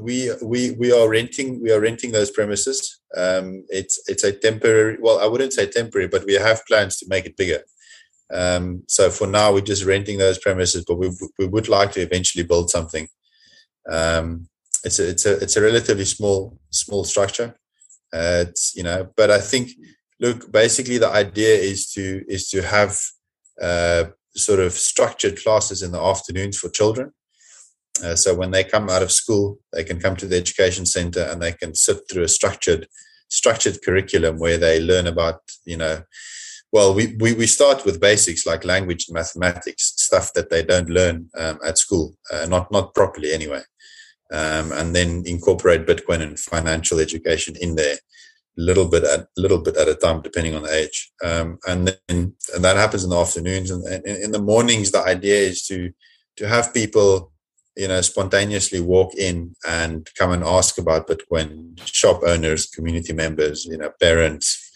we 0.00 0.30
we 0.42 0.72
we 0.72 0.92
are 0.92 1.08
renting 1.08 1.62
we 1.62 1.72
are 1.72 1.80
renting 1.80 2.12
those 2.12 2.30
premises. 2.30 3.00
Um, 3.16 3.64
it's 3.70 3.98
it's 4.06 4.24
a 4.24 4.32
temporary. 4.32 4.98
Well, 5.00 5.20
I 5.20 5.26
wouldn't 5.26 5.54
say 5.54 5.66
temporary, 5.66 6.08
but 6.08 6.26
we 6.26 6.34
have 6.34 6.66
plans 6.66 6.98
to 6.98 7.06
make 7.08 7.24
it 7.24 7.38
bigger. 7.38 7.62
Um, 8.30 8.82
so 8.88 9.10
for 9.10 9.26
now, 9.26 9.52
we're 9.52 9.60
just 9.60 9.84
renting 9.84 10.18
those 10.18 10.38
premises, 10.38 10.84
but 10.86 10.96
we 10.96 11.10
we 11.38 11.46
would 11.46 11.68
like 11.68 11.92
to 11.92 12.00
eventually 12.02 12.44
build 12.44 12.68
something. 12.68 13.08
Um, 13.90 14.48
it's 14.84 14.98
a 14.98 15.08
it's 15.08 15.26
a 15.26 15.32
it's 15.42 15.56
a 15.56 15.62
relatively 15.62 16.04
small 16.04 16.58
small 16.70 17.04
structure. 17.04 17.56
Uh, 18.12 18.44
it's 18.48 18.74
you 18.76 18.82
know, 18.82 19.08
but 19.16 19.30
I 19.30 19.40
think 19.40 19.70
look, 20.20 20.50
basically 20.52 20.98
the 20.98 21.08
idea 21.08 21.54
is 21.56 21.90
to 21.92 22.22
is 22.28 22.48
to 22.50 22.62
have 22.62 22.98
uh, 23.60 24.04
sort 24.36 24.60
of 24.60 24.72
structured 24.72 25.42
classes 25.42 25.82
in 25.82 25.92
the 25.92 26.00
afternoons 26.00 26.58
for 26.58 26.68
children. 26.68 27.12
Uh, 28.02 28.16
so 28.16 28.34
when 28.34 28.50
they 28.50 28.64
come 28.64 28.90
out 28.90 29.02
of 29.02 29.12
school, 29.12 29.58
they 29.72 29.84
can 29.84 30.00
come 30.00 30.16
to 30.16 30.26
the 30.26 30.36
education 30.36 30.84
center 30.84 31.22
and 31.22 31.40
they 31.40 31.52
can 31.52 31.74
sit 31.74 31.98
through 32.10 32.24
a 32.24 32.28
structured 32.28 32.88
structured 33.30 33.82
curriculum 33.82 34.38
where 34.38 34.58
they 34.58 34.80
learn 34.80 35.06
about 35.06 35.40
you 35.64 35.76
know 35.76 36.02
well 36.72 36.94
we, 36.94 37.16
we, 37.18 37.32
we 37.32 37.46
start 37.46 37.84
with 37.84 38.00
basics 38.00 38.46
like 38.46 38.64
language 38.64 39.06
and 39.08 39.14
mathematics 39.14 39.94
stuff 39.96 40.32
that 40.34 40.50
they 40.50 40.62
don't 40.62 40.90
learn 40.90 41.28
um, 41.36 41.58
at 41.66 41.78
school 41.78 42.14
uh, 42.32 42.46
not 42.48 42.70
not 42.70 42.94
properly 42.94 43.32
anyway 43.32 43.62
um, 44.34 44.72
and 44.72 44.94
then 44.94 45.22
incorporate 45.26 45.86
bitcoin 45.86 46.20
and 46.20 46.38
financial 46.38 46.98
education 46.98 47.54
in 47.60 47.76
there 47.76 47.96
little 48.56 48.88
bit 48.88 49.04
at 49.04 49.26
little 49.36 49.58
bit 49.58 49.76
at 49.76 49.88
a 49.88 49.94
time, 49.94 50.22
depending 50.22 50.54
on 50.54 50.62
the 50.62 50.72
age. 50.72 51.12
Um, 51.22 51.58
and 51.66 51.88
then 52.08 52.34
and 52.54 52.64
that 52.64 52.76
happens 52.76 53.04
in 53.04 53.10
the 53.10 53.18
afternoons 53.18 53.70
and, 53.70 53.84
in 54.06 54.30
the 54.30 54.42
mornings. 54.42 54.90
The 54.90 55.02
idea 55.02 55.36
is 55.36 55.66
to 55.66 55.90
to 56.36 56.48
have 56.48 56.74
people, 56.74 57.32
you 57.76 57.88
know, 57.88 58.00
spontaneously 58.00 58.80
walk 58.80 59.14
in 59.14 59.54
and 59.66 60.08
come 60.18 60.32
and 60.32 60.44
ask 60.44 60.78
about 60.78 61.08
Bitcoin. 61.08 61.80
Shop 61.86 62.22
owners, 62.26 62.66
community 62.66 63.12
members, 63.12 63.64
you 63.64 63.78
know, 63.78 63.90
parents. 64.00 64.70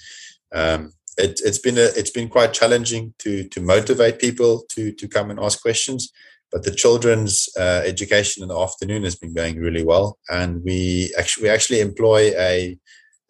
Um, 0.53 0.93
it, 1.17 1.41
has 1.45 1.59
been 1.59 1.79
a, 1.79 1.89
it's 1.97 2.11
been 2.11 2.29
quite 2.29 2.53
challenging 2.53 3.15
to 3.19 3.45
to 3.49 3.61
motivate 3.61 4.19
people 4.19 4.65
to 4.71 4.93
to 4.93 5.09
come 5.09 5.31
and 5.31 5.41
ask 5.41 5.61
questions. 5.61 6.13
But 6.51 6.65
the 6.65 6.75
children's 6.75 7.49
uh, 7.59 7.83
education 7.85 8.43
in 8.43 8.49
the 8.49 8.59
afternoon 8.59 9.05
has 9.05 9.17
been 9.17 9.35
going 9.35 9.59
really 9.59 9.85
well, 9.85 10.19
and 10.31 10.63
we 10.65 11.13
actually 11.19 11.45
we 11.45 11.49
actually 11.51 11.81
employ 11.81 12.33
a 12.39 12.79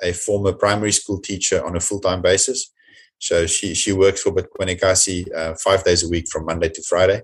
a 0.03 0.13
former 0.13 0.53
primary 0.53 0.93
school 0.93 1.21
teacher 1.21 1.65
on 1.65 1.77
a 1.77 1.81
full 1.81 2.01
time 2.01 2.23
basis. 2.23 2.73
So 3.19 3.47
she 3.47 3.75
she 3.75 3.93
works 3.93 4.23
for 4.23 4.33
Bitcoin 4.33 4.77
Ekasi 4.77 5.27
uh, 5.35 5.55
five 5.57 5.83
days 5.85 6.05
a 6.05 6.09
week 6.09 6.27
from 6.31 6.45
Monday 6.47 6.69
to 6.69 6.83
Friday. 6.89 7.23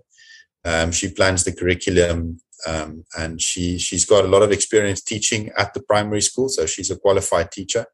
Um, 0.64 0.90
she 0.92 1.10
plans 1.10 1.44
the 1.44 1.52
curriculum 1.52 2.40
um, 2.66 3.04
and 3.16 3.40
she 3.40 3.78
she's 3.78 4.04
got 4.04 4.24
a 4.24 4.28
lot 4.28 4.42
of 4.42 4.52
experience 4.52 5.02
teaching 5.02 5.50
at 5.56 5.74
the 5.74 5.82
primary 5.82 6.22
school. 6.22 6.48
So 6.48 6.66
she's 6.66 6.90
a 6.90 6.98
qualified 6.98 7.52
teacher. 7.52 7.86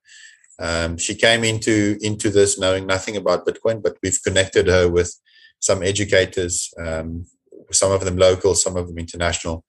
Um, 0.58 0.98
she 0.98 1.14
came 1.14 1.44
into 1.44 1.98
into 2.00 2.30
this 2.30 2.58
knowing 2.58 2.86
nothing 2.86 3.16
about 3.16 3.46
Bitcoin, 3.46 3.82
but 3.82 3.96
we've 4.02 4.22
connected 4.22 4.66
her 4.68 4.88
with 4.88 5.14
some 5.58 5.82
educators, 5.82 6.72
um, 6.78 7.26
some 7.72 7.92
of 7.92 8.04
them 8.04 8.16
local, 8.16 8.54
some 8.54 8.76
of 8.76 8.86
them 8.86 8.98
international, 8.98 9.64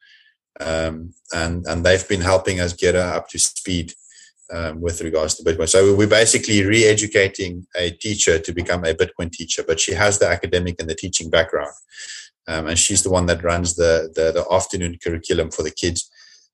um, 0.59 1.13
and 1.33 1.65
and 1.67 1.85
they've 1.85 2.07
been 2.07 2.21
helping 2.21 2.59
us 2.59 2.73
get 2.73 2.95
her 2.95 3.13
up 3.15 3.29
to 3.29 3.39
speed 3.39 3.93
um, 4.51 4.81
with 4.81 5.01
regards 5.01 5.35
to 5.35 5.43
Bitcoin. 5.43 5.69
So 5.69 5.95
we're 5.95 6.07
basically 6.07 6.63
re-educating 6.63 7.65
a 7.75 7.91
teacher 7.91 8.39
to 8.39 8.53
become 8.53 8.83
a 8.83 8.93
Bitcoin 8.93 9.31
teacher, 9.31 9.63
but 9.65 9.79
she 9.79 9.93
has 9.93 10.19
the 10.19 10.27
academic 10.27 10.75
and 10.79 10.89
the 10.89 10.95
teaching 10.95 11.29
background, 11.29 11.73
um, 12.47 12.67
and 12.67 12.77
she's 12.77 13.03
the 13.03 13.11
one 13.11 13.25
that 13.27 13.43
runs 13.43 13.75
the, 13.75 14.11
the, 14.15 14.31
the 14.31 14.45
afternoon 14.53 14.97
curriculum 15.03 15.51
for 15.51 15.63
the 15.63 15.71
kids. 15.71 16.09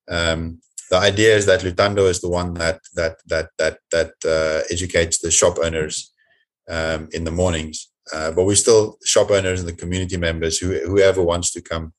Um, 0.10 0.60
the 0.90 0.98
idea 0.98 1.36
is 1.36 1.46
that 1.48 1.62
Lutando 1.62 2.10
is 2.10 2.22
the 2.22 2.30
one 2.30 2.54
that 2.56 2.80
that 2.96 3.18
that 3.28 3.50
that 3.58 3.80
that 3.92 4.14
uh, 4.26 4.64
educates 4.72 5.20
the 5.20 5.32
shop 5.32 5.58
owners 5.62 6.14
um, 6.70 7.10
in 7.12 7.24
the 7.24 7.32
mornings, 7.32 7.90
uh, 8.14 8.32
but 8.32 8.46
we're 8.46 8.56
still 8.56 8.98
shop 9.04 9.32
owners 9.32 9.60
and 9.60 9.70
the 9.70 9.74
community 9.74 10.18
members 10.18 10.58
who 10.58 10.80
whoever 10.86 11.22
wants 11.22 11.52
to 11.52 11.62
come 11.62 11.94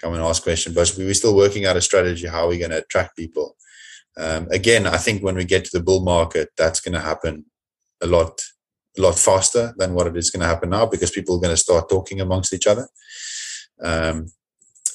come 0.00 0.14
and 0.14 0.22
ask 0.22 0.42
questions. 0.42 0.74
But 0.74 0.94
we're 0.96 1.14
still 1.14 1.36
working 1.36 1.66
out 1.66 1.76
a 1.76 1.80
strategy 1.80 2.26
how 2.26 2.48
we're 2.48 2.58
going 2.58 2.70
to 2.70 2.78
attract 2.78 3.16
people 3.16 3.56
um, 4.16 4.48
again, 4.50 4.86
I 4.86 4.96
think 4.96 5.22
when 5.22 5.36
we 5.36 5.44
get 5.44 5.64
to 5.64 5.70
the 5.72 5.82
bull 5.82 6.02
market, 6.02 6.50
that's 6.56 6.80
going 6.80 6.94
to 6.94 7.00
happen 7.00 7.46
a 8.02 8.06
lot, 8.06 8.40
a 8.98 9.00
lot 9.00 9.18
faster 9.18 9.72
than 9.78 9.94
what 9.94 10.06
it 10.06 10.16
is 10.16 10.30
going 10.30 10.40
to 10.40 10.46
happen 10.46 10.70
now 10.70 10.86
because 10.86 11.10
people 11.10 11.36
are 11.36 11.40
going 11.40 11.54
to 11.54 11.60
start 11.60 11.88
talking 11.88 12.20
amongst 12.20 12.52
each 12.52 12.66
other. 12.66 12.88
Um, 13.82 14.26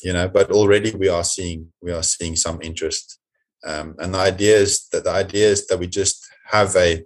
you 0.03 0.13
know, 0.13 0.27
but 0.27 0.51
already 0.51 0.91
we 0.91 1.09
are 1.09 1.23
seeing 1.23 1.71
we 1.81 1.91
are 1.91 2.03
seeing 2.03 2.35
some 2.35 2.61
interest. 2.61 3.19
Um, 3.65 3.95
and 3.97 4.13
the 4.13 4.19
idea 4.19 4.57
is 4.57 4.87
that 4.91 5.05
the 5.05 5.11
idea 5.11 5.47
is 5.47 5.65
that 5.67 5.79
we 5.79 5.87
just 5.87 6.23
have 6.51 6.75
a 6.75 7.03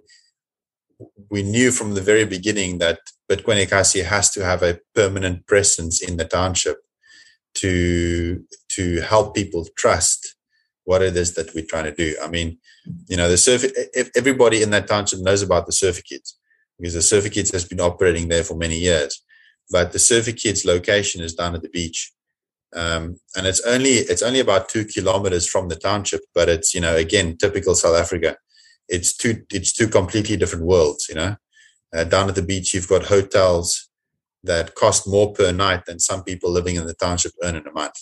we 1.30 1.42
knew 1.42 1.70
from 1.70 1.94
the 1.94 2.02
very 2.02 2.26
beginning 2.26 2.78
that 2.78 2.98
Bitcoin 3.30 3.64
Ekasi 3.64 4.04
has 4.04 4.30
to 4.30 4.44
have 4.44 4.62
a 4.62 4.80
permanent 4.94 5.46
presence 5.46 6.02
in 6.02 6.16
the 6.16 6.24
township 6.24 6.78
to 7.54 8.44
to 8.70 9.00
help 9.00 9.34
people 9.34 9.66
trust 9.76 10.36
what 10.84 11.02
it 11.02 11.16
is 11.16 11.34
that 11.34 11.54
we're 11.54 11.64
trying 11.64 11.84
to 11.84 11.94
do. 11.94 12.16
I 12.22 12.28
mean, 12.28 12.58
you 13.08 13.16
know, 13.16 13.28
the 13.28 13.36
surf 13.36 13.64
everybody 14.16 14.62
in 14.62 14.70
that 14.70 14.88
township 14.88 15.20
knows 15.20 15.42
about 15.42 15.66
the 15.66 15.72
Surfer 15.72 16.02
Kids 16.02 16.38
because 16.78 16.94
the 16.94 17.02
Surfer 17.02 17.28
Kids 17.28 17.52
has 17.52 17.64
been 17.64 17.80
operating 17.80 18.28
there 18.28 18.44
for 18.44 18.56
many 18.56 18.78
years. 18.78 19.22
But 19.70 19.92
the 19.92 19.98
Surfer 19.98 20.32
Kids 20.32 20.64
location 20.64 21.22
is 21.22 21.34
down 21.34 21.54
at 21.54 21.62
the 21.62 21.68
beach. 21.68 22.12
Um, 22.74 23.18
and 23.36 23.46
it's 23.46 23.60
only 23.66 23.90
it's 23.90 24.22
only 24.22 24.40
about 24.40 24.68
two 24.68 24.84
kilometers 24.84 25.48
from 25.48 25.68
the 25.68 25.76
township, 25.76 26.22
but 26.34 26.48
it's 26.48 26.74
you 26.74 26.80
know 26.80 26.96
again 26.96 27.36
typical 27.36 27.74
South 27.74 27.96
Africa. 27.96 28.36
It's 28.88 29.16
two 29.16 29.42
it's 29.52 29.72
two 29.72 29.88
completely 29.88 30.36
different 30.36 30.66
worlds. 30.66 31.06
You 31.08 31.16
know, 31.16 31.36
uh, 31.94 32.04
down 32.04 32.28
at 32.28 32.34
the 32.34 32.42
beach 32.42 32.74
you've 32.74 32.88
got 32.88 33.04
hotels 33.04 33.90
that 34.42 34.74
cost 34.74 35.06
more 35.06 35.32
per 35.32 35.52
night 35.52 35.84
than 35.86 35.98
some 35.98 36.22
people 36.24 36.50
living 36.50 36.76
in 36.76 36.86
the 36.86 36.94
township 36.94 37.32
earn 37.42 37.56
in 37.56 37.66
a 37.66 37.72
month. 37.72 37.96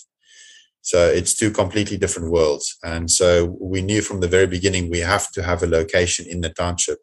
So 0.81 1.07
it's 1.07 1.35
two 1.35 1.51
completely 1.51 1.97
different 1.97 2.31
worlds. 2.31 2.77
And 2.83 3.11
so 3.11 3.57
we 3.59 3.81
knew 3.81 4.01
from 4.01 4.21
the 4.21 4.27
very 4.27 4.47
beginning 4.47 4.89
we 4.89 4.99
have 4.99 5.31
to 5.33 5.43
have 5.43 5.61
a 5.61 5.67
location 5.67 6.25
in 6.27 6.41
the 6.41 6.49
township 6.49 6.99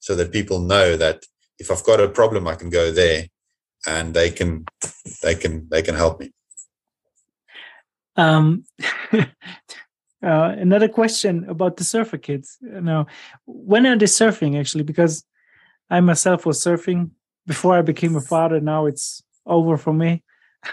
so 0.00 0.14
that 0.16 0.32
people 0.32 0.58
know 0.58 0.96
that 0.96 1.24
if 1.58 1.70
I've 1.70 1.84
got 1.84 2.00
a 2.00 2.08
problem, 2.08 2.48
I 2.48 2.56
can 2.56 2.70
go 2.70 2.90
there 2.90 3.26
and 3.86 4.14
they 4.14 4.30
can 4.30 4.64
they 5.22 5.34
can 5.34 5.68
they 5.70 5.82
can 5.82 5.94
help 5.94 6.18
me. 6.18 6.32
Um, 8.16 8.64
uh, 9.12 9.26
another 10.22 10.88
question 10.88 11.48
about 11.48 11.76
the 11.76 11.84
surfer 11.84 12.18
kids. 12.18 12.58
Now, 12.60 13.06
when 13.46 13.86
are 13.86 13.96
they 13.96 14.06
surfing 14.06 14.58
actually? 14.58 14.84
Because 14.84 15.24
I 15.92 16.00
myself 16.00 16.46
was 16.46 16.58
surfing 16.64 17.10
before 17.46 17.76
I 17.76 17.82
became 17.82 18.16
a 18.16 18.22
father. 18.22 18.60
Now 18.60 18.86
it's 18.86 19.22
over 19.44 19.76
for 19.76 19.92
me. 19.92 20.22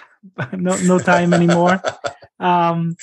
no, 0.54 0.78
no 0.78 0.98
time 0.98 1.34
anymore. 1.34 1.82
um, 2.40 2.96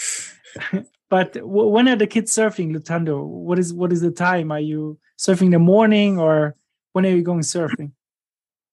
but 1.11 1.35
w- 1.35 1.69
when 1.69 1.89
are 1.89 1.97
the 1.97 2.07
kids 2.07 2.35
surfing, 2.35 2.75
Lutando? 2.75 3.23
What 3.23 3.59
is 3.59 3.75
what 3.75 3.93
is 3.93 4.01
the 4.01 4.11
time? 4.11 4.51
Are 4.51 4.61
you 4.61 4.99
surfing 5.19 5.49
in 5.49 5.51
the 5.51 5.59
morning 5.59 6.19
or 6.19 6.57
when 6.95 7.05
are 7.05 7.11
you 7.11 7.23
going 7.23 7.43
surfing? 7.43 7.93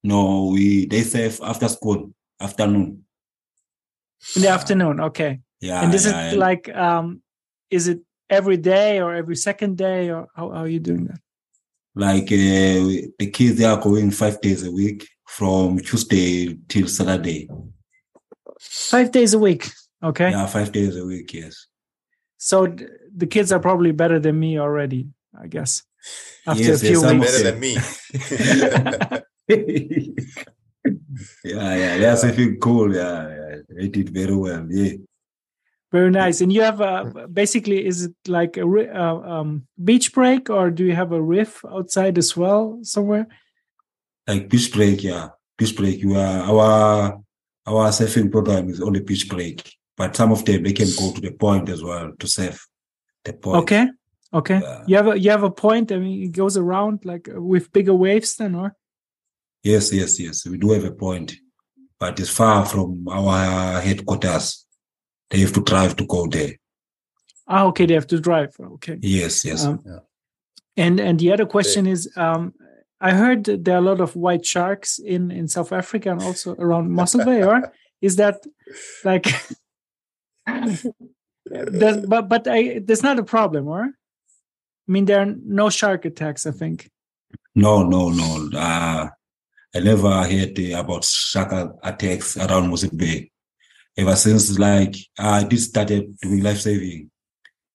No, 0.06 0.52
we 0.54 0.86
they 0.86 1.02
surf 1.02 1.42
after 1.44 1.68
school, 1.68 2.14
afternoon. 2.40 3.04
In 4.38 4.42
the 4.44 4.50
afternoon, 4.50 5.02
okay. 5.02 5.42
Yeah. 5.60 5.84
and 5.84 5.92
this 5.92 6.06
yeah, 6.06 6.28
is 6.28 6.32
and 6.32 6.40
like, 6.40 6.74
um, 6.74 7.22
is 7.70 7.90
it 7.90 8.00
every 8.30 8.56
day 8.56 9.02
or 9.02 9.14
every 9.14 9.36
second 9.36 9.78
day, 9.78 10.10
or 10.10 10.28
how, 10.34 10.50
how 10.50 10.64
are 10.64 10.68
you 10.68 10.80
doing 10.80 11.06
that? 11.06 11.20
Like 11.96 12.32
uh, 12.32 13.12
the 13.20 13.30
kids 13.32 13.58
they 13.58 13.66
are 13.66 13.80
going 13.80 14.12
five 14.12 14.42
days 14.42 14.66
a 14.66 14.72
week 14.72 15.08
from 15.28 15.80
Tuesday 15.80 16.58
till 16.68 16.88
Saturday. 16.88 17.48
Five 18.60 19.12
days 19.12 19.34
a 19.34 19.40
week, 19.40 19.70
okay. 20.02 20.32
Yeah, 20.32 20.46
five 20.48 20.72
days 20.72 20.96
a 20.96 21.06
week. 21.06 21.34
Yes. 21.34 21.68
So 22.38 22.68
th- 22.68 22.90
the 23.16 23.28
kids 23.28 23.52
are 23.52 23.60
probably 23.60 23.92
better 23.92 24.20
than 24.20 24.40
me 24.40 24.60
already, 24.60 25.10
I 25.40 25.48
guess. 25.48 25.84
After 26.46 26.64
Yes, 26.64 26.82
a 26.82 26.86
few 26.86 27.02
yes, 27.02 27.14
weeks. 27.14 27.32
Better 27.32 27.52
than 27.52 27.60
me. 27.60 27.78
yeah, 31.46 31.76
yeah, 31.76 31.98
that's 31.98 32.24
a 32.24 32.34
feel 32.34 32.56
cool. 32.56 32.94
Yeah, 32.94 33.28
yeah, 33.30 33.56
they 33.70 33.88
did 33.88 34.10
very 34.10 34.36
well. 34.36 34.66
Yeah. 34.70 34.94
Very 35.94 36.12
nice. 36.12 36.42
And 36.42 36.52
you 36.52 36.64
have 36.64 36.82
a 36.82 37.30
basically, 37.32 37.86
is 37.86 38.06
it 38.06 38.16
like 38.28 38.58
a 38.58 38.66
uh, 38.66 39.22
um, 39.34 39.68
beach 39.82 40.12
break, 40.12 40.50
or 40.50 40.72
do 40.72 40.84
you 40.84 40.96
have 40.96 41.14
a 41.14 41.22
riff 41.22 41.64
outside 41.64 42.18
as 42.18 42.36
well 42.36 42.80
somewhere? 42.82 43.28
like 44.28 44.50
beach 44.50 44.72
break, 44.74 45.04
yeah, 45.04 45.30
beach 45.58 45.76
break. 45.76 46.00
You 46.00 46.16
are 46.16 46.44
our 46.44 47.22
our 47.66 47.90
surfing 47.90 48.32
program 48.32 48.70
is 48.70 48.82
only 48.82 49.02
beach 49.02 49.30
break, 49.30 49.76
but 49.98 50.16
some 50.16 50.32
of 50.32 50.46
them 50.46 50.64
they 50.64 50.74
can 50.74 50.90
go 50.98 51.12
to 51.14 51.22
the 51.22 51.32
point 51.32 51.70
as 51.70 51.84
well 51.84 52.12
to 52.20 52.28
surf 52.28 52.68
the 53.24 53.34
point. 53.34 53.64
Okay, 53.64 53.88
okay. 54.34 54.60
Yeah. 54.62 54.84
You 54.88 54.96
have 54.98 55.08
a 55.08 55.20
you 55.20 55.30
have 55.32 55.44
a 55.44 55.52
point. 55.52 55.92
I 55.92 55.98
mean, 55.98 56.24
it 56.24 56.32
goes 56.32 56.58
around 56.58 57.06
like 57.06 57.30
uh, 57.30 57.42
with 57.42 57.72
bigger 57.72 57.94
waves, 57.94 58.36
then, 58.36 58.56
or 58.56 58.76
Yes, 59.64 59.94
yes, 59.94 60.20
yes. 60.20 60.46
We 60.46 60.58
do 60.58 60.72
have 60.72 60.84
a 60.84 60.92
point, 60.92 61.36
but 62.00 62.20
it's 62.20 62.30
far 62.30 62.66
from 62.66 63.08
our 63.08 63.80
headquarters. 63.80 64.66
They 65.34 65.40
have 65.40 65.54
to 65.54 65.62
drive 65.62 65.96
to 65.96 66.06
go 66.06 66.28
there. 66.28 66.52
ah, 67.48 67.66
okay, 67.66 67.86
they 67.88 67.96
have 67.96 68.08
to 68.08 68.20
drive. 68.20 68.56
Okay. 68.76 68.98
Yes, 69.02 69.44
yes. 69.44 69.66
Um, 69.66 69.82
Yeah. 69.86 70.00
And 70.78 71.00
and 71.00 71.20
the 71.20 71.34
other 71.34 71.46
question 71.46 71.88
is, 71.88 72.08
um, 72.16 72.54
I 73.02 73.12
heard 73.12 73.44
there 73.46 73.76
are 73.76 73.84
a 73.84 73.90
lot 73.92 74.00
of 74.02 74.16
white 74.16 74.46
sharks 74.46 75.00
in 75.00 75.32
in 75.32 75.48
South 75.48 75.72
Africa 75.74 76.12
and 76.12 76.22
also 76.22 76.56
around 76.56 76.92
Mossel 76.98 77.26
Bay. 77.26 77.44
Or 77.44 77.74
is 78.02 78.16
that 78.16 78.38
like? 79.04 79.26
There's, 81.46 81.98
but 82.08 82.30
but 82.30 82.48
I, 82.48 82.80
there's 82.86 83.04
not 83.04 83.20
a 83.20 83.24
problem, 83.24 83.68
or? 83.68 83.84
I 83.84 84.92
mean, 84.92 85.06
there 85.06 85.20
are 85.20 85.34
no 85.46 85.70
shark 85.70 86.06
attacks. 86.06 86.46
I 86.46 86.52
think. 86.52 86.90
no, 87.56 87.84
no, 87.84 88.10
no. 88.10 88.50
Uh, 88.58 89.10
I 89.76 89.80
never 89.80 90.24
heard 90.24 90.58
uh, 90.60 90.80
about 90.80 91.04
shark 91.04 91.52
attacks 91.84 92.38
around 92.38 92.70
Mossel 92.70 92.96
Bay. 92.96 93.30
Ever 93.96 94.16
since 94.16 94.58
like 94.58 94.96
I 95.20 95.44
did 95.44 95.60
started 95.60 96.18
doing 96.20 96.42
life 96.42 96.62
saving, 96.62 97.12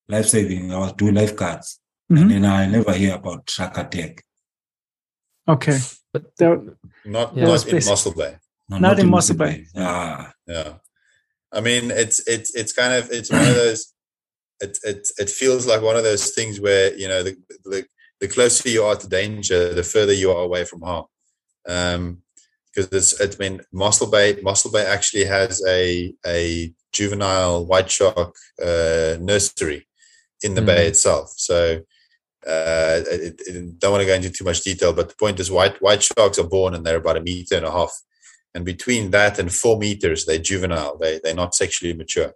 life 0.09 0.27
saving, 0.27 0.73
I 0.73 0.79
was 0.79 0.93
doing 0.95 1.15
lifeguards, 1.15 1.79
Mhm. 2.11 2.21
and 2.23 2.31
then 2.31 2.45
I 2.45 2.67
never 2.67 2.93
hear 2.93 3.15
about 3.15 3.49
shark 3.49 3.79
attack. 3.79 4.25
Okay. 5.47 5.79
But 6.13 6.37
There, 6.39 6.61
not 7.05 7.37
Yeah. 7.37 7.45
not 7.45 7.53
in 7.53 7.59
Space. 7.71 7.87
Mossel 7.87 8.15
Bay. 8.15 8.37
No, 8.69 8.79
Not 8.79 8.99
in 8.99 9.09
Mosaic 9.09 9.11
Mossel 9.11 9.37
Bay. 9.37 9.67
Yeah, 9.75 10.33
Yeah. 10.47 10.75
I 11.53 11.61
mean, 11.61 11.91
it's 11.91 12.19
it's 12.27 12.55
it's 12.55 12.73
kind 12.73 12.93
of 12.95 13.11
it's 13.11 13.31
one 13.31 13.47
of 13.49 13.55
those. 13.55 13.95
It 14.61 14.79
it 14.85 15.09
it 15.19 15.31
feels 15.31 15.67
like 15.67 15.81
one 15.83 15.97
of 15.97 16.03
those 16.05 16.31
things 16.31 16.61
where 16.61 16.95
you 16.97 17.09
know 17.09 17.23
the 17.23 17.37
the, 17.65 17.87
the 18.21 18.29
closer 18.29 18.69
you 18.69 18.83
are 18.85 18.97
to 18.97 19.09
danger, 19.09 19.73
the 19.73 19.85
further 19.85 20.13
you 20.13 20.31
are 20.33 20.43
away 20.43 20.65
from 20.65 20.83
harm. 20.83 21.07
Um, 21.67 22.23
because 22.79 22.93
it's 22.93 23.21
it's 23.21 23.37
been 23.37 23.61
Mossel 23.73 24.11
Bay. 24.11 24.41
Mossel 24.43 24.71
Bay 24.71 24.87
actually 24.87 25.25
has 25.25 25.63
a 25.67 26.15
a 26.27 26.73
juvenile 26.93 27.67
white 27.67 27.91
shark 27.91 28.35
uh, 28.63 29.17
nursery 29.21 29.87
in 30.43 30.55
the 30.55 30.63
bay 30.63 30.87
Mm. 30.87 30.89
itself. 30.89 31.33
So. 31.37 31.83
Uh, 32.47 33.03
it, 33.11 33.43
it, 33.47 33.79
don't 33.81 33.91
want 33.91 34.01
to 34.01 34.07
go 34.07 34.15
into 34.15 34.31
too 34.31 34.45
much 34.45 34.63
detail, 34.63 34.93
but 34.93 35.09
the 35.09 35.17
point 35.17 35.41
is, 35.41 35.51
white 35.51 35.83
white 35.83 36.03
sharks 36.03 36.39
are 36.39 36.47
born 36.47 36.73
and 36.73 36.87
they're 36.87 36.97
about 36.97 37.17
a 37.17 37.21
meter 37.21 37.57
and 37.57 37.67
a 37.67 37.71
half 37.71 37.93
and 38.55 38.65
between 38.65 39.11
that 39.11 39.39
and 39.39 39.53
four 39.53 39.79
meters 39.79 40.25
they're 40.25 40.39
juvenile 40.39 40.97
they, 40.99 41.21
they're 41.23 41.35
not 41.35 41.55
sexually 41.55 41.95
mature 41.95 42.33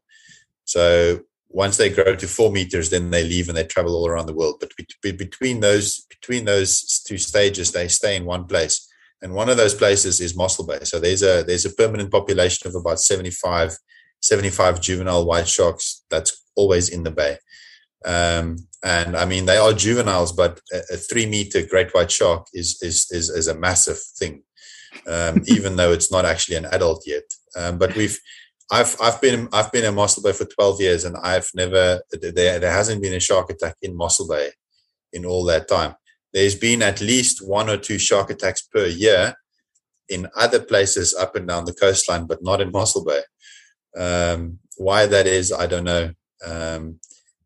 so 0.64 1.20
once 1.48 1.76
they 1.76 1.90
grow 1.90 2.14
to 2.14 2.26
four 2.28 2.50
meters 2.50 2.90
then 2.90 3.10
they 3.10 3.24
leave 3.24 3.48
and 3.48 3.56
they 3.56 3.64
travel 3.64 3.94
all 3.94 4.06
around 4.08 4.26
the 4.26 4.34
world 4.34 4.56
but 4.60 4.74
be, 4.76 4.86
be- 5.02 5.12
between 5.12 5.60
those 5.60 6.00
between 6.08 6.44
those 6.44 7.00
two 7.06 7.18
stages 7.18 7.72
they 7.72 7.88
stay 7.88 8.16
in 8.16 8.24
one 8.24 8.44
place 8.44 8.88
and 9.22 9.34
one 9.34 9.48
of 9.48 9.56
those 9.56 9.74
places 9.74 10.20
is 10.20 10.36
Mossel 10.36 10.66
Bay 10.66 10.80
so 10.82 10.98
there's 11.00 11.22
a 11.22 11.42
there's 11.42 11.64
a 11.64 11.74
permanent 11.74 12.10
population 12.10 12.68
of 12.68 12.74
about 12.74 13.00
75 13.00 13.76
75 14.20 14.80
juvenile 14.80 15.26
white 15.26 15.48
sharks 15.48 16.04
that's 16.10 16.44
always 16.54 16.88
in 16.88 17.02
the 17.02 17.10
bay 17.10 17.38
um, 18.04 18.56
and 18.84 19.16
I 19.16 19.24
mean 19.24 19.46
they 19.46 19.56
are 19.56 19.72
juveniles 19.72 20.32
but 20.32 20.60
a, 20.72 20.94
a 20.94 20.96
three 20.96 21.26
meter 21.26 21.64
great 21.66 21.92
white 21.94 22.10
shark 22.10 22.46
is 22.52 22.78
is 22.82 23.06
is, 23.10 23.30
is 23.30 23.48
a 23.48 23.58
massive 23.58 23.98
thing 24.18 24.42
um, 25.06 25.42
even 25.46 25.76
though 25.76 25.92
it's 25.92 26.10
not 26.10 26.24
actually 26.24 26.56
an 26.56 26.66
adult 26.66 27.04
yet. 27.06 27.24
Um, 27.56 27.78
but 27.78 27.94
we've, 27.94 28.18
I've, 28.70 28.96
I've 29.00 29.20
been, 29.20 29.48
I've 29.52 29.70
been 29.72 29.84
in 29.84 29.94
Mossel 29.94 30.22
Bay 30.22 30.32
for 30.32 30.44
12 30.44 30.80
years 30.80 31.04
and 31.04 31.16
I've 31.22 31.48
never, 31.54 32.00
there, 32.20 32.58
there 32.58 32.72
hasn't 32.72 33.02
been 33.02 33.14
a 33.14 33.20
shark 33.20 33.50
attack 33.50 33.76
in 33.82 33.96
Mossel 33.96 34.28
Bay 34.28 34.50
in 35.12 35.26
all 35.26 35.44
that 35.44 35.68
time. 35.68 35.94
There's 36.32 36.54
been 36.54 36.82
at 36.82 37.00
least 37.00 37.46
one 37.46 37.68
or 37.68 37.76
two 37.76 37.98
shark 37.98 38.30
attacks 38.30 38.62
per 38.62 38.86
year 38.86 39.34
in 40.08 40.28
other 40.36 40.60
places 40.60 41.14
up 41.14 41.36
and 41.36 41.46
down 41.46 41.64
the 41.64 41.74
coastline, 41.74 42.26
but 42.26 42.42
not 42.42 42.60
in 42.60 42.72
Mossel 42.72 43.04
Bay. 43.04 43.22
Um, 43.96 44.58
why 44.76 45.06
that 45.06 45.26
is, 45.26 45.52
I 45.52 45.66
don't 45.66 45.84
know. 45.84 46.12
Um, 46.44 46.98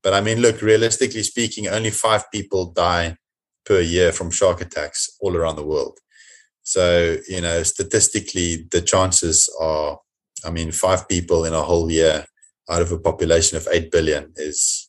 but 0.02 0.14
I 0.14 0.20
mean, 0.20 0.40
look, 0.40 0.62
realistically 0.62 1.22
speaking, 1.22 1.66
only 1.66 1.90
five 1.90 2.30
people 2.32 2.72
die 2.72 3.16
per 3.64 3.80
year 3.80 4.12
from 4.12 4.30
shark 4.30 4.60
attacks 4.60 5.10
all 5.20 5.36
around 5.36 5.56
the 5.56 5.66
world. 5.66 5.98
So, 6.62 7.16
you 7.28 7.40
know, 7.40 7.62
statistically, 7.62 8.66
the 8.70 8.80
chances 8.80 9.48
are, 9.60 9.98
I 10.44 10.50
mean, 10.50 10.72
five 10.72 11.08
people 11.08 11.44
in 11.44 11.52
a 11.52 11.62
whole 11.62 11.90
year 11.90 12.26
out 12.70 12.82
of 12.82 12.92
a 12.92 12.98
population 12.98 13.56
of 13.56 13.68
8 13.70 13.90
billion 13.90 14.32
is, 14.36 14.85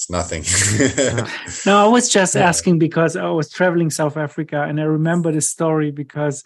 it's 0.00 0.08
nothing. 0.10 0.44
No, 1.66 1.84
I 1.84 1.88
was 1.88 2.08
just 2.08 2.34
Yeah. 2.34 2.48
asking 2.48 2.78
because 2.78 3.16
I 3.16 3.28
was 3.30 3.50
traveling 3.50 3.90
South 3.90 4.16
Africa 4.16 4.62
and 4.62 4.80
I 4.80 4.84
remember 4.84 5.30
the 5.32 5.40
story 5.42 5.90
because 5.90 6.42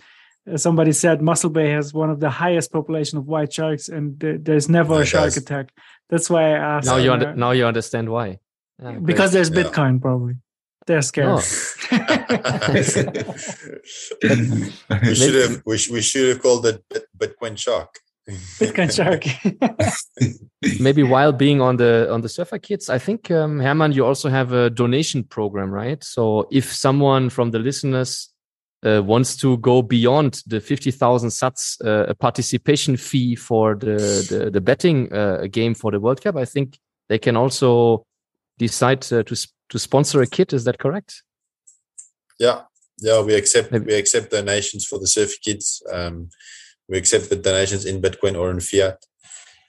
uh, 0.50 0.56
somebody 0.56 0.90
said 0.92 1.22
Mossel 1.22 1.50
Bay 1.50 1.70
has 1.70 1.94
one 1.94 2.10
of 2.10 2.18
the 2.18 2.30
highest 2.30 2.72
population 2.72 3.18
of 3.18 3.26
white 3.26 3.52
sharks, 3.52 3.88
and 3.88 4.18
there's 4.18 4.68
never 4.68 5.02
a 5.02 5.06
shark 5.06 5.36
attack. 5.36 5.70
That's 6.10 6.28
why 6.28 6.50
I 6.54 6.58
asked. 6.76 6.86
Now 6.86 6.96
you 6.96 7.12
under, 7.12 7.32
now 7.34 7.52
you 7.52 7.64
understand 7.64 8.08
why. 8.10 8.40
Yeah, 8.82 8.98
because 8.98 9.30
there's 9.32 9.50
Yeah. 9.50 9.62
Bitcoin, 9.62 10.00
probably. 10.02 10.34
They're 10.86 11.00
scared. 11.00 11.38
Oh. 11.38 11.38
we 15.08 15.14
should 15.14 15.34
have 15.42 15.62
we, 15.64 15.78
sh- 15.78 15.90
we 15.90 16.00
should 16.02 16.28
have 16.30 16.42
called 16.42 16.66
it 16.66 16.82
Bitcoin 17.16 17.56
Shark. 17.56 18.00
Bitcoin 18.28 18.90
shark. 18.90 19.24
maybe 20.80 21.02
while 21.02 21.32
being 21.32 21.60
on 21.60 21.76
the 21.76 22.10
on 22.10 22.22
the 22.22 22.28
Surfer 22.28 22.58
Kids 22.58 22.88
i 22.88 22.98
think 22.98 23.30
um, 23.30 23.60
herman 23.60 23.92
you 23.92 24.04
also 24.06 24.28
have 24.30 24.52
a 24.52 24.70
donation 24.70 25.22
program 25.24 25.70
right 25.70 26.02
so 26.02 26.46
if 26.50 26.72
someone 26.72 27.28
from 27.30 27.50
the 27.50 27.58
listeners 27.58 28.30
uh, 28.86 29.02
wants 29.02 29.36
to 29.36 29.56
go 29.58 29.82
beyond 29.82 30.42
the 30.46 30.60
50000 30.60 31.28
sats 31.30 31.76
uh, 31.84 32.14
participation 32.14 32.96
fee 32.96 33.34
for 33.36 33.74
the 33.74 33.96
the, 34.30 34.50
the 34.50 34.60
betting 34.60 35.12
uh, 35.12 35.46
game 35.50 35.74
for 35.74 35.90
the 35.90 36.00
world 36.00 36.22
cup 36.22 36.36
i 36.36 36.44
think 36.46 36.78
they 37.08 37.18
can 37.18 37.36
also 37.36 38.06
decide 38.58 39.00
uh, 39.12 39.22
to 39.22 39.36
to 39.68 39.78
sponsor 39.78 40.22
a 40.22 40.26
kit 40.26 40.52
is 40.52 40.64
that 40.64 40.78
correct 40.78 41.22
Yeah, 42.40 42.62
yeah, 42.98 43.22
we 43.22 43.34
accept 43.34 43.70
Maybe- 43.70 43.86
we 43.86 43.94
accept 43.98 44.30
donations 44.30 44.86
for 44.86 44.98
the 44.98 45.06
surf 45.06 45.32
kids. 45.40 45.82
Um, 45.92 46.28
we 46.88 46.98
accept 46.98 47.30
the 47.30 47.36
donations 47.36 47.86
in 47.86 48.02
Bitcoin 48.02 48.38
or 48.38 48.50
in 48.50 48.60
fiat. 48.60 48.98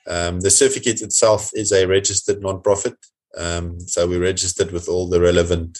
Um, 0.07 0.41
the 0.41 0.51
certificate 0.51 1.01
itself 1.01 1.49
is 1.53 1.71
a 1.71 1.87
registered 1.87 2.41
non-profit, 2.41 2.95
um, 3.37 3.79
so 3.79 4.07
we're 4.07 4.21
registered 4.21 4.71
with 4.71 4.87
all 4.87 5.09
the 5.09 5.19
relevant. 5.19 5.79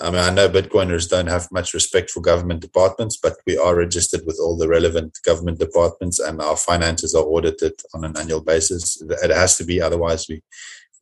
I 0.00 0.10
mean, 0.10 0.20
I 0.20 0.30
know 0.30 0.48
Bitcoiners 0.48 1.08
don't 1.08 1.26
have 1.26 1.52
much 1.52 1.74
respect 1.74 2.10
for 2.10 2.20
government 2.20 2.60
departments, 2.60 3.18
but 3.22 3.34
we 3.46 3.58
are 3.58 3.76
registered 3.76 4.22
with 4.24 4.38
all 4.42 4.56
the 4.56 4.68
relevant 4.68 5.18
government 5.24 5.58
departments, 5.58 6.18
and 6.18 6.40
our 6.40 6.56
finances 6.56 7.14
are 7.14 7.24
audited 7.24 7.74
on 7.94 8.04
an 8.04 8.16
annual 8.16 8.42
basis. 8.42 9.02
It 9.02 9.30
has 9.30 9.56
to 9.58 9.64
be, 9.64 9.82
otherwise 9.82 10.26
we 10.28 10.42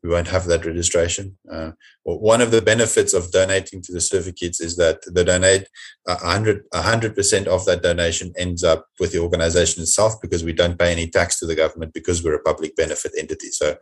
we 0.02 0.08
won't 0.08 0.28
have 0.28 0.46
that 0.46 0.64
registration. 0.64 1.36
Uh, 1.50 1.72
well, 2.04 2.18
one 2.18 2.40
of 2.40 2.50
the 2.50 2.62
benefits 2.62 3.12
of 3.12 3.30
donating 3.32 3.82
to 3.82 3.92
the 3.92 4.00
Surfer 4.00 4.32
Kids 4.32 4.60
is 4.60 4.76
that 4.76 5.00
the 5.06 5.24
donate 5.24 5.68
hundred 6.08 6.64
a 6.72 6.82
hundred 6.82 7.14
percent 7.14 7.46
of 7.46 7.64
that 7.66 7.82
donation 7.82 8.32
ends 8.38 8.64
up 8.64 8.86
with 8.98 9.12
the 9.12 9.18
organization 9.18 9.82
itself 9.82 10.14
because 10.22 10.42
we 10.42 10.52
don't 10.52 10.78
pay 10.78 10.90
any 10.92 11.06
tax 11.08 11.38
to 11.38 11.46
the 11.46 11.54
government 11.54 11.92
because 11.92 12.24
we're 12.24 12.34
a 12.34 12.42
public 12.42 12.74
benefit 12.76 13.12
entity. 13.18 13.48
So 13.50 13.76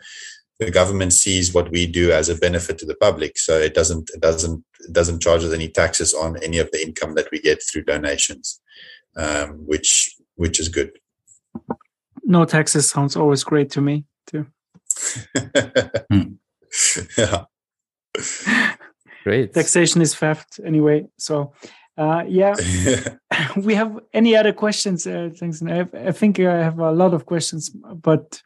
the 0.58 0.70
government 0.72 1.12
sees 1.12 1.54
what 1.54 1.70
we 1.70 1.86
do 1.86 2.10
as 2.10 2.28
a 2.28 2.34
benefit 2.34 2.78
to 2.78 2.86
the 2.86 2.96
public. 2.96 3.38
So 3.38 3.56
it 3.56 3.74
doesn't 3.74 4.10
it 4.12 4.20
doesn't 4.20 4.64
it 4.80 4.92
doesn't 4.92 5.22
charge 5.22 5.44
us 5.44 5.52
any 5.52 5.68
taxes 5.68 6.14
on 6.14 6.42
any 6.42 6.58
of 6.58 6.70
the 6.72 6.82
income 6.82 7.14
that 7.14 7.30
we 7.30 7.40
get 7.40 7.62
through 7.62 7.84
donations, 7.84 8.60
um, 9.16 9.50
which 9.66 10.16
which 10.34 10.58
is 10.58 10.68
good. 10.68 10.90
no 12.24 12.44
taxes 12.44 12.88
sounds 12.88 13.16
always 13.16 13.44
great 13.44 13.70
to 13.70 13.80
me 13.80 14.04
too. 14.26 14.46
yeah. 17.18 17.44
great 19.24 19.52
Taxation 19.52 20.02
is 20.02 20.14
theft 20.14 20.60
anyway. 20.64 21.06
So, 21.18 21.52
uh, 21.96 22.24
yeah, 22.26 22.54
we 23.56 23.74
have 23.74 23.98
any 24.12 24.36
other 24.36 24.52
questions? 24.52 25.06
Uh, 25.06 25.30
thanks. 25.38 25.60
And 25.60 25.70
I, 25.70 25.76
have, 25.76 25.94
I 25.94 26.12
think 26.12 26.38
I 26.40 26.62
have 26.62 26.78
a 26.78 26.92
lot 26.92 27.14
of 27.14 27.26
questions, 27.26 27.70
but 27.70 28.42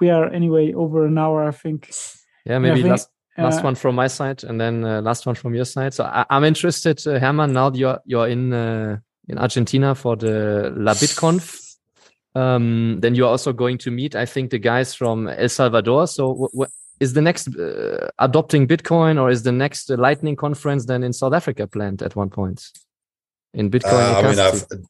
we 0.00 0.10
are 0.10 0.28
anyway 0.30 0.72
over 0.72 1.06
an 1.06 1.18
hour. 1.18 1.48
I 1.48 1.52
think. 1.52 1.90
yeah 2.44 2.58
maybe 2.58 2.82
think, 2.82 2.90
last 2.90 3.08
last 3.38 3.60
Uh, 3.60 3.64
one 3.64 3.74
from 3.74 3.94
my 3.94 4.08
side 4.08 4.44
and 4.44 4.60
then 4.60 4.84
uh, 4.84 5.00
last 5.02 5.26
one 5.26 5.34
from 5.34 5.54
your 5.54 5.64
side 5.64 5.92
so 5.94 6.04
I, 6.04 6.24
i'm 6.30 6.44
interested 6.44 7.04
uh, 7.06 7.18
herman 7.18 7.52
now 7.52 7.72
you're 7.72 7.98
you're 8.04 8.28
in 8.28 8.52
uh, 8.52 8.98
in 9.28 9.38
argentina 9.38 9.94
for 9.94 10.16
the 10.16 10.72
LaBitConf 10.76 11.63
um, 12.34 12.98
then 13.00 13.14
you're 13.14 13.28
also 13.28 13.52
going 13.52 13.78
to 13.78 13.90
meet 13.90 14.14
i 14.16 14.26
think 14.26 14.50
the 14.50 14.58
guys 14.58 14.94
from 14.94 15.28
el 15.28 15.48
salvador 15.48 16.06
so 16.06 16.48
is 17.00 17.12
the 17.12 17.22
next 17.22 17.48
uh, 17.56 18.08
adopting 18.18 18.66
bitcoin 18.66 19.20
or 19.20 19.30
is 19.30 19.42
the 19.42 19.52
next 19.52 19.90
uh, 19.90 19.96
lightning 19.96 20.36
conference 20.36 20.86
then 20.86 21.02
in 21.02 21.12
south 21.12 21.32
africa 21.32 21.66
planned 21.66 22.02
at 22.02 22.16
one 22.16 22.30
point 22.30 22.70
in 23.52 23.70
bitcoin 23.70 23.92
Uh, 23.92 24.18
I 24.18 24.22
mean, 24.22 24.84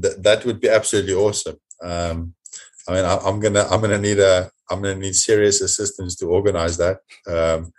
th- 0.00 0.16
that 0.18 0.44
would 0.44 0.60
be 0.60 0.68
absolutely 0.68 1.14
awesome. 1.14 1.58
Um, 1.82 2.34
I 2.88 2.94
mean, 2.94 3.04
I, 3.04 3.16
I'm 3.18 3.40
gonna, 3.40 3.64
I'm 3.70 3.80
gonna 3.80 3.98
need 3.98 4.18
a, 4.18 4.50
I'm 4.70 4.82
gonna 4.82 4.96
need 4.96 5.14
serious 5.14 5.60
assistance 5.60 6.16
to 6.16 6.26
organize 6.26 6.76
that. 6.78 7.00
Um, 7.26 7.72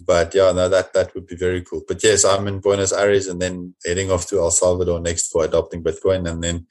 but 0.00 0.34
yeah, 0.34 0.52
no, 0.52 0.68
that 0.68 0.92
that 0.94 1.14
would 1.14 1.26
be 1.26 1.36
very 1.36 1.62
cool. 1.62 1.82
But 1.86 2.02
yes, 2.02 2.24
I'm 2.24 2.46
in 2.46 2.60
Buenos 2.60 2.92
Aires 2.92 3.26
and 3.26 3.40
then 3.42 3.74
heading 3.84 4.10
off 4.10 4.26
to 4.28 4.38
El 4.38 4.50
Salvador 4.50 5.00
next 5.00 5.30
for 5.30 5.44
adopting 5.44 5.82
Bitcoin, 5.82 6.28
and 6.30 6.42
then 6.42 6.66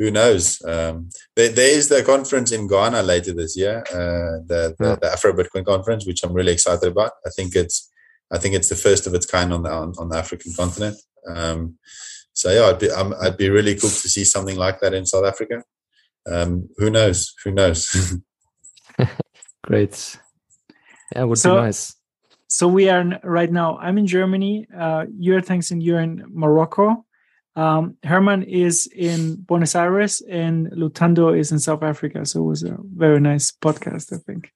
who 0.00 0.10
knows? 0.10 0.60
Um, 0.64 1.10
there, 1.36 1.50
there 1.50 1.72
is 1.78 1.88
the 1.90 2.02
conference 2.02 2.50
in 2.52 2.66
Ghana 2.66 3.02
later 3.02 3.32
this 3.34 3.54
year, 3.56 3.76
uh, 3.92 4.40
the 4.50 4.74
the, 4.78 4.86
Yeah. 4.88 4.96
the 5.00 5.12
Afro 5.12 5.32
Bitcoin 5.34 5.64
conference, 5.72 6.06
which 6.06 6.24
I'm 6.24 6.32
really 6.32 6.52
excited 6.52 6.88
about. 6.90 7.12
I 7.26 7.30
think 7.36 7.54
it's, 7.54 7.76
I 8.32 8.38
think 8.38 8.54
it's 8.54 8.70
the 8.70 8.76
first 8.86 9.06
of 9.06 9.12
its 9.14 9.26
kind 9.26 9.52
on 9.52 9.62
the 9.62 9.70
on, 9.70 9.92
on 9.98 10.08
the 10.08 10.16
African 10.16 10.52
continent. 10.54 10.96
Um, 11.28 11.76
so 12.32 12.50
yeah, 12.50 12.66
I'd 12.70 12.78
be 12.78 12.90
um, 12.90 13.14
I'd 13.22 13.36
be 13.36 13.50
really 13.50 13.74
cool 13.74 13.90
to 13.90 14.08
see 14.14 14.24
something 14.24 14.56
like 14.56 14.80
that 14.80 14.94
in 14.94 15.04
South 15.04 15.26
Africa. 15.26 15.62
Um, 16.26 16.68
who 16.78 16.88
knows? 16.90 17.34
Who 17.44 17.50
knows? 17.52 17.80
great 19.62 20.18
yeah 21.14 21.24
would 21.24 21.38
So- 21.38 21.54
be 21.56 21.60
nice 21.62 21.94
So 22.58 22.66
we 22.66 22.88
are 22.90 23.04
right 23.22 23.52
now. 23.52 23.78
I'm 23.78 23.96
in 23.98 24.06
Germany. 24.06 24.66
Uh, 24.84 25.04
you're 25.24 25.40
thanks, 25.42 25.70
and 25.70 25.80
you're 25.82 26.00
in 26.08 26.24
Morocco. 26.42 27.04
Um, 27.60 27.96
Herman 28.04 28.42
is 28.44 28.86
in 28.96 29.36
Buenos 29.36 29.74
Aires, 29.74 30.22
and 30.22 30.68
Lutando 30.72 31.38
is 31.38 31.52
in 31.52 31.58
South 31.58 31.82
Africa. 31.82 32.24
So 32.24 32.40
it 32.40 32.46
was 32.46 32.62
a 32.62 32.78
very 32.96 33.20
nice 33.20 33.52
podcast. 33.52 34.14
I 34.14 34.16
think 34.16 34.50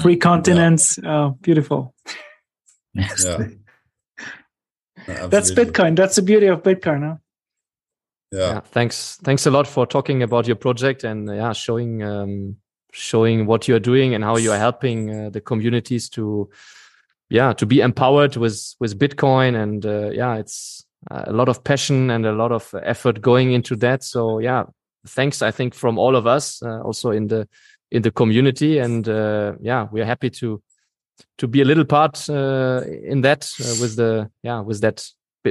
three 0.00 0.16
continents. 0.16 0.98
Uh, 0.98 1.30
beautiful. 1.42 1.94
yeah. 2.94 3.48
No, 5.08 5.28
That's. 5.28 5.50
Bitcoin. 5.50 5.94
That's 5.94 6.16
the 6.16 6.22
beauty 6.22 6.46
of 6.46 6.62
Bitcoin. 6.62 7.06
Huh? 7.06 7.16
Yeah. 8.32 8.38
yeah 8.38 8.60
thanks 8.60 9.18
thanks 9.24 9.44
a 9.44 9.50
lot 9.50 9.66
for 9.66 9.86
talking 9.86 10.22
about 10.22 10.46
your 10.46 10.56
project 10.56 11.04
and 11.04 11.28
uh, 11.28 11.34
yeah 11.34 11.52
showing 11.52 12.02
um 12.02 12.56
showing 12.92 13.44
what 13.44 13.68
you're 13.68 13.78
doing 13.78 14.14
and 14.14 14.24
how 14.24 14.38
you 14.38 14.52
are 14.52 14.58
helping 14.58 15.14
uh, 15.14 15.28
the 15.28 15.40
communities 15.42 16.08
to 16.10 16.48
yeah 17.28 17.52
to 17.52 17.66
be 17.66 17.80
empowered 17.80 18.36
with 18.36 18.74
with 18.80 18.98
bitcoin 18.98 19.54
and 19.62 19.84
uh, 19.84 20.08
yeah 20.10 20.36
it's 20.36 20.86
uh, 21.10 21.24
a 21.26 21.32
lot 21.32 21.48
of 21.48 21.62
passion 21.64 22.10
and 22.10 22.24
a 22.26 22.32
lot 22.32 22.52
of 22.52 22.74
effort 22.82 23.20
going 23.20 23.52
into 23.52 23.74
that 23.76 24.02
so 24.04 24.38
yeah 24.38 24.64
thanks 25.06 25.42
i 25.42 25.50
think 25.50 25.74
from 25.74 25.98
all 25.98 26.14
of 26.16 26.26
us 26.26 26.62
uh, 26.62 26.80
also 26.82 27.10
in 27.10 27.26
the 27.28 27.46
in 27.90 28.02
the 28.02 28.10
community 28.10 28.78
and 28.78 29.08
uh, 29.08 29.52
yeah 29.60 29.86
we 29.92 30.00
are 30.00 30.04
happy 30.06 30.30
to 30.30 30.62
to 31.38 31.46
be 31.46 31.60
a 31.60 31.64
little 31.64 31.84
part 31.84 32.28
uh, 32.30 32.82
in 33.04 33.20
that 33.22 33.50
uh, 33.60 33.74
with 33.80 33.96
the 33.96 34.28
yeah 34.42 34.60
with 34.60 34.80
that 34.80 35.04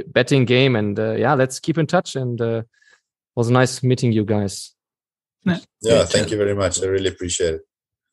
betting 0.06 0.44
game 0.46 0.74
and 0.76 0.98
uh, 0.98 1.12
yeah 1.12 1.34
let's 1.34 1.60
keep 1.60 1.76
in 1.78 1.86
touch 1.86 2.16
and 2.16 2.40
uh, 2.40 2.62
was 3.36 3.50
nice 3.50 3.82
meeting 3.82 4.12
you 4.12 4.24
guys 4.24 4.74
Yeah. 5.44 5.58
Yeah, 5.80 6.04
Thank 6.06 6.30
you 6.30 6.36
very 6.38 6.54
much. 6.54 6.80
I 6.82 6.86
really 6.86 7.08
appreciate 7.08 7.54
it. 7.54 7.60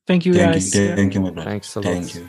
Thank 0.07 0.25
you, 0.25 0.33
Thank 0.33 0.53
guys. 0.53 0.75
you, 0.75 0.81
Yeah. 0.83 0.95
thank 0.95 1.13
you, 1.13 1.21
my 1.21 1.29
brother. 1.31 1.49
thanks 1.51 1.75
a 1.75 1.79
lot 1.79 1.93
Thank 1.93 2.15
you. 2.15 2.27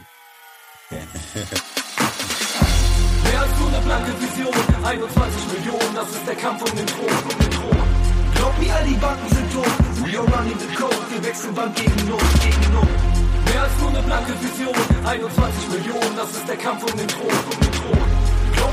Yeah. 4.20 4.26
21 4.90 5.52
Millionen, 5.52 5.94
das 5.94 6.10
ist 6.10 6.26
der 6.26 6.34
Kampf 6.34 6.68
um 6.68 6.76
den 6.76 6.84
Thron. 6.84 7.06
Um 7.06 7.38
den 7.38 7.50
Thron. 7.52 7.78
Glaub 8.34 8.58
mir, 8.58 8.74
all 8.74 8.84
die 8.84 8.94
Banken 8.94 9.28
sind 9.28 9.52
tot. 9.52 9.70
We 10.02 10.18
are 10.18 10.26
running 10.26 10.58
the 10.58 10.66
code, 10.74 10.96
wir 11.10 11.22
wechseln 11.22 11.54
Bank 11.54 11.76
gegen 11.76 12.08
Not, 12.08 12.20
gegen 12.42 12.74
Not. 12.74 12.88
Mehr 13.44 13.62
als 13.62 13.78
nur 13.78 13.90
eine 13.90 14.02
blanke 14.02 14.32
Vision, 14.42 14.74
21 15.06 15.68
Millionen, 15.68 16.16
das 16.16 16.30
ist 16.32 16.48
der 16.48 16.56
Kampf 16.56 16.82
um 16.82 16.98
den 16.98 17.06
Thron. 17.06 17.30
Um 17.30 17.60
den 17.60 17.70
Thron. 17.70 18.19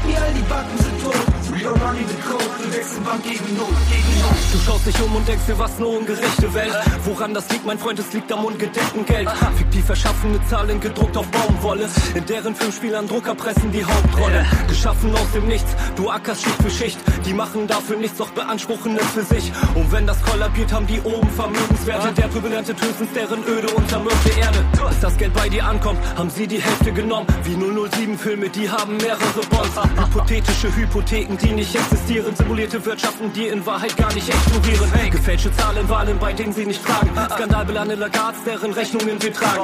Mir, 0.07 0.21
all 0.21 0.33
die 0.33 0.41
Banken 0.43 0.77
sind 0.77 1.03
tot. 1.03 1.37
Are 1.67 1.73
running 1.85 2.07
the 2.07 2.15
code, 2.21 2.43
wir 2.59 2.77
wechseln 2.77 3.03
Bank 3.03 3.23
gegen 3.23 3.57
Not, 3.57 3.67
gegen 3.89 4.21
Not. 4.21 4.37
Du 4.53 4.59
schaust 4.59 4.85
dich 4.85 5.01
um 5.01 5.15
und 5.15 5.27
denkst 5.27 5.45
dir, 5.47 5.59
was 5.59 5.75
eine 5.77 5.87
ungerechte 5.87 6.53
Welt. 6.53 6.73
Woran 7.03 7.33
das 7.33 7.49
liegt, 7.49 7.65
mein 7.65 7.77
Freund, 7.77 7.99
es 7.99 8.13
liegt 8.13 8.31
am 8.31 8.45
ungedeckten 8.45 9.05
Geld. 9.05 9.27
Fiktiv 9.57 9.89
erschaffene 9.89 10.39
Zahlen 10.47 10.79
gedruckt 10.79 11.17
auf 11.17 11.27
Baumwolle. 11.27 11.89
In 12.13 12.25
deren 12.25 12.55
Filmspielern 12.55 13.07
Drucker 13.07 13.35
pressen 13.35 13.71
die 13.71 13.83
Hauptrolle. 13.83 14.45
Geschaffen 14.69 15.13
aus 15.13 15.31
dem 15.33 15.47
Nichts, 15.47 15.69
du 15.95 16.09
ackerst 16.09 16.43
Schicht 16.43 16.61
für 16.61 16.69
Schicht. 16.69 16.99
Die 17.25 17.33
machen 17.33 17.67
dafür 17.67 17.97
nichts, 17.97 18.17
doch 18.17 18.29
beanspruchen 18.29 18.95
es 18.97 19.07
für 19.07 19.23
sich. 19.23 19.51
Und 19.75 19.91
wenn 19.91 20.07
das 20.07 20.21
kollabiert, 20.21 20.71
haben 20.71 20.87
die 20.87 21.01
oben 21.01 21.29
Vermögenswerte. 21.31 22.13
Der 22.13 22.29
erntet 22.53 22.81
höchstens 22.81 23.09
deren 23.13 23.43
öde 23.45 23.67
und 23.73 23.89
zermürbte 23.89 24.29
Erde. 24.39 24.63
Bis 24.87 24.99
das 25.01 25.17
Geld 25.17 25.33
bei 25.33 25.49
dir 25.49 25.65
ankommt, 25.65 25.99
haben 26.15 26.29
sie 26.29 26.47
die 26.47 26.61
Hälfte 26.61 26.93
genommen. 26.93 27.27
Wie 27.43 27.55
007-Filme, 27.55 28.49
die 28.49 28.69
haben 28.69 28.95
mehrere 28.97 29.41
Bonds. 29.49 29.75
Hypothetische 29.97 30.75
Hypotheken, 30.75 31.37
die 31.37 31.53
nicht 31.53 31.75
existieren. 31.75 32.35
Simulierte 32.35 32.83
Wirtschaften, 32.85 33.31
die 33.33 33.47
in 33.47 33.65
Wahrheit 33.65 33.95
gar 33.97 34.13
nicht 34.13 34.29
explodieren. 34.29 34.91
Hey, 34.93 35.09
gefälschte 35.09 35.51
Zahlen, 35.53 35.89
Wahlen, 35.89 36.17
bei 36.19 36.33
denen 36.33 36.53
sie 36.53 36.65
nicht 36.65 36.81
fragen. 36.81 37.09
Skandalbelange 37.33 37.95
Lagards, 37.95 38.43
deren 38.45 38.73
Rechnungen 38.73 39.21
wir 39.21 39.33
tragen. 39.33 39.61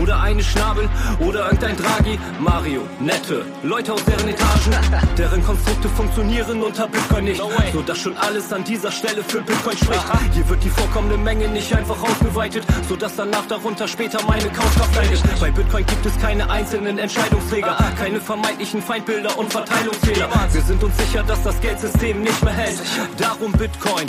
Oder 0.00 0.20
eine 0.20 0.42
Schnabel, 0.42 0.88
oder 1.20 1.46
irgendein 1.46 1.76
Draghi. 1.76 2.18
Mario, 2.40 2.82
nette 3.00 3.44
Leute 3.62 3.92
aus 3.92 4.04
deren 4.04 4.28
Etagen, 4.28 4.72
deren 5.16 5.44
Konstrukte 5.44 5.88
funktionieren 5.88 6.62
unter 6.62 6.88
Bitcoin 6.88 7.24
nicht. 7.24 7.42
So 7.72 7.82
dass 7.82 7.98
schon 7.98 8.16
alles 8.16 8.52
an 8.52 8.64
dieser 8.64 8.90
Stelle 8.90 9.22
für 9.22 9.40
Bitcoin 9.40 9.76
spricht. 9.76 10.04
Hier 10.32 10.48
wird 10.48 10.64
die 10.64 10.70
vorkommende 10.70 11.18
Menge 11.18 11.48
nicht 11.48 11.74
einfach 11.74 12.02
ausgeweitet, 12.02 12.64
so 12.88 12.96
dass 12.96 13.16
danach 13.16 13.46
darunter 13.46 13.88
später 13.88 14.22
meine 14.26 14.48
Kaufkraft 14.48 14.94
leidet. 14.96 15.22
Bei 15.40 15.50
Bitcoin 15.50 15.84
gibt 15.86 16.06
es 16.06 16.18
keine 16.20 16.48
einzelnen 16.50 16.98
Entscheidungsträger, 16.98 17.76
keine 17.98 18.20
vermeintlichen 18.20 18.82
Feindbilder 18.82 19.38
und 19.38 19.52
Verteilungsfehler. 19.74 20.28
Wir 20.52 20.62
sind 20.62 20.84
uns 20.84 20.96
sicher, 20.96 21.22
dass 21.24 21.42
das 21.42 21.60
Geldsystem 21.60 22.22
nicht 22.22 22.42
mehr 22.42 22.52
hält. 22.52 22.78
Darum 23.18 23.52
Bitcoin, 23.52 24.06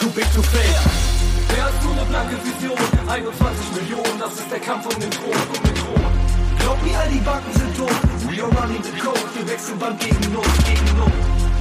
too 0.00 0.10
big 0.10 0.26
to 0.34 0.42
fail. 0.42 0.74
Wer 1.54 1.64
hast 1.64 1.84
du 1.84 1.90
eine 1.92 2.04
blanke 2.06 2.36
Vision? 2.42 2.78
21 3.08 3.72
Millionen, 3.76 4.18
das 4.18 4.32
ist 4.34 4.50
der 4.50 4.58
Kampf 4.60 4.86
um 4.86 5.00
den 5.00 5.10
Thron, 5.10 5.30
um 5.30 5.62
den 5.62 5.74
Thron. 5.74 6.04
Glaub 6.58 6.82
mir, 6.82 6.98
all 6.98 7.08
die 7.10 7.18
Banken 7.18 7.52
sind 7.52 7.76
tot. 7.76 7.94
We 8.28 8.42
are 8.42 8.50
running 8.58 8.82
the 8.82 8.90
code. 8.98 9.20
Wir 9.34 9.46
wechseln 9.46 9.78
Band 9.78 10.00
gegen 10.00 10.32
Not, 10.32 10.50
gegen 10.66 10.98
Not. 10.98 11.12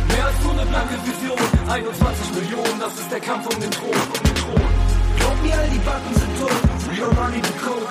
Mehr 0.07 0.25
als 0.25 0.39
nur 0.43 0.53
eine 0.53 0.65
blanke 0.65 0.97
Vision. 1.05 1.37
21 1.69 2.33
Millionen, 2.33 2.79
das 2.79 2.93
ist 2.93 3.11
der 3.11 3.19
Kampf 3.19 3.45
um 3.53 3.59
den 3.61 3.71
Thron, 3.71 3.93
um 3.93 4.23
den 4.23 4.35
Thron. 4.35 4.69
Glaub 5.19 5.37
mir, 5.43 5.53
all 5.53 5.69
die 5.69 5.83
Banken 5.85 6.13
sind 6.15 6.39
tot. 6.39 6.82
Code. 6.99 7.83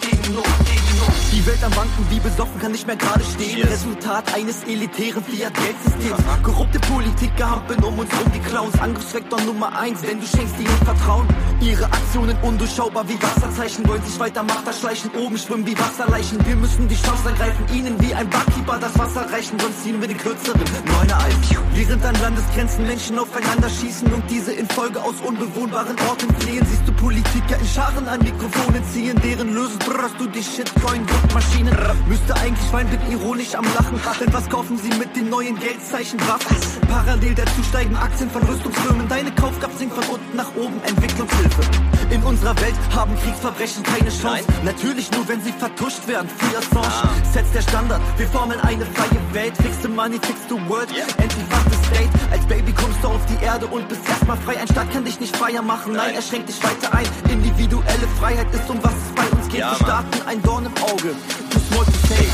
Gegen 0.00 0.34
Not, 0.34 0.44
gegen 0.64 0.98
Not. 0.98 1.12
Die 1.32 1.46
Welt 1.46 1.62
am 1.62 1.72
Banken 1.72 2.06
wie 2.10 2.20
besoffen 2.20 2.58
kann 2.60 2.72
nicht 2.72 2.86
mehr 2.86 2.96
gerade 2.96 3.22
stehen. 3.22 3.62
Resultat 3.68 4.34
eines 4.34 4.64
elitären 4.64 5.22
Fiat-Geldsystems. 5.22 6.42
Korrupte 6.42 6.78
Politiker 6.80 7.50
hampeln 7.50 7.82
um 7.84 7.98
uns 7.98 8.10
rum, 8.12 8.32
die 8.34 8.40
Clowns. 8.40 8.78
Angriffsvektor 8.80 9.40
Nummer 9.42 9.76
eins, 9.78 10.00
denn 10.00 10.20
du 10.20 10.26
schenkst 10.26 10.58
ihnen 10.58 10.78
Vertrauen. 10.84 11.28
Ihre 11.60 11.84
Aktionen 11.84 12.36
undurchschaubar 12.42 13.08
wie 13.08 13.20
Wasserzeichen, 13.22 13.86
wollen 13.88 14.02
sich 14.02 14.18
weiter 14.18 14.42
Macht 14.42 14.66
erschleichen, 14.66 15.10
oben 15.12 15.38
schwimmen 15.38 15.66
wie 15.66 15.78
Wasserleichen. 15.78 16.44
Wir 16.46 16.56
müssen 16.56 16.88
die 16.88 16.96
Chance 16.96 17.28
ergreifen, 17.28 17.64
ihnen 17.72 18.00
wie 18.00 18.14
ein 18.14 18.28
Barkeeper 18.28 18.78
das 18.78 18.98
Wasser 18.98 19.30
reichen, 19.30 19.58
sonst 19.58 19.82
ziehen 19.82 20.00
wir 20.00 20.08
den 20.08 20.18
kürzeren 20.18 20.60
Neuner 20.86 21.18
Eis. 21.18 21.34
Während 21.74 22.04
an 22.04 22.14
Landesgrenzen 22.20 22.86
Menschen 22.86 23.18
aufeinander 23.18 23.68
schießen 23.68 24.12
und 24.12 24.22
diese 24.30 24.52
in 24.52 24.68
Folge 24.68 25.02
aus 25.02 25.14
unbewohnbaren 25.26 25.96
Orten 26.08 26.34
fliehen, 26.40 26.64
siehst 26.68 26.86
du 26.86 26.92
Politiker 26.92 27.58
in 27.58 27.66
Scharen 27.66 28.08
an 28.08 28.23
Mikrofonen 28.24 28.82
ziehen, 28.92 29.20
deren 29.22 29.54
Lösen 29.54 29.78
brrrst 29.78 30.14
du 30.18 30.26
die 30.26 30.42
Shitcoin-Druckmaschinen. 30.42 31.76
Müsste 32.08 32.34
eigentlich 32.34 32.72
weinen, 32.72 32.90
bin 32.90 33.12
ironisch 33.12 33.54
am 33.54 33.64
Lachen, 33.74 34.00
denn 34.20 34.32
was 34.32 34.48
kaufen 34.48 34.78
sie 34.78 34.88
mit 34.98 35.14
den 35.14 35.28
neuen 35.28 35.58
Geldzeichen 35.58 36.18
Waffen? 36.26 36.56
Parallel 36.88 37.34
dazu 37.34 37.62
steigen 37.68 37.96
Aktien 37.96 38.30
von 38.30 38.42
Rüstungsfirmen, 38.42 39.08
deine 39.08 39.30
Kaufkraft 39.32 39.78
sinkt 39.78 39.94
von 39.94 40.14
unten 40.14 40.36
nach 40.36 40.54
oben, 40.56 40.80
Entwicklungshilfe. 40.86 41.62
In 42.10 42.22
unserer 42.22 42.56
Welt 42.60 42.74
haben 42.94 43.14
Kriegsverbrechen 43.22 43.82
keine 43.82 44.10
Chance. 44.10 44.44
Natürlich 44.64 45.10
nur, 45.10 45.26
wenn 45.28 45.42
sie 45.42 45.52
vertuscht 45.52 46.06
werden. 46.06 46.28
Free 46.28 46.56
Assange 46.56 47.10
setzt 47.32 47.54
der 47.54 47.62
Standard. 47.62 48.00
Wir 48.16 48.28
formen 48.28 48.60
eine 48.60 48.86
freie 48.86 49.20
Welt. 49.32 49.56
Fix 49.56 49.82
the 49.82 49.88
money, 49.88 50.18
fix 50.20 50.38
the 50.48 50.56
world. 50.68 50.88
Endlich 51.18 51.50
wacht 51.50 51.70
the 51.70 51.83
state. 51.86 52.10
Als 52.30 52.44
Baby 52.46 52.72
kommst 52.72 53.02
du 53.02 53.08
auf 53.08 53.24
die 53.26 53.44
Erde 53.44 53.66
und 53.66 53.88
bist 53.88 54.08
erstmal 54.08 54.36
frei. 54.38 54.58
Ein 54.58 54.68
Staat 54.68 54.90
kann 54.92 55.04
dich 55.04 55.20
nicht 55.20 55.36
freier 55.36 55.62
machen. 55.62 55.92
Nein, 55.92 56.14
er 56.14 56.22
schränkt 56.22 56.48
dich 56.48 56.62
weiter 56.62 56.94
ein. 56.94 57.06
Individuelle 57.30 58.08
Freiheit 58.18 58.52
ist 58.52 58.68
um 58.68 58.78
was 58.82 58.92
es 58.92 59.12
bei 59.14 59.26
uns 59.36 59.48
geht. 59.48 59.60
Wir 59.60 59.74
starten 59.74 60.18
ein 60.26 60.42
Dorn 60.42 60.66
im 60.66 60.76
Auge. 60.82 61.14
Too 61.50 61.60
small 61.68 61.84
to 61.84 61.98
say. 62.08 62.26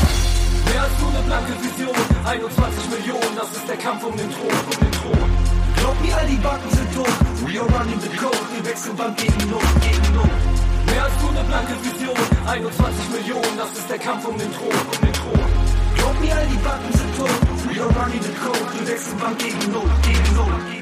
Mehr 0.71 0.81
als 0.83 0.99
nur 0.99 1.09
eine 1.09 1.23
blanke 1.23 1.53
Vision. 1.63 1.95
21 2.25 2.89
Millionen, 2.89 3.35
das 3.35 3.51
ist 3.51 3.67
der 3.67 3.77
Kampf 3.77 4.03
um 4.03 4.15
den 4.15 4.29
Thron, 4.31 4.55
um 4.71 4.77
den 4.79 4.91
Thron. 4.91 5.29
Glaub 5.75 6.01
mir, 6.01 6.15
all 6.15 6.27
die 6.27 6.35
Banken 6.37 6.69
sind 6.69 6.93
tot. 6.95 7.15
We 7.45 7.59
are 7.59 7.67
running 7.77 7.99
the 7.99 8.15
code. 8.15 8.37
Wir 8.53 8.65
wechseln 8.65 8.95
Band 8.95 9.17
gegen 9.17 9.49
Not, 9.49 9.63
gegen 9.81 10.15
Not. 10.15 10.29
Mehr 10.85 11.03
als 11.03 11.13
nur 11.21 11.31
eine 11.31 11.43
blanke 11.43 11.73
Vision. 11.83 12.17
21 12.47 13.09
Millionen, 13.09 13.57
das 13.57 13.71
ist 13.77 13.89
der 13.89 13.99
Kampf 13.99 14.27
um 14.27 14.37
den 14.37 14.51
Thron, 14.53 14.69
um 14.69 15.05
den 15.05 15.13
Thron. 15.13 15.60
Glaub 16.01 16.19
mir, 16.19 16.35
all 16.35 16.47
die 16.47 16.57
Banken 16.57 16.93
sind 16.97 17.15
tot. 17.15 17.29
Wir 17.69 17.83
running 17.83 18.21
the 18.21 18.33
code, 18.43 18.57
du 18.79 18.87
wechselbank 18.87 19.37
gegen 19.37 19.71
Not, 19.71 20.03
gegen 20.03 20.35
Not. 20.35 20.80